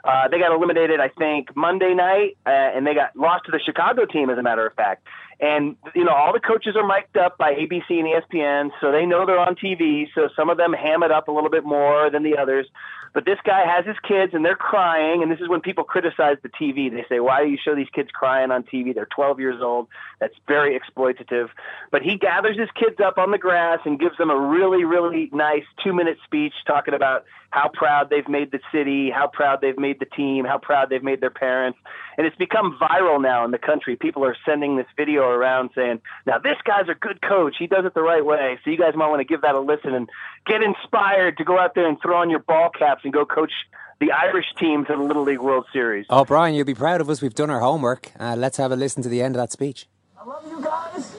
Uh, 0.08 0.26
they 0.26 0.38
got 0.38 0.52
eliminated, 0.52 1.00
I 1.00 1.08
think, 1.08 1.54
Monday 1.54 1.92
night, 1.92 2.38
uh, 2.46 2.48
and 2.48 2.86
they 2.86 2.94
got 2.94 3.14
lost 3.14 3.44
to 3.44 3.52
the 3.52 3.60
Chicago 3.60 4.06
team, 4.06 4.30
as 4.30 4.38
a 4.38 4.42
matter 4.42 4.66
of 4.66 4.72
fact. 4.72 5.06
And 5.38 5.76
you 5.94 6.02
know, 6.02 6.14
all 6.14 6.32
the 6.32 6.40
coaches 6.40 6.76
are 6.76 6.86
mic'd 6.86 7.18
up 7.18 7.36
by 7.36 7.52
ABC 7.52 7.90
and 7.90 8.08
ESPN, 8.08 8.70
so 8.80 8.90
they 8.90 9.04
know 9.04 9.26
they're 9.26 9.38
on 9.38 9.54
TV. 9.54 10.06
So 10.14 10.30
some 10.34 10.48
of 10.48 10.56
them 10.56 10.72
ham 10.72 11.02
it 11.02 11.12
up 11.12 11.28
a 11.28 11.30
little 11.30 11.50
bit 11.50 11.62
more 11.62 12.08
than 12.10 12.22
the 12.22 12.38
others. 12.38 12.66
But 13.14 13.24
this 13.24 13.38
guy 13.44 13.64
has 13.66 13.86
his 13.86 13.96
kids, 14.06 14.34
and 14.34 14.44
they're 14.44 14.56
crying. 14.56 15.22
And 15.22 15.30
this 15.30 15.40
is 15.40 15.48
when 15.48 15.60
people 15.60 15.84
criticize 15.84 16.36
the 16.42 16.48
TV. 16.48 16.88
They 16.88 17.04
say, 17.08 17.20
"Why 17.20 17.42
do 17.42 17.50
you 17.50 17.56
show 17.56 17.74
these 17.74 17.90
kids 17.90 18.10
crying 18.10 18.50
on 18.50 18.62
TV? 18.64 18.92
They're 18.92 19.06
12 19.06 19.40
years 19.40 19.60
old. 19.62 19.88
That's 20.20 20.34
very 20.46 20.78
exploitative." 20.78 21.50
But 21.90 22.02
he 22.02 22.16
gathers 22.16 22.58
his 22.58 22.70
kids 22.72 23.00
up 23.00 23.18
on 23.18 23.30
the 23.30 23.38
grass 23.38 23.80
and 23.84 23.98
gives 23.98 24.16
them 24.16 24.30
a 24.30 24.36
really, 24.36 24.84
really 24.84 25.30
nice 25.32 25.64
two-minute 25.82 26.18
speech 26.24 26.54
talking 26.66 26.94
about 26.94 27.24
how 27.50 27.68
proud 27.68 28.10
they've 28.10 28.28
made 28.28 28.50
the 28.50 28.60
city, 28.70 29.10
how 29.10 29.26
proud 29.26 29.60
they've 29.60 29.78
made 29.78 29.98
the 30.00 30.06
team, 30.06 30.44
how 30.44 30.58
proud 30.58 30.90
they've 30.90 31.02
made 31.02 31.20
their 31.20 31.30
parents. 31.30 31.78
And 32.18 32.26
it's 32.26 32.36
become 32.36 32.76
viral 32.78 33.22
now 33.22 33.44
in 33.44 33.52
the 33.52 33.58
country. 33.58 33.94
People 33.94 34.24
are 34.24 34.36
sending 34.44 34.76
this 34.76 34.88
video 34.96 35.22
around 35.22 35.70
saying, 35.74 36.00
now 36.26 36.38
this 36.38 36.56
guy's 36.64 36.88
a 36.88 36.94
good 36.94 37.22
coach. 37.22 37.54
He 37.58 37.68
does 37.68 37.84
it 37.84 37.94
the 37.94 38.02
right 38.02 38.26
way. 38.26 38.58
So 38.64 38.70
you 38.70 38.76
guys 38.76 38.94
might 38.96 39.08
want 39.08 39.20
to 39.20 39.24
give 39.24 39.42
that 39.42 39.54
a 39.54 39.60
listen 39.60 39.94
and 39.94 40.10
get 40.44 40.60
inspired 40.60 41.36
to 41.38 41.44
go 41.44 41.60
out 41.60 41.76
there 41.76 41.88
and 41.88 41.96
throw 42.02 42.20
on 42.20 42.28
your 42.28 42.40
ball 42.40 42.70
caps 42.76 43.02
and 43.04 43.12
go 43.12 43.24
coach 43.24 43.52
the 44.00 44.10
Irish 44.10 44.46
team 44.58 44.84
to 44.86 44.96
the 44.96 45.02
Little 45.02 45.22
League 45.22 45.38
World 45.38 45.66
Series. 45.72 46.06
Oh, 46.10 46.24
Brian, 46.24 46.56
you'll 46.56 46.66
be 46.66 46.74
proud 46.74 47.00
of 47.00 47.08
us. 47.08 47.22
We've 47.22 47.34
done 47.34 47.50
our 47.50 47.60
homework. 47.60 48.10
Uh, 48.18 48.34
let's 48.36 48.56
have 48.56 48.72
a 48.72 48.76
listen 48.76 49.02
to 49.04 49.08
the 49.08 49.22
end 49.22 49.36
of 49.36 49.40
that 49.40 49.52
speech. 49.52 49.86
I 50.20 50.24
love 50.24 50.44
you 50.46 50.60
guys. 50.60 51.16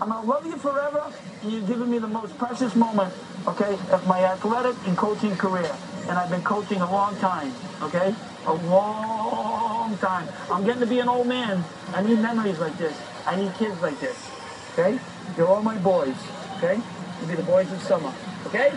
I'm 0.00 0.08
gonna 0.08 0.26
love 0.26 0.46
you 0.46 0.56
forever. 0.56 1.12
You've 1.44 1.66
given 1.66 1.90
me 1.90 1.98
the 1.98 2.08
most 2.08 2.36
precious 2.36 2.74
moment, 2.74 3.14
okay, 3.46 3.78
of 3.90 4.06
my 4.08 4.24
athletic 4.24 4.76
and 4.86 4.96
coaching 4.96 5.36
career. 5.36 5.70
And 6.08 6.18
I've 6.18 6.30
been 6.30 6.42
coaching 6.42 6.80
a 6.80 6.90
long 6.90 7.16
time, 7.18 7.52
okay? 7.82 8.14
A 8.46 8.52
long 8.52 9.96
time. 9.98 10.28
I'm 10.50 10.64
getting 10.64 10.80
to 10.80 10.86
be 10.86 10.98
an 10.98 11.08
old 11.08 11.26
man. 11.26 11.64
I 11.92 12.02
need 12.02 12.18
memories 12.18 12.58
like 12.58 12.76
this. 12.78 12.96
I 13.26 13.36
need 13.36 13.54
kids 13.54 13.80
like 13.80 13.98
this, 14.00 14.16
okay? 14.72 14.98
You're 15.36 15.48
all 15.48 15.62
my 15.62 15.78
boys, 15.78 16.16
okay? 16.56 16.80
You'll 17.20 17.28
be 17.28 17.36
the 17.36 17.44
boys 17.44 17.70
of 17.70 17.80
summer, 17.82 18.12
okay? 18.46 18.72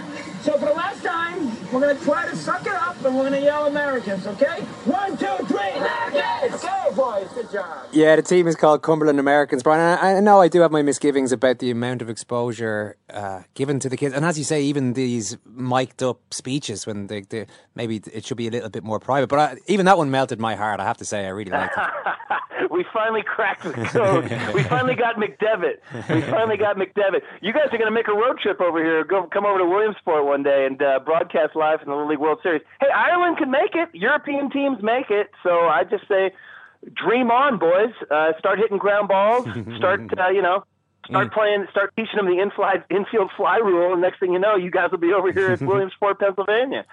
So 0.46 0.52
for 0.60 0.66
the 0.66 0.74
last 0.74 1.04
time, 1.04 1.50
we're 1.74 1.82
gonna 1.82 2.00
try 2.02 2.30
to 2.30 2.36
suck 2.36 2.68
it 2.68 2.74
up 2.76 3.04
and 3.04 3.18
we're 3.18 3.24
gonna 3.24 3.40
yell 3.40 3.66
Americans, 3.66 4.28
okay? 4.28 4.62
One, 4.86 5.18
two, 5.18 5.26
three, 5.48 5.72
Americans! 5.72 6.64
Okay, 6.64 6.96
boys, 6.96 7.28
good 7.34 7.52
job. 7.52 7.88
Yeah, 7.92 8.16
the 8.16 8.22
team 8.22 8.48
is 8.48 8.56
called 8.56 8.84
Cumberland 8.84 9.20
Americans, 9.20 9.64
Brian. 9.64 9.98
I, 9.98 10.18
I 10.18 10.20
know 10.20 10.42
I 10.42 10.48
do 10.48 10.62
have 10.62 10.72
my 10.72 10.84
misgivings 10.84 11.32
about 11.32 11.58
the 11.58 11.72
amount 11.72 12.04
of 12.04 12.12
exposure 12.12 12.96
uh, 13.10 13.42
given 13.56 13.80
to 13.80 13.90
the 13.90 13.98
kids, 13.98 14.14
and 14.14 14.24
as 14.24 14.38
you 14.38 14.44
say, 14.44 14.62
even 14.62 14.94
these 14.94 15.36
mic'd 15.48 16.04
up 16.04 16.20
speeches 16.32 16.86
when 16.86 17.08
they, 17.08 17.22
they 17.22 17.48
maybe 17.74 18.04
it 18.14 18.24
should 18.24 18.38
be 18.38 18.48
a 18.48 18.52
little 18.52 18.70
bit 18.70 18.84
more 18.84 19.00
private. 19.00 19.30
But 19.30 19.40
I, 19.40 19.58
even 19.66 19.88
that 19.88 19.98
one 19.98 20.12
melted 20.12 20.40
my 20.40 20.54
heart. 20.54 20.80
I 20.80 20.84
have 20.84 20.98
to 20.98 21.06
say, 21.06 21.26
I 21.26 21.30
really 21.30 21.50
liked 21.50 21.76
it. 21.76 21.84
we 22.76 22.86
finally 22.94 23.24
cracked 23.24 23.64
the 23.64 23.72
code. 23.74 24.26
we 24.54 24.64
finally 24.64 24.96
got 24.96 25.16
McDevitt. 25.16 25.80
We 26.10 26.22
finally 26.22 26.58
got 26.58 26.76
McDevitt. 26.76 27.22
You 27.42 27.54
guys 27.54 27.68
are 27.72 27.78
going 27.78 27.88
to 27.88 27.92
make 27.92 28.08
a 28.08 28.14
road 28.14 28.38
trip 28.40 28.62
over 28.62 28.84
here. 28.84 29.04
Go 29.04 29.28
come 29.28 29.46
over 29.46 29.60
to 29.60 29.66
Williamsport 29.66 30.26
one 30.36 30.44
day 30.44 30.66
and 30.66 30.82
uh, 30.82 31.00
broadcast 31.00 31.56
live 31.56 31.80
from 31.80 31.92
the 31.92 31.96
Little 31.96 32.10
League 32.10 32.20
World 32.20 32.40
Series. 32.44 32.62
Hey, 32.82 32.90
Ireland 32.94 33.38
can 33.38 33.50
make 33.50 33.74
it. 33.74 33.88
European 33.94 34.50
teams 34.50 34.84
make 34.84 35.10
it. 35.10 35.32
So 35.44 35.50
I 35.50 35.86
just 35.86 36.06
say, 36.10 36.32
dream 36.94 37.32
on, 37.32 37.58
boys. 37.58 37.94
Uh, 38.12 38.34
start 38.38 38.60
hitting 38.60 38.78
ground 38.78 39.08
balls. 39.08 39.46
Start, 39.78 40.02
uh, 40.20 40.30
you 40.30 40.42
know. 40.42 40.66
Start 41.08 41.32
playing, 41.32 41.68
start 41.70 41.94
teaching 41.96 42.18
them 42.18 42.26
the 42.26 42.42
in-fly, 42.42 42.78
infield 42.90 43.30
fly 43.38 43.58
rule, 43.58 43.94
and 43.94 44.02
next 44.02 44.20
thing 44.20 44.34
you 44.34 44.40
know, 44.40 44.56
you 44.56 44.72
guys 44.72 44.90
will 44.90 44.98
be 44.98 45.14
over 45.14 45.32
here 45.32 45.52
at 45.52 45.62
Williamsport, 45.70 46.20
Pennsylvania. 46.20 46.84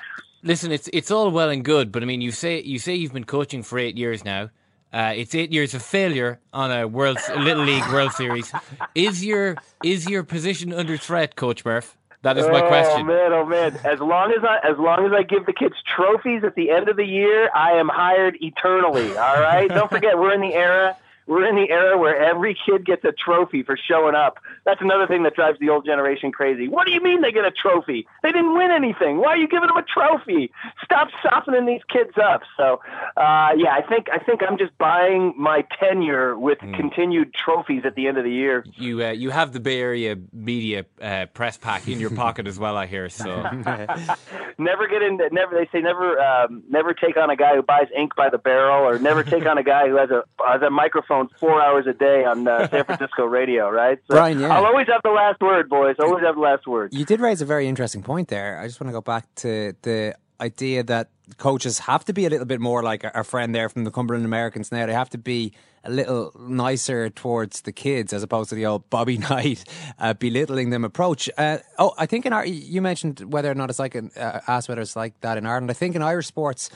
Listen, 0.42 0.70
it's 0.70 0.90
it's 0.92 1.10
all 1.10 1.30
well 1.30 1.48
and 1.48 1.64
good, 1.64 1.90
but 1.90 2.02
I 2.02 2.06
mean, 2.06 2.20
you 2.20 2.30
say 2.30 2.60
you 2.60 2.78
say 2.78 2.94
you've 2.94 3.14
been 3.14 3.24
coaching 3.24 3.62
for 3.62 3.78
eight 3.78 3.96
years 3.96 4.22
now. 4.22 4.50
Uh, 4.92 5.14
it's 5.16 5.34
eight 5.34 5.50
years 5.50 5.72
of 5.72 5.82
failure 5.82 6.38
on 6.52 6.70
a 6.70 6.86
World 6.86 7.16
a 7.30 7.40
Little 7.40 7.64
League 7.64 7.88
World 7.90 8.12
Series. 8.12 8.52
Is 8.94 9.24
your 9.24 9.56
is 9.82 10.06
your 10.06 10.24
position 10.24 10.74
under 10.74 10.98
threat, 10.98 11.34
Coach 11.34 11.64
Murph? 11.64 11.96
That 12.22 12.38
is 12.38 12.46
my 12.46 12.60
question. 12.60 13.02
oh, 13.02 13.04
question. 13.04 13.06
man, 13.06 13.32
oh 13.32 13.44
man! 13.44 13.80
As 13.84 13.98
long 13.98 14.32
as 14.32 14.44
I, 14.44 14.58
as 14.62 14.78
long 14.78 15.04
as 15.04 15.12
I 15.12 15.24
give 15.24 15.44
the 15.44 15.52
kids 15.52 15.74
trophies 15.84 16.44
at 16.44 16.54
the 16.54 16.70
end 16.70 16.88
of 16.88 16.96
the 16.96 17.04
year, 17.04 17.50
I 17.52 17.72
am 17.72 17.88
hired 17.88 18.36
eternally. 18.40 19.16
All 19.16 19.40
right. 19.40 19.68
Don't 19.68 19.90
forget, 19.90 20.16
we're 20.16 20.32
in 20.32 20.40
the 20.40 20.54
era. 20.54 20.96
We're 21.26 21.46
in 21.46 21.54
the 21.54 21.70
era 21.70 21.96
where 21.96 22.16
every 22.16 22.56
kid 22.66 22.84
gets 22.84 23.04
a 23.04 23.12
trophy 23.12 23.62
for 23.62 23.76
showing 23.76 24.14
up. 24.14 24.38
That's 24.64 24.80
another 24.80 25.06
thing 25.06 25.22
that 25.22 25.34
drives 25.34 25.58
the 25.60 25.68
old 25.68 25.86
generation 25.86 26.32
crazy. 26.32 26.68
What 26.68 26.86
do 26.86 26.92
you 26.92 27.00
mean 27.00 27.22
they 27.22 27.32
get 27.32 27.44
a 27.44 27.50
trophy? 27.50 28.06
They 28.22 28.32
didn't 28.32 28.54
win 28.56 28.70
anything. 28.70 29.18
Why 29.18 29.30
are 29.30 29.36
you 29.36 29.48
giving 29.48 29.68
them 29.68 29.76
a 29.76 29.82
trophy? 29.82 30.50
Stop 30.84 31.08
softening 31.22 31.66
these 31.66 31.82
kids 31.88 32.12
up. 32.22 32.42
So, 32.56 32.80
uh, 33.16 33.50
yeah, 33.56 33.72
I 33.72 33.82
think 33.88 34.08
I 34.12 34.18
think 34.18 34.42
I'm 34.42 34.58
just 34.58 34.76
buying 34.78 35.34
my 35.36 35.64
tenure 35.78 36.36
with 36.36 36.58
continued 36.58 37.32
trophies 37.34 37.82
at 37.84 37.94
the 37.94 38.08
end 38.08 38.18
of 38.18 38.24
the 38.24 38.32
year. 38.32 38.64
You 38.74 39.04
uh, 39.04 39.10
you 39.10 39.30
have 39.30 39.52
the 39.52 39.60
Bay 39.60 39.80
Area 39.80 40.16
media 40.32 40.86
uh, 41.00 41.26
press 41.26 41.56
pack 41.56 41.88
in 41.88 42.00
your 42.00 42.10
pocket 42.10 42.46
as 42.46 42.58
well. 42.58 42.76
I 42.76 42.86
hear 42.86 43.08
so. 43.08 43.42
never 44.58 44.88
get 44.88 45.02
into 45.02 45.28
never. 45.30 45.54
They 45.54 45.68
say 45.72 45.82
never 45.82 46.20
um, 46.20 46.64
never 46.68 46.94
take 46.94 47.16
on 47.16 47.30
a 47.30 47.36
guy 47.36 47.54
who 47.54 47.62
buys 47.62 47.86
ink 47.96 48.16
by 48.16 48.28
the 48.28 48.38
barrel, 48.38 48.86
or 48.86 48.98
never 48.98 49.22
take 49.22 49.46
on 49.46 49.58
a 49.58 49.62
guy 49.62 49.88
who 49.88 49.96
has 49.96 50.10
a 50.10 50.24
has 50.44 50.62
a 50.62 50.70
microphone 50.70 51.11
four 51.38 51.62
hours 51.62 51.86
a 51.86 51.92
day 51.92 52.24
on 52.24 52.46
uh, 52.46 52.68
San 52.68 52.84
Francisco 52.88 53.24
radio. 53.24 53.70
Right, 53.70 53.98
so 54.08 54.14
Brian, 54.14 54.40
yeah. 54.40 54.54
I'll 54.54 54.66
always 54.66 54.86
have 54.88 55.02
the 55.02 55.10
last 55.10 55.40
word, 55.40 55.68
boys. 55.68 55.96
I 56.00 56.04
always 56.04 56.24
have 56.24 56.34
the 56.34 56.40
last 56.40 56.66
word. 56.66 56.92
You 56.92 57.04
did 57.04 57.20
raise 57.20 57.40
a 57.40 57.46
very 57.46 57.68
interesting 57.68 58.02
point 58.02 58.28
there. 58.28 58.58
I 58.58 58.66
just 58.66 58.80
want 58.80 58.88
to 58.88 58.92
go 58.92 59.00
back 59.00 59.26
to 59.36 59.74
the 59.82 60.14
idea 60.40 60.82
that 60.82 61.08
coaches 61.38 61.78
have 61.80 62.04
to 62.04 62.12
be 62.12 62.26
a 62.26 62.30
little 62.30 62.46
bit 62.46 62.60
more 62.60 62.82
like 62.82 63.04
our 63.14 63.24
friend 63.24 63.54
there 63.54 63.68
from 63.68 63.84
the 63.84 63.90
Cumberland 63.90 64.24
Americans 64.24 64.72
now. 64.72 64.86
They 64.86 64.92
have 64.92 65.10
to 65.10 65.18
be 65.18 65.52
a 65.84 65.90
little 65.90 66.32
nicer 66.38 67.10
towards 67.10 67.62
the 67.62 67.72
kids 67.72 68.12
as 68.12 68.22
opposed 68.22 68.50
to 68.50 68.54
the 68.54 68.66
old 68.66 68.88
Bobby 68.90 69.18
Knight 69.30 69.64
uh, 69.98 70.14
belittling 70.14 70.70
them 70.70 70.84
approach. 70.84 71.30
Uh, 71.38 71.58
oh, 71.78 71.92
I 71.98 72.06
think 72.06 72.26
in 72.26 72.32
our, 72.32 72.44
you 72.44 72.82
mentioned 72.82 73.32
whether 73.32 73.50
or 73.50 73.54
not 73.54 73.70
it's 73.70 73.78
like, 73.78 73.94
an, 73.94 74.10
uh, 74.16 74.40
asked 74.46 74.68
whether 74.68 74.82
it's 74.82 74.96
like 74.96 75.18
that 75.20 75.38
in 75.38 75.46
Ireland. 75.46 75.70
I 75.70 75.74
think 75.74 75.96
in 75.96 76.02
Irish 76.02 76.26
sports, 76.26 76.70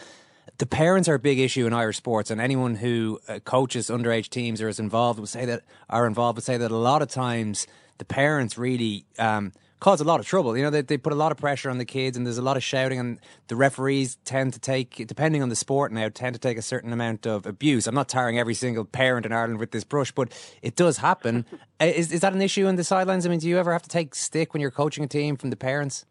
the 0.59 0.67
parents 0.67 1.09
are 1.09 1.15
a 1.15 1.19
big 1.19 1.39
issue 1.39 1.67
in 1.67 1.73
Irish 1.73 1.97
sports, 1.97 2.31
and 2.31 2.41
anyone 2.41 2.77
who 2.77 3.21
uh, 3.29 3.39
coaches 3.41 3.89
underage 3.89 4.29
teams 4.29 4.63
or 4.63 4.69
is 4.69 4.81
involved 4.81 5.19
would 5.19 5.29
say 5.29 5.45
that 5.45 5.63
are 5.91 6.07
involved 6.07 6.37
would 6.37 6.45
say 6.45 6.57
that 6.57 6.71
a 6.71 6.77
lot 6.77 7.03
of 7.03 7.09
times 7.09 7.67
the 7.99 8.05
parents 8.05 8.57
really 8.57 9.05
um, 9.19 9.53
cause 9.81 10.01
a 10.01 10.05
lot 10.05 10.21
of 10.21 10.27
trouble. 10.27 10.57
You 10.57 10.63
know, 10.63 10.71
they, 10.71 10.83
they 10.83 10.97
put 10.97 11.13
a 11.13 11.17
lot 11.17 11.33
of 11.33 11.39
pressure 11.39 11.69
on 11.69 11.79
the 11.79 11.85
kids, 11.85 12.17
and 12.17 12.27
there's 12.27 12.39
a 12.39 12.43
lot 12.43 12.57
of 12.57 12.65
shouting, 12.65 12.99
and 12.99 13.21
the 13.49 13.57
referees 13.57 14.17
tend 14.25 14.55
to 14.55 14.59
take, 14.59 15.07
depending 15.07 15.43
on 15.43 15.49
the 15.49 15.57
sport 15.57 15.93
now, 15.93 16.09
tend 16.09 16.35
to 16.35 16.41
take 16.41 16.57
a 16.57 16.63
certain 16.63 16.93
amount 16.93 17.27
of 17.27 17.45
abuse. 17.45 17.87
I'm 17.87 17.95
not 17.95 18.09
tarring 18.09 18.39
every 18.39 18.55
single 18.55 18.85
parent 18.85 19.27
in 19.27 19.33
Ireland 19.33 19.59
with 19.59 19.73
this 19.73 19.85
brush, 19.85 20.13
but 20.13 20.33
it 20.63 20.77
does 20.77 20.99
happen. 20.99 21.45
Uh, 21.79 21.85
is 21.85 22.11
is 22.11 22.23
that 22.23 22.33
an 22.33 22.41
issue 22.41 22.67
in 22.69 22.77
the 22.77 22.85
sidelines? 22.85 23.27
I 23.27 23.29
mean, 23.29 23.39
do 23.39 23.47
you 23.47 23.59
ever 23.59 23.71
have 23.71 23.83
to 23.83 23.89
take 23.91 24.15
stick 24.15 24.55
when 24.55 24.63
you're 24.63 24.71
coaching 24.71 25.05
a 25.05 25.07
team 25.07 25.37
from 25.37 25.51
the 25.51 25.57
parents? 25.57 26.07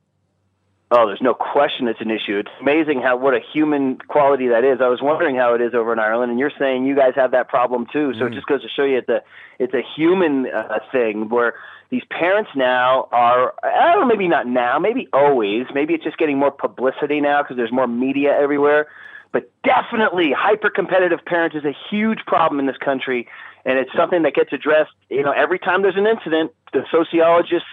Oh, 0.91 1.07
there's 1.07 1.21
no 1.21 1.33
question 1.33 1.88
it's 1.88 1.99
an 1.99 2.11
issue. 2.11 2.38
It's 2.38 2.51
amazing 2.61 3.01
how 3.01 3.17
what 3.17 3.33
a 3.33 3.39
human 3.53 3.97
quality 4.07 4.49
that 4.49 4.63
is. 4.63 4.81
I 4.81 4.88
was 4.88 5.01
wondering 5.01 5.36
how 5.36 5.55
it 5.55 5.61
is 5.61 5.73
over 5.73 5.91
in 5.91 5.97
Ireland, 5.97 6.29
and 6.29 6.39
you're 6.39 6.51
saying 6.59 6.86
you 6.86 6.95
guys 6.95 7.13
have 7.15 7.31
that 7.31 7.49
problem 7.49 7.88
too. 7.91 8.13
So 8.19 8.27
it 8.27 8.33
just 8.33 8.45
goes 8.45 8.61
to 8.61 8.69
show 8.69 8.83
you 8.83 8.99
it's 8.99 9.09
a 9.09 9.21
it's 9.57 9.73
a 9.73 9.81
human 9.95 10.45
uh, 10.45 10.77
thing 10.91 11.27
where 11.29 11.55
these 11.89 12.03
parents 12.11 12.51
now 12.55 13.07
are 13.11 13.55
I 13.63 13.93
don't 13.93 14.01
know, 14.01 14.05
maybe 14.05 14.27
not 14.27 14.45
now, 14.45 14.77
maybe 14.77 15.07
always, 15.11 15.65
maybe 15.73 15.95
it's 15.95 16.03
just 16.03 16.17
getting 16.17 16.38
more 16.38 16.51
publicity 16.51 17.19
now 17.19 17.41
because 17.41 17.57
there's 17.57 17.71
more 17.71 17.88
media 17.88 18.38
everywhere. 18.38 18.88
But 19.31 19.51
definitely, 19.63 20.31
hyper 20.38 20.69
competitive 20.69 21.19
parents 21.25 21.55
is 21.55 21.65
a 21.65 21.75
huge 21.89 22.19
problem 22.27 22.59
in 22.59 22.67
this 22.67 22.77
country, 22.77 23.27
and 23.65 23.79
it's 23.79 23.91
something 23.97 24.21
that 24.21 24.36
gets 24.36 24.53
addressed. 24.53 24.93
You 25.09 25.23
know, 25.23 25.31
every 25.31 25.57
time 25.57 25.81
there's 25.81 25.97
an 25.97 26.05
incident, 26.05 26.51
the 26.73 26.86
sociologists 26.91 27.67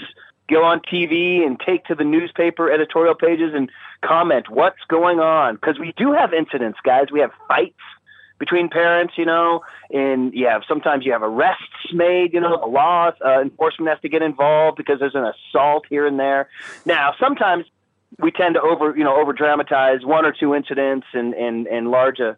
go 0.53 0.65
on 0.65 0.81
TV 0.81 1.45
and 1.45 1.59
take 1.59 1.85
to 1.87 1.95
the 1.95 2.05
newspaper 2.05 2.71
editorial 2.71 3.15
pages 3.15 3.53
and 3.55 3.71
comment 4.05 4.51
what's 4.51 4.83
going 4.89 5.19
on 5.19 5.55
because 5.55 5.79
we 5.79 5.93
do 5.97 6.13
have 6.13 6.33
incidents, 6.33 6.79
guys. 6.85 7.07
We 7.11 7.21
have 7.21 7.31
fights 7.49 7.79
between 8.39 8.69
parents, 8.69 9.15
you 9.17 9.25
know, 9.25 9.63
and 9.91 10.35
you 10.35 10.49
have 10.49 10.63
sometimes 10.67 11.07
you 11.07 11.13
have 11.13 11.23
arrests 11.23 11.93
made, 11.93 12.33
you 12.33 12.41
know, 12.41 12.59
the 12.61 12.67
law 12.67 13.13
uh, 13.25 13.41
enforcement 13.41 13.89
has 13.89 14.01
to 14.01 14.09
get 14.09 14.21
involved 14.21 14.77
because 14.77 14.99
there's 14.99 15.15
an 15.15 15.25
assault 15.25 15.85
here 15.89 16.07
and 16.07 16.19
there. 16.19 16.49
Now, 16.85 17.15
sometimes 17.21 17.67
we 18.19 18.31
tend 18.33 18.57
to 18.57 18.61
over, 18.61 18.97
you 18.97 19.05
know, 19.05 19.17
over 19.17 19.33
dramatize 19.33 20.05
one 20.05 20.25
or 20.27 20.33
two 20.33 20.55
incidents 20.55 21.07
and 21.13 21.35
and 21.35 21.67
and 21.67 21.91
large 21.91 22.19
a 22.19 22.37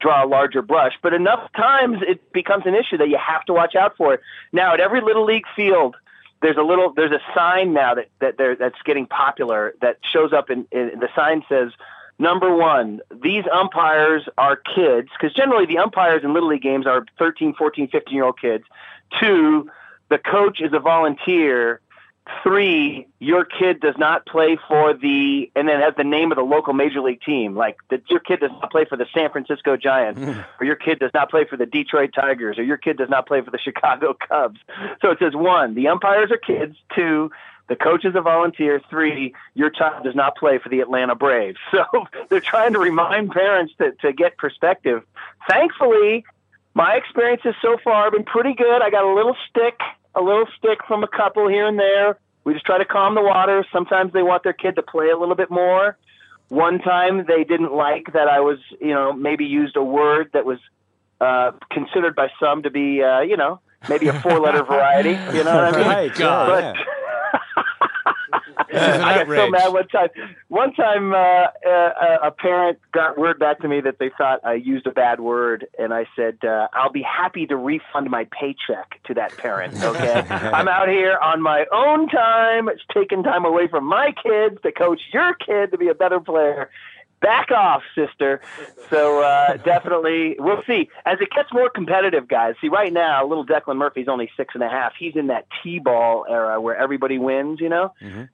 draw 0.00 0.24
a 0.24 0.28
larger 0.28 0.62
brush, 0.62 0.92
but 1.02 1.14
enough 1.14 1.50
times 1.56 1.98
it 2.06 2.32
becomes 2.32 2.66
an 2.66 2.74
issue 2.74 2.98
that 2.98 3.08
you 3.08 3.18
have 3.18 3.44
to 3.44 3.52
watch 3.52 3.74
out 3.74 3.96
for 3.96 4.14
it. 4.14 4.20
Now, 4.52 4.74
at 4.74 4.80
every 4.80 5.00
little 5.00 5.24
league 5.24 5.46
field, 5.54 5.96
there's 6.42 6.56
a 6.56 6.62
little 6.62 6.92
there's 6.94 7.12
a 7.12 7.20
sign 7.34 7.72
now 7.72 7.94
that 7.94 8.08
that 8.20 8.38
there 8.38 8.56
that's 8.56 8.80
getting 8.84 9.06
popular 9.06 9.74
that 9.80 9.98
shows 10.02 10.32
up 10.32 10.50
in, 10.50 10.66
in 10.70 11.00
the 11.00 11.08
sign 11.14 11.42
says 11.48 11.72
number 12.18 12.54
one 12.54 13.00
these 13.22 13.44
umpires 13.52 14.28
are 14.38 14.56
kids 14.56 15.08
because 15.18 15.34
generally 15.34 15.66
the 15.66 15.78
umpires 15.78 16.22
in 16.24 16.32
little 16.32 16.48
league 16.48 16.62
games 16.62 16.86
are 16.86 17.04
13 17.18 17.54
14 17.54 17.88
15 17.88 18.14
year 18.14 18.24
old 18.24 18.40
kids. 18.40 18.64
Two 19.20 19.70
the 20.08 20.18
coach 20.18 20.60
is 20.60 20.72
a 20.72 20.78
volunteer 20.78 21.80
three 22.42 23.06
your 23.18 23.44
kid 23.44 23.80
does 23.80 23.94
not 23.98 24.26
play 24.26 24.58
for 24.68 24.94
the 24.94 25.50
and 25.54 25.68
then 25.68 25.80
has 25.80 25.94
the 25.96 26.04
name 26.04 26.32
of 26.32 26.36
the 26.36 26.42
local 26.42 26.72
major 26.72 27.00
league 27.00 27.20
team. 27.20 27.54
Like 27.54 27.76
that 27.90 28.02
your 28.10 28.20
kid 28.20 28.40
does 28.40 28.50
not 28.50 28.70
play 28.70 28.84
for 28.84 28.96
the 28.96 29.06
san 29.14 29.30
francisco 29.30 29.76
giants 29.76 30.20
hmm. 30.20 30.40
or 30.60 30.66
your 30.66 30.76
kid 30.76 30.98
does 30.98 31.12
not 31.14 31.30
play 31.30 31.44
for 31.44 31.56
the 31.56 31.66
detroit 31.66 32.10
tigers 32.14 32.58
or 32.58 32.62
your 32.62 32.76
kid 32.76 32.96
does 32.96 33.08
not 33.08 33.26
play 33.26 33.40
for 33.42 33.50
the 33.50 33.58
chicago 33.58 34.14
cubs. 34.28 34.60
So 35.02 35.10
it 35.10 35.18
says 35.18 35.34
one 35.34 35.74
the 35.74 35.88
umpires 35.88 36.30
are 36.30 36.38
kids. 36.38 36.76
Two 36.94 37.30
the 37.68 37.76
coach 37.76 38.04
is 38.04 38.14
a 38.14 38.20
volunteer. 38.20 38.80
Three 38.90 39.34
your 39.54 39.70
child 39.70 40.04
does 40.04 40.14
not 40.14 40.36
play 40.36 40.58
for 40.58 40.68
the 40.68 40.80
atlanta 40.80 41.14
braves. 41.14 41.58
So 41.70 42.06
they're 42.28 42.40
trying 42.40 42.72
to 42.72 42.78
remind 42.78 43.30
parents 43.30 43.74
to, 43.78 43.92
to 44.02 44.12
get 44.12 44.36
perspective. 44.36 45.02
Thankfully 45.48 46.24
my 46.74 46.94
experiences 46.96 47.54
so 47.62 47.78
far 47.82 48.04
have 48.04 48.12
been 48.12 48.24
pretty 48.24 48.52
good. 48.52 48.82
I 48.82 48.90
got 48.90 49.04
a 49.04 49.14
little 49.14 49.34
stick 49.48 49.80
a 50.16 50.22
little 50.22 50.46
stick 50.58 50.78
from 50.88 51.04
a 51.04 51.08
couple 51.08 51.46
here 51.48 51.66
and 51.66 51.78
there. 51.78 52.18
We 52.44 52.54
just 52.54 52.64
try 52.64 52.78
to 52.78 52.84
calm 52.84 53.14
the 53.14 53.22
waters. 53.22 53.66
Sometimes 53.72 54.12
they 54.12 54.22
want 54.22 54.42
their 54.42 54.52
kid 54.52 54.76
to 54.76 54.82
play 54.82 55.10
a 55.10 55.16
little 55.16 55.34
bit 55.34 55.50
more. 55.50 55.96
One 56.48 56.78
time 56.78 57.26
they 57.26 57.44
didn't 57.44 57.72
like 57.72 58.12
that 58.12 58.28
I 58.28 58.40
was, 58.40 58.58
you 58.80 58.94
know, 58.94 59.12
maybe 59.12 59.44
used 59.44 59.76
a 59.76 59.82
word 59.82 60.30
that 60.32 60.46
was 60.46 60.58
uh, 61.20 61.52
considered 61.70 62.14
by 62.14 62.28
some 62.40 62.62
to 62.62 62.70
be, 62.70 63.02
uh, 63.02 63.20
you 63.20 63.36
know, 63.36 63.60
maybe 63.88 64.08
a 64.08 64.20
four-letter 64.20 64.62
variety. 64.68 65.10
You 65.36 65.44
know 65.44 65.54
what 65.54 65.74
I 65.74 65.76
mean? 65.76 65.86
Right, 65.86 66.18
yeah, 66.18 66.46
but, 66.46 66.76
yeah. 66.76 66.84
I 68.72 69.24
got 69.24 69.26
so 69.26 69.50
mad 69.50 69.72
one 69.72 69.88
time. 69.88 70.08
One 70.48 70.72
time, 70.72 71.12
uh, 71.12 71.16
uh, 71.16 72.18
a 72.24 72.30
parent 72.30 72.78
got 72.92 73.18
word 73.18 73.38
back 73.38 73.60
to 73.60 73.68
me 73.68 73.80
that 73.82 73.98
they 73.98 74.10
thought 74.16 74.40
I 74.44 74.54
used 74.54 74.86
a 74.86 74.92
bad 74.92 75.20
word, 75.20 75.66
and 75.78 75.92
I 75.92 76.06
said, 76.16 76.38
uh, 76.42 76.68
"I'll 76.72 76.92
be 76.92 77.02
happy 77.02 77.46
to 77.46 77.56
refund 77.56 78.10
my 78.10 78.26
paycheck 78.30 79.02
to 79.04 79.14
that 79.14 79.36
parent." 79.36 79.82
Okay, 79.82 80.24
I'm 80.30 80.68
out 80.68 80.88
here 80.88 81.18
on 81.22 81.42
my 81.42 81.66
own 81.70 82.08
time. 82.08 82.68
It's 82.68 82.82
taking 82.94 83.22
time 83.22 83.44
away 83.44 83.68
from 83.68 83.84
my 83.84 84.14
kids 84.22 84.58
to 84.62 84.72
coach 84.72 85.00
your 85.12 85.34
kid 85.34 85.70
to 85.72 85.78
be 85.78 85.88
a 85.88 85.94
better 85.94 86.20
player. 86.20 86.70
Back 87.20 87.50
off, 87.50 87.82
sister. 87.94 88.40
So 88.90 89.22
uh, 89.22 89.56
definitely, 89.64 90.36
we'll 90.38 90.62
see 90.66 90.90
as 91.04 91.18
it 91.20 91.30
gets 91.30 91.52
more 91.52 91.70
competitive, 91.70 92.28
guys. 92.28 92.54
See, 92.60 92.68
right 92.68 92.92
now, 92.92 93.26
little 93.26 93.46
Declan 93.46 93.76
Murphy's 93.76 94.08
only 94.08 94.30
six 94.36 94.54
and 94.54 94.62
a 94.62 94.68
half. 94.68 94.92
He's 94.98 95.16
in 95.16 95.28
that 95.28 95.46
T-ball 95.62 96.26
era 96.28 96.60
where 96.60 96.76
everybody 96.76 97.18
wins. 97.18 97.60
You 97.60 97.68
know, 97.68 97.92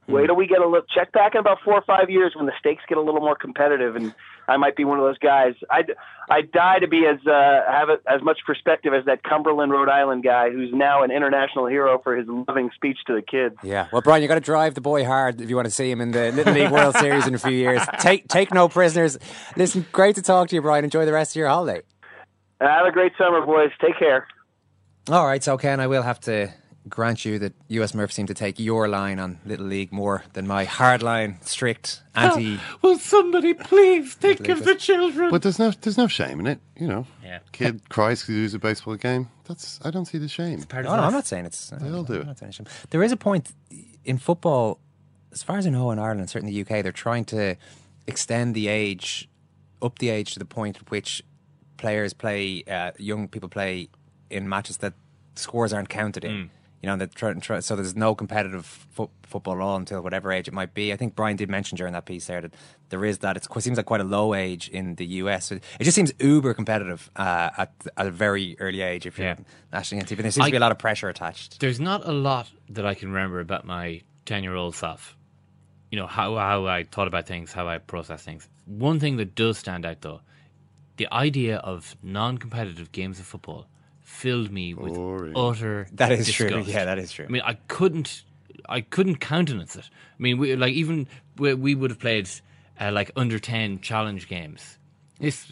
wait 0.09 0.26
till 0.26 0.37
we 0.37 0.47
get 0.47 0.61
a 0.61 0.68
look. 0.68 0.87
Check 0.89 1.12
back 1.12 1.35
in 1.35 1.41
about 1.41 1.59
four 1.64 1.74
or 1.74 1.83
five 1.83 2.11
years 2.11 2.35
when 2.35 2.47
the 2.47 2.53
stakes 2.59 2.83
get 2.89 2.99
a 2.99 3.03
little 3.03 3.20
more 3.20 3.37
competitive, 3.37 3.97
and 3.97 4.14
I 4.53 4.59
might 4.59 4.76
be 4.76 4.84
one 4.84 4.98
of 4.98 5.05
those 5.05 5.18
guys. 5.18 5.55
I'd 5.70 5.92
I'd 6.30 6.53
die 6.53 6.78
to 6.80 6.86
be 6.86 7.05
as 7.07 7.18
uh, 7.26 7.61
have 7.66 7.88
it, 7.88 8.03
as 8.07 8.22
much 8.22 8.40
perspective 8.46 8.92
as 8.92 9.07
that 9.07 9.22
Cumberland, 9.22 9.72
Rhode 9.72 9.88
Island 9.88 10.22
guy 10.22 10.50
who's 10.50 10.70
now 10.72 11.03
an 11.03 11.11
international 11.11 11.66
hero 11.66 12.00
for 12.03 12.14
his 12.16 12.26
loving 12.28 12.70
speech 12.74 12.98
to 13.07 13.14
the 13.14 13.22
kids. 13.22 13.57
Yeah, 13.62 13.88
well, 13.92 14.03
Brian, 14.03 14.22
you 14.22 14.28
got 14.28 14.34
to 14.34 14.40
drive 14.40 14.74
the 14.74 14.80
boy 14.82 15.05
hard 15.05 15.40
if 15.40 15.48
you 15.48 15.57
want 15.57 15.66
to 15.66 15.70
see 15.74 15.90
him 15.90 16.00
in 16.00 16.11
the 16.11 16.32
Little 16.32 16.53
League 16.53 16.70
World 16.70 16.96
Series 16.96 17.26
in 17.26 17.34
a 17.34 17.38
few 17.38 17.53
years. 17.53 17.82
Take 17.98 18.28
take 18.28 18.53
no 18.53 18.68
prisoners. 18.68 19.18
Listen, 19.57 19.86
great 19.92 20.16
to 20.16 20.22
talk 20.22 20.48
to 20.48 20.55
you, 20.55 20.62
Brian. 20.62 20.84
Enjoy 20.84 21.07
the 21.07 21.12
rest 21.12 21.32
of 21.32 21.36
your 21.36 21.48
holiday. 21.48 21.82
Have 22.61 22.86
a 22.86 22.92
great 22.92 23.12
summer, 23.16 23.44
boys. 23.44 23.70
Take 23.80 23.98
care. 23.98 24.26
All 25.09 25.26
right, 25.26 25.42
so 25.42 25.57
Ken, 25.57 25.80
I 25.80 25.86
will 25.86 26.03
have 26.03 26.20
to 26.20 26.53
grant 26.89 27.24
you 27.24 27.39
that 27.39 27.53
US 27.68 27.95
Murph 27.95 28.12
seemed 28.12 28.28
to 28.28 28.35
take 28.35 28.59
your 28.59 28.89
line 28.89 29.18
on 29.18 29.39
Little 29.45 29.66
League 29.66 29.93
more 29.93 30.24
than 30.33 30.47
my 30.47 30.64
hard 30.64 31.03
line, 31.03 31.39
strict, 31.43 32.03
anti. 32.14 32.59
Will 32.83 32.99
somebody 32.99 33.55
please 33.55 34.14
think 34.14 34.49
of 34.49 34.64
the 34.64 34.74
children? 34.74 35.30
But 35.30 35.43
there's 35.43 35.59
no 35.59 35.70
there's 35.70 35.99
no 35.99 36.09
shame 36.09 36.41
in 36.41 36.47
it, 36.47 36.61
you 36.76 36.87
know. 36.87 37.07
Yeah. 37.24 37.39
Kid 37.53 37.89
cries 37.89 38.20
because 38.20 38.35
he 38.35 38.41
loses 38.41 38.55
a 38.55 38.59
baseball 38.59 38.97
game. 38.97 39.28
That's 39.47 39.80
I 39.85 39.91
don't 39.91 40.07
see 40.07 40.18
the 40.18 40.28
shame. 40.28 40.64
No, 40.72 40.83
no, 40.83 40.91
I'm 40.91 41.12
not 41.12 41.26
saying 41.26 41.47
it's. 41.47 41.70
They 41.70 41.91
all 41.91 42.05
do 42.05 42.14
it. 42.14 42.26
not 42.26 42.39
saying 42.39 42.55
There 42.91 43.03
is 43.03 43.12
a 43.12 43.16
point 43.16 43.53
in 44.05 44.18
football, 44.18 44.80
as 45.33 45.43
far 45.43 45.59
as 45.59 45.66
I 45.66 45.70
know, 45.70 45.91
in 45.91 45.99
Ireland, 45.99 46.30
certainly 46.30 46.53
the 46.53 46.62
UK, 46.62 46.83
they're 46.83 46.93
trying 46.93 47.24
to 47.26 47.57
extend 48.07 48.55
the 48.55 48.68
age, 48.68 49.28
up 49.80 49.99
the 49.99 50.09
age 50.11 50.33
to 50.35 50.39
the 50.39 50.45
point 50.45 50.76
at 50.78 50.91
which 50.91 51.22
players 51.76 52.12
play, 52.12 52.64
uh, 52.68 52.93
young 52.99 53.28
people 53.28 53.49
play 53.49 53.89
in 54.30 54.49
matches 54.49 54.78
that 54.78 54.95
scores 55.35 55.72
aren't 55.72 55.89
counted 55.89 56.24
in. 56.24 56.51
You 56.83 56.89
know, 56.89 56.97
they're 56.97 57.07
trying, 57.07 57.41
try, 57.41 57.61
so 57.61 57.76
there's 57.76 57.95
no 57.95 58.12
competitive 58.16 58.66
fo- 58.66 59.11
football 59.22 59.55
at 59.55 59.61
all 59.61 59.76
until 59.76 60.01
whatever 60.03 60.33
age 60.33 60.49
it 60.49 60.53
might 60.55 60.74
be. 60.74 60.93
I 60.93 60.97
think 60.97 61.14
Brian 61.14 61.37
did 61.37 61.49
mention 61.49 61.76
during 61.76 61.93
that 61.93 62.07
piece 62.07 62.26
there 62.26 62.41
that 62.41 62.55
there 62.89 63.05
is 63.05 63.18
that. 63.18 63.37
It's, 63.37 63.47
it 63.55 63.61
seems 63.61 63.76
like 63.76 63.87
quite 63.87 64.01
a 64.01 64.05
low 64.05 64.35
age 64.35 64.68
in 64.68 64.97
the 64.97 65.07
US. 65.22 65.53
It, 65.53 65.62
it 65.78 65.85
just 65.85 65.95
seems 65.95 66.12
uber 66.18 66.55
competitive 66.55 67.09
uh, 67.14 67.51
at, 67.57 67.72
at 67.97 68.07
a 68.09 68.11
very 68.11 68.57
early 68.59 68.80
age 68.80 69.07
if 69.07 69.16
you're 69.16 69.28
Yeah. 69.28 69.37
nationally 69.72 70.03
on 70.03 70.09
TV. 70.09 70.22
There 70.22 70.30
seems 70.33 70.47
to 70.47 70.51
be 70.51 70.57
a 70.57 70.61
lot 70.61 70.72
of 70.72 70.78
pressure 70.78 71.09
attached. 71.09 71.61
There's 71.61 71.78
not 71.78 72.05
a 72.07 72.12
lot 72.12 72.49
that 72.70 72.85
I 72.85 72.95
can 72.95 73.12
remember 73.12 73.39
about 73.39 73.64
my 73.64 74.03
10 74.26 74.43
year 74.43 74.57
old 74.57 74.74
self. 74.74 75.16
You 75.93 75.99
know, 75.99 76.09
how, 76.09 76.35
how 76.37 76.66
I 76.66 76.83
thought 76.83 77.07
about 77.07 77.26
things, 77.28 77.53
how 77.53 77.68
I 77.68 77.78
process 77.78 78.22
things. 78.22 78.49
One 78.66 78.99
thing 78.99 79.18
that 79.18 79.37
does 79.37 79.57
stand 79.57 79.87
out, 79.87 80.01
though, 80.01 80.20
the 80.97 81.07
idea 81.12 81.59
of 81.59 81.95
non 82.03 82.39
competitive 82.39 82.91
games 82.91 83.20
of 83.20 83.26
football 83.26 83.68
filled 84.12 84.52
me 84.52 84.74
with 84.74 84.92
utter 85.36 85.86
That 85.94 86.12
is 86.12 86.30
true. 86.30 86.48
disgust. 86.48 86.68
Yeah, 86.68 86.84
that 86.84 86.98
is 86.98 87.10
true. 87.10 87.24
I 87.24 87.28
mean, 87.28 87.42
I 87.44 87.54
couldn't, 87.66 88.22
I 88.68 88.82
couldn't 88.82 89.16
countenance 89.16 89.74
it. 89.74 89.88
I 89.92 90.22
mean, 90.22 90.38
we, 90.38 90.54
like 90.54 90.74
even 90.74 91.08
we, 91.38 91.54
we 91.54 91.74
would 91.74 91.90
have 91.90 91.98
played 91.98 92.28
uh, 92.80 92.92
like 92.92 93.10
under 93.16 93.38
ten 93.38 93.80
challenge 93.80 94.28
games. 94.28 94.78
This, 95.18 95.50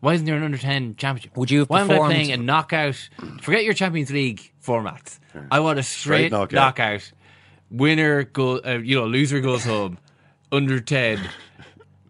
why 0.00 0.14
isn't 0.14 0.26
there 0.26 0.36
an 0.36 0.42
under 0.42 0.58
ten 0.58 0.96
championship? 0.96 1.36
Would 1.36 1.50
you 1.50 1.60
have 1.60 1.70
Why 1.70 1.82
am 1.82 1.90
I 1.90 1.98
playing 1.98 2.32
a 2.32 2.36
knockout? 2.36 2.96
Forget 3.42 3.64
your 3.64 3.74
Champions 3.74 4.10
League 4.10 4.50
formats. 4.64 5.18
I 5.50 5.60
want 5.60 5.78
a 5.78 5.82
straight, 5.82 6.28
Straight 6.28 6.32
knockout. 6.32 6.52
knockout. 6.52 7.12
Winner 7.70 8.24
go, 8.24 8.58
uh, 8.58 8.78
you 8.82 8.96
know, 8.98 9.06
loser 9.06 9.40
goes 9.40 9.64
home. 9.64 9.98
Under 10.50 10.80
ten, 10.80 11.20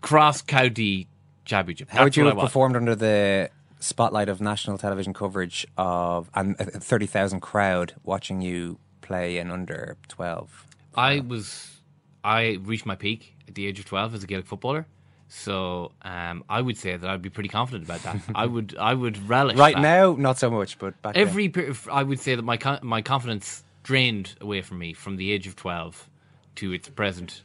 cross 0.00 0.40
county 0.40 1.08
championship. 1.44 1.90
How 1.90 2.04
would 2.04 2.16
you 2.16 2.24
have 2.26 2.38
performed 2.38 2.76
under 2.76 2.94
the 2.94 3.50
spotlight 3.80 4.28
of 4.28 4.40
national 4.40 4.78
television 4.78 5.12
coverage 5.12 5.66
of 5.76 6.30
and 6.34 6.54
a 6.60 6.64
thirty 6.64 7.06
thousand 7.06 7.40
crowd 7.40 7.94
watching 8.04 8.40
you 8.42 8.78
play 9.00 9.38
in 9.38 9.50
under 9.50 9.96
twelve? 10.08 10.66
I 10.94 11.20
was 11.20 11.80
I 12.22 12.58
reached 12.62 12.86
my 12.86 12.94
peak 12.94 13.34
at 13.48 13.54
the 13.56 13.66
age 13.66 13.78
of 13.80 13.86
twelve 13.86 14.14
as 14.14 14.22
a 14.22 14.26
Gaelic 14.26 14.46
footballer. 14.46 14.86
So 15.32 15.92
um, 16.02 16.42
I 16.48 16.60
would 16.60 16.76
say 16.76 16.96
that 16.96 17.08
I'd 17.08 17.22
be 17.22 17.30
pretty 17.30 17.48
confident 17.48 17.84
about 17.84 18.02
that. 18.02 18.16
I 18.34 18.46
would 18.46 18.76
I 18.78 18.94
would 18.94 19.28
relish 19.28 19.56
Right 19.56 19.74
that. 19.76 19.80
now, 19.80 20.16
not 20.18 20.38
so 20.38 20.50
much, 20.50 20.76
but 20.78 21.00
back 21.02 21.14
then. 21.14 21.22
Every 21.26 21.48
per- 21.48 21.72
I 21.90 22.02
would 22.02 22.18
say 22.18 22.34
that 22.34 22.42
my 22.42 22.56
con- 22.56 22.80
my 22.82 23.00
confidence 23.00 23.62
drained 23.84 24.34
away 24.40 24.60
from 24.60 24.78
me 24.78 24.92
from 24.92 25.16
the 25.16 25.30
age 25.32 25.46
of 25.46 25.54
twelve 25.56 26.08
to 26.56 26.72
its 26.72 26.88
present 26.88 27.42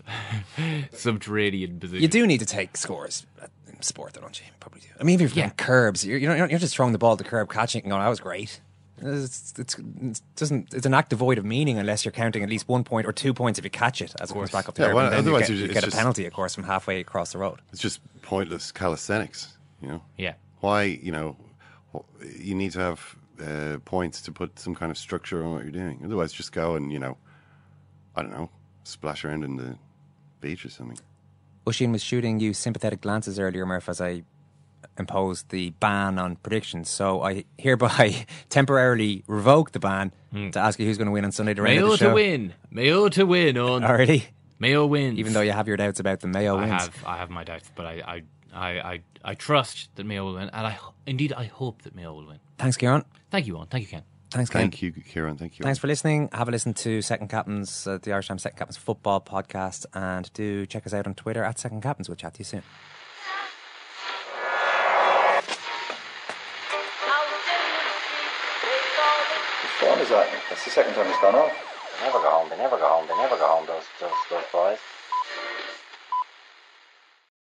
subterranean 0.93 1.79
position. 1.79 2.01
You 2.01 2.07
do 2.07 2.25
need 2.27 2.39
to 2.39 2.45
take 2.45 2.75
scores 2.75 3.25
in 3.75 3.81
sport, 3.83 4.13
though, 4.13 4.21
don't 4.21 4.39
you? 4.39 4.45
You 4.47 4.51
Probably 4.59 4.81
do. 4.81 4.87
I 4.99 5.03
mean, 5.03 5.15
if 5.15 5.35
you're 5.35 5.43
playing 5.43 5.51
curbs, 5.57 6.05
you're, 6.05 6.17
you're 6.17 6.35
you're 6.49 6.59
just 6.59 6.75
throwing 6.75 6.91
the 6.91 6.97
ball 6.97 7.15
to 7.17 7.23
the 7.23 7.29
curb, 7.29 7.49
catching 7.49 7.79
it, 7.79 7.83
and 7.85 7.91
going, 7.91 8.01
"That 8.01 8.09
was 8.09 8.19
great." 8.19 8.61
It's, 9.01 9.53
it's, 9.57 9.77
it 9.77 10.21
doesn't. 10.37 10.73
It's 10.73 10.85
an 10.85 10.93
act 10.93 11.09
devoid 11.09 11.37
of 11.37 11.43
meaning 11.43 11.77
unless 11.77 12.05
you're 12.05 12.13
counting 12.13 12.43
at 12.43 12.49
least 12.49 12.67
one 12.69 12.85
point 12.85 13.05
or 13.05 13.11
two 13.11 13.33
points 13.33 13.59
if 13.59 13.65
you 13.65 13.69
catch 13.71 14.01
it 14.01 14.13
as 14.21 14.31
it 14.31 14.33
comes 14.33 14.51
back 14.51 14.69
up 14.69 14.77
Yeah, 14.79 14.85
there. 14.85 14.95
well, 14.95 15.05
but 15.07 15.09
then 15.17 15.25
you 15.25 15.31
otherwise 15.31 15.49
get, 15.49 15.57
you 15.57 15.65
it's 15.65 15.73
get 15.73 15.83
a 15.83 15.87
just- 15.87 15.97
penalty, 15.97 16.25
of 16.25 16.31
course, 16.33 16.55
from 16.55 16.63
halfway 16.63 17.01
across 17.01 17.33
the 17.33 17.37
road. 17.39 17.59
It's 17.73 17.81
just 17.81 17.99
pointless 18.21 18.71
calisthenics, 18.71 19.57
you 19.81 19.89
know? 19.89 20.01
Yeah. 20.17 20.35
Why, 20.61 20.83
you 20.83 21.11
know, 21.11 21.35
you 22.37 22.55
need 22.55 22.71
to 22.71 22.79
have 22.79 23.15
uh, 23.45 23.77
points 23.83 24.21
to 24.21 24.31
put 24.31 24.57
some 24.57 24.73
kind 24.73 24.91
of 24.91 24.97
structure 24.97 25.43
on 25.43 25.51
what 25.55 25.63
you're 25.63 25.71
doing. 25.71 25.99
Otherwise, 26.05 26.31
just 26.31 26.53
go 26.53 26.75
and, 26.75 26.89
you 26.93 26.99
know, 26.99 27.17
I 28.15 28.21
don't 28.21 28.31
know, 28.31 28.49
splash 28.85 29.25
around 29.25 29.43
in 29.43 29.57
the 29.57 29.75
beach 30.39 30.65
or 30.65 30.69
something. 30.69 30.97
Oisin 31.67 31.91
was 31.91 32.03
shooting 32.03 32.39
you 32.39 32.53
sympathetic 32.53 33.01
glances 33.01 33.39
earlier, 33.39 33.65
Murph, 33.65 33.89
as 33.89 33.99
I 33.99 34.23
imposed 34.97 35.49
the 35.49 35.71
ban 35.71 36.19
on 36.19 36.35
predictions. 36.37 36.89
So 36.89 37.23
I 37.23 37.45
hereby 37.57 38.25
temporarily 38.49 39.23
revoke 39.27 39.71
the 39.71 39.79
ban 39.79 40.13
hmm. 40.31 40.51
to 40.51 40.59
ask 40.59 40.79
you 40.79 40.85
who's 40.85 40.97
going 40.97 41.07
to 41.07 41.11
win 41.11 41.25
on 41.25 41.31
Sunday. 41.31 41.51
Of 41.51 41.59
Mayo 41.59 41.91
the 41.91 41.97
to 41.97 42.13
win. 42.13 42.53
Mayo 42.69 43.09
to 43.09 43.25
win. 43.25 43.57
On 43.57 43.83
Already? 43.83 44.25
Mayo 44.59 44.85
wins. 44.85 45.19
Even 45.19 45.33
though 45.33 45.41
you 45.41 45.51
have 45.51 45.67
your 45.67 45.77
doubts 45.77 45.99
about 45.99 46.21
the 46.21 46.27
Mayo 46.27 46.57
I 46.57 46.61
wins. 46.61 46.81
have, 46.81 47.03
I 47.05 47.17
have 47.17 47.29
my 47.29 47.43
doubts, 47.43 47.69
but 47.75 47.85
I, 47.85 47.93
I, 48.05 48.23
I, 48.53 48.69
I, 48.79 49.01
I 49.23 49.33
trust 49.35 49.89
that 49.95 50.05
Mayo 50.05 50.25
will 50.25 50.35
win, 50.35 50.49
and 50.49 50.67
I, 50.67 50.77
indeed, 51.05 51.33
I 51.33 51.45
hope 51.45 51.81
that 51.81 51.93
Mayo 51.95 52.13
will 52.13 52.25
win. 52.25 52.39
Thanks, 52.57 52.77
Ciarán. 52.77 53.03
Thank 53.31 53.47
you, 53.47 53.55
Eoin. 53.55 53.69
Thank 53.69 53.83
you, 53.83 53.89
Ken. 53.89 54.03
Thanks, 54.35 54.49
Ken. 54.49 54.63
Thank 54.63 54.81
you, 54.81 54.91
Ciarán. 54.91 55.39
Thank 55.39 55.57
you. 55.57 55.63
Thanks 55.63 55.79
for 55.79 55.87
listening. 55.87 56.27
Have 56.33 56.49
a 56.49 56.51
listen 56.51 56.73
to 56.73 57.01
Second 57.01 57.29
Captains, 57.29 57.87
uh, 57.87 57.99
the 58.01 58.11
Irish 58.11 58.27
Times 58.27 58.41
Second 58.43 58.57
Captains 58.57 58.75
football 58.75 59.21
podcast, 59.21 59.85
and 59.93 60.29
do 60.33 60.65
check 60.65 60.85
us 60.85 60.93
out 60.93 61.07
on 61.07 61.15
Twitter 61.15 61.41
at 61.41 61.57
Second 61.57 61.81
Captains. 61.81 62.09
We'll 62.09 62.17
chat 62.17 62.33
to 62.33 62.39
you 62.39 62.45
soon. 62.45 62.63
What 69.79 69.91
fun 69.95 69.99
is 69.99 70.09
that? 70.09 70.27
That's 70.49 70.65
the 70.65 70.71
second 70.71 70.93
time 70.95 71.07
it's 71.07 71.21
gone 71.21 71.35
off. 71.35 71.51
They 71.99 72.05
never 72.05 72.19
go 72.19 72.29
home. 72.29 72.49
They 72.49 72.57
never 72.57 72.77
go 72.77 72.87
home. 72.87 73.07
They 73.07 73.15
never 73.15 73.37
go 73.37 73.47
home. 73.47 73.65
Those 73.67 73.85
those 74.01 74.11
those 74.29 74.43
boys. 74.51 74.79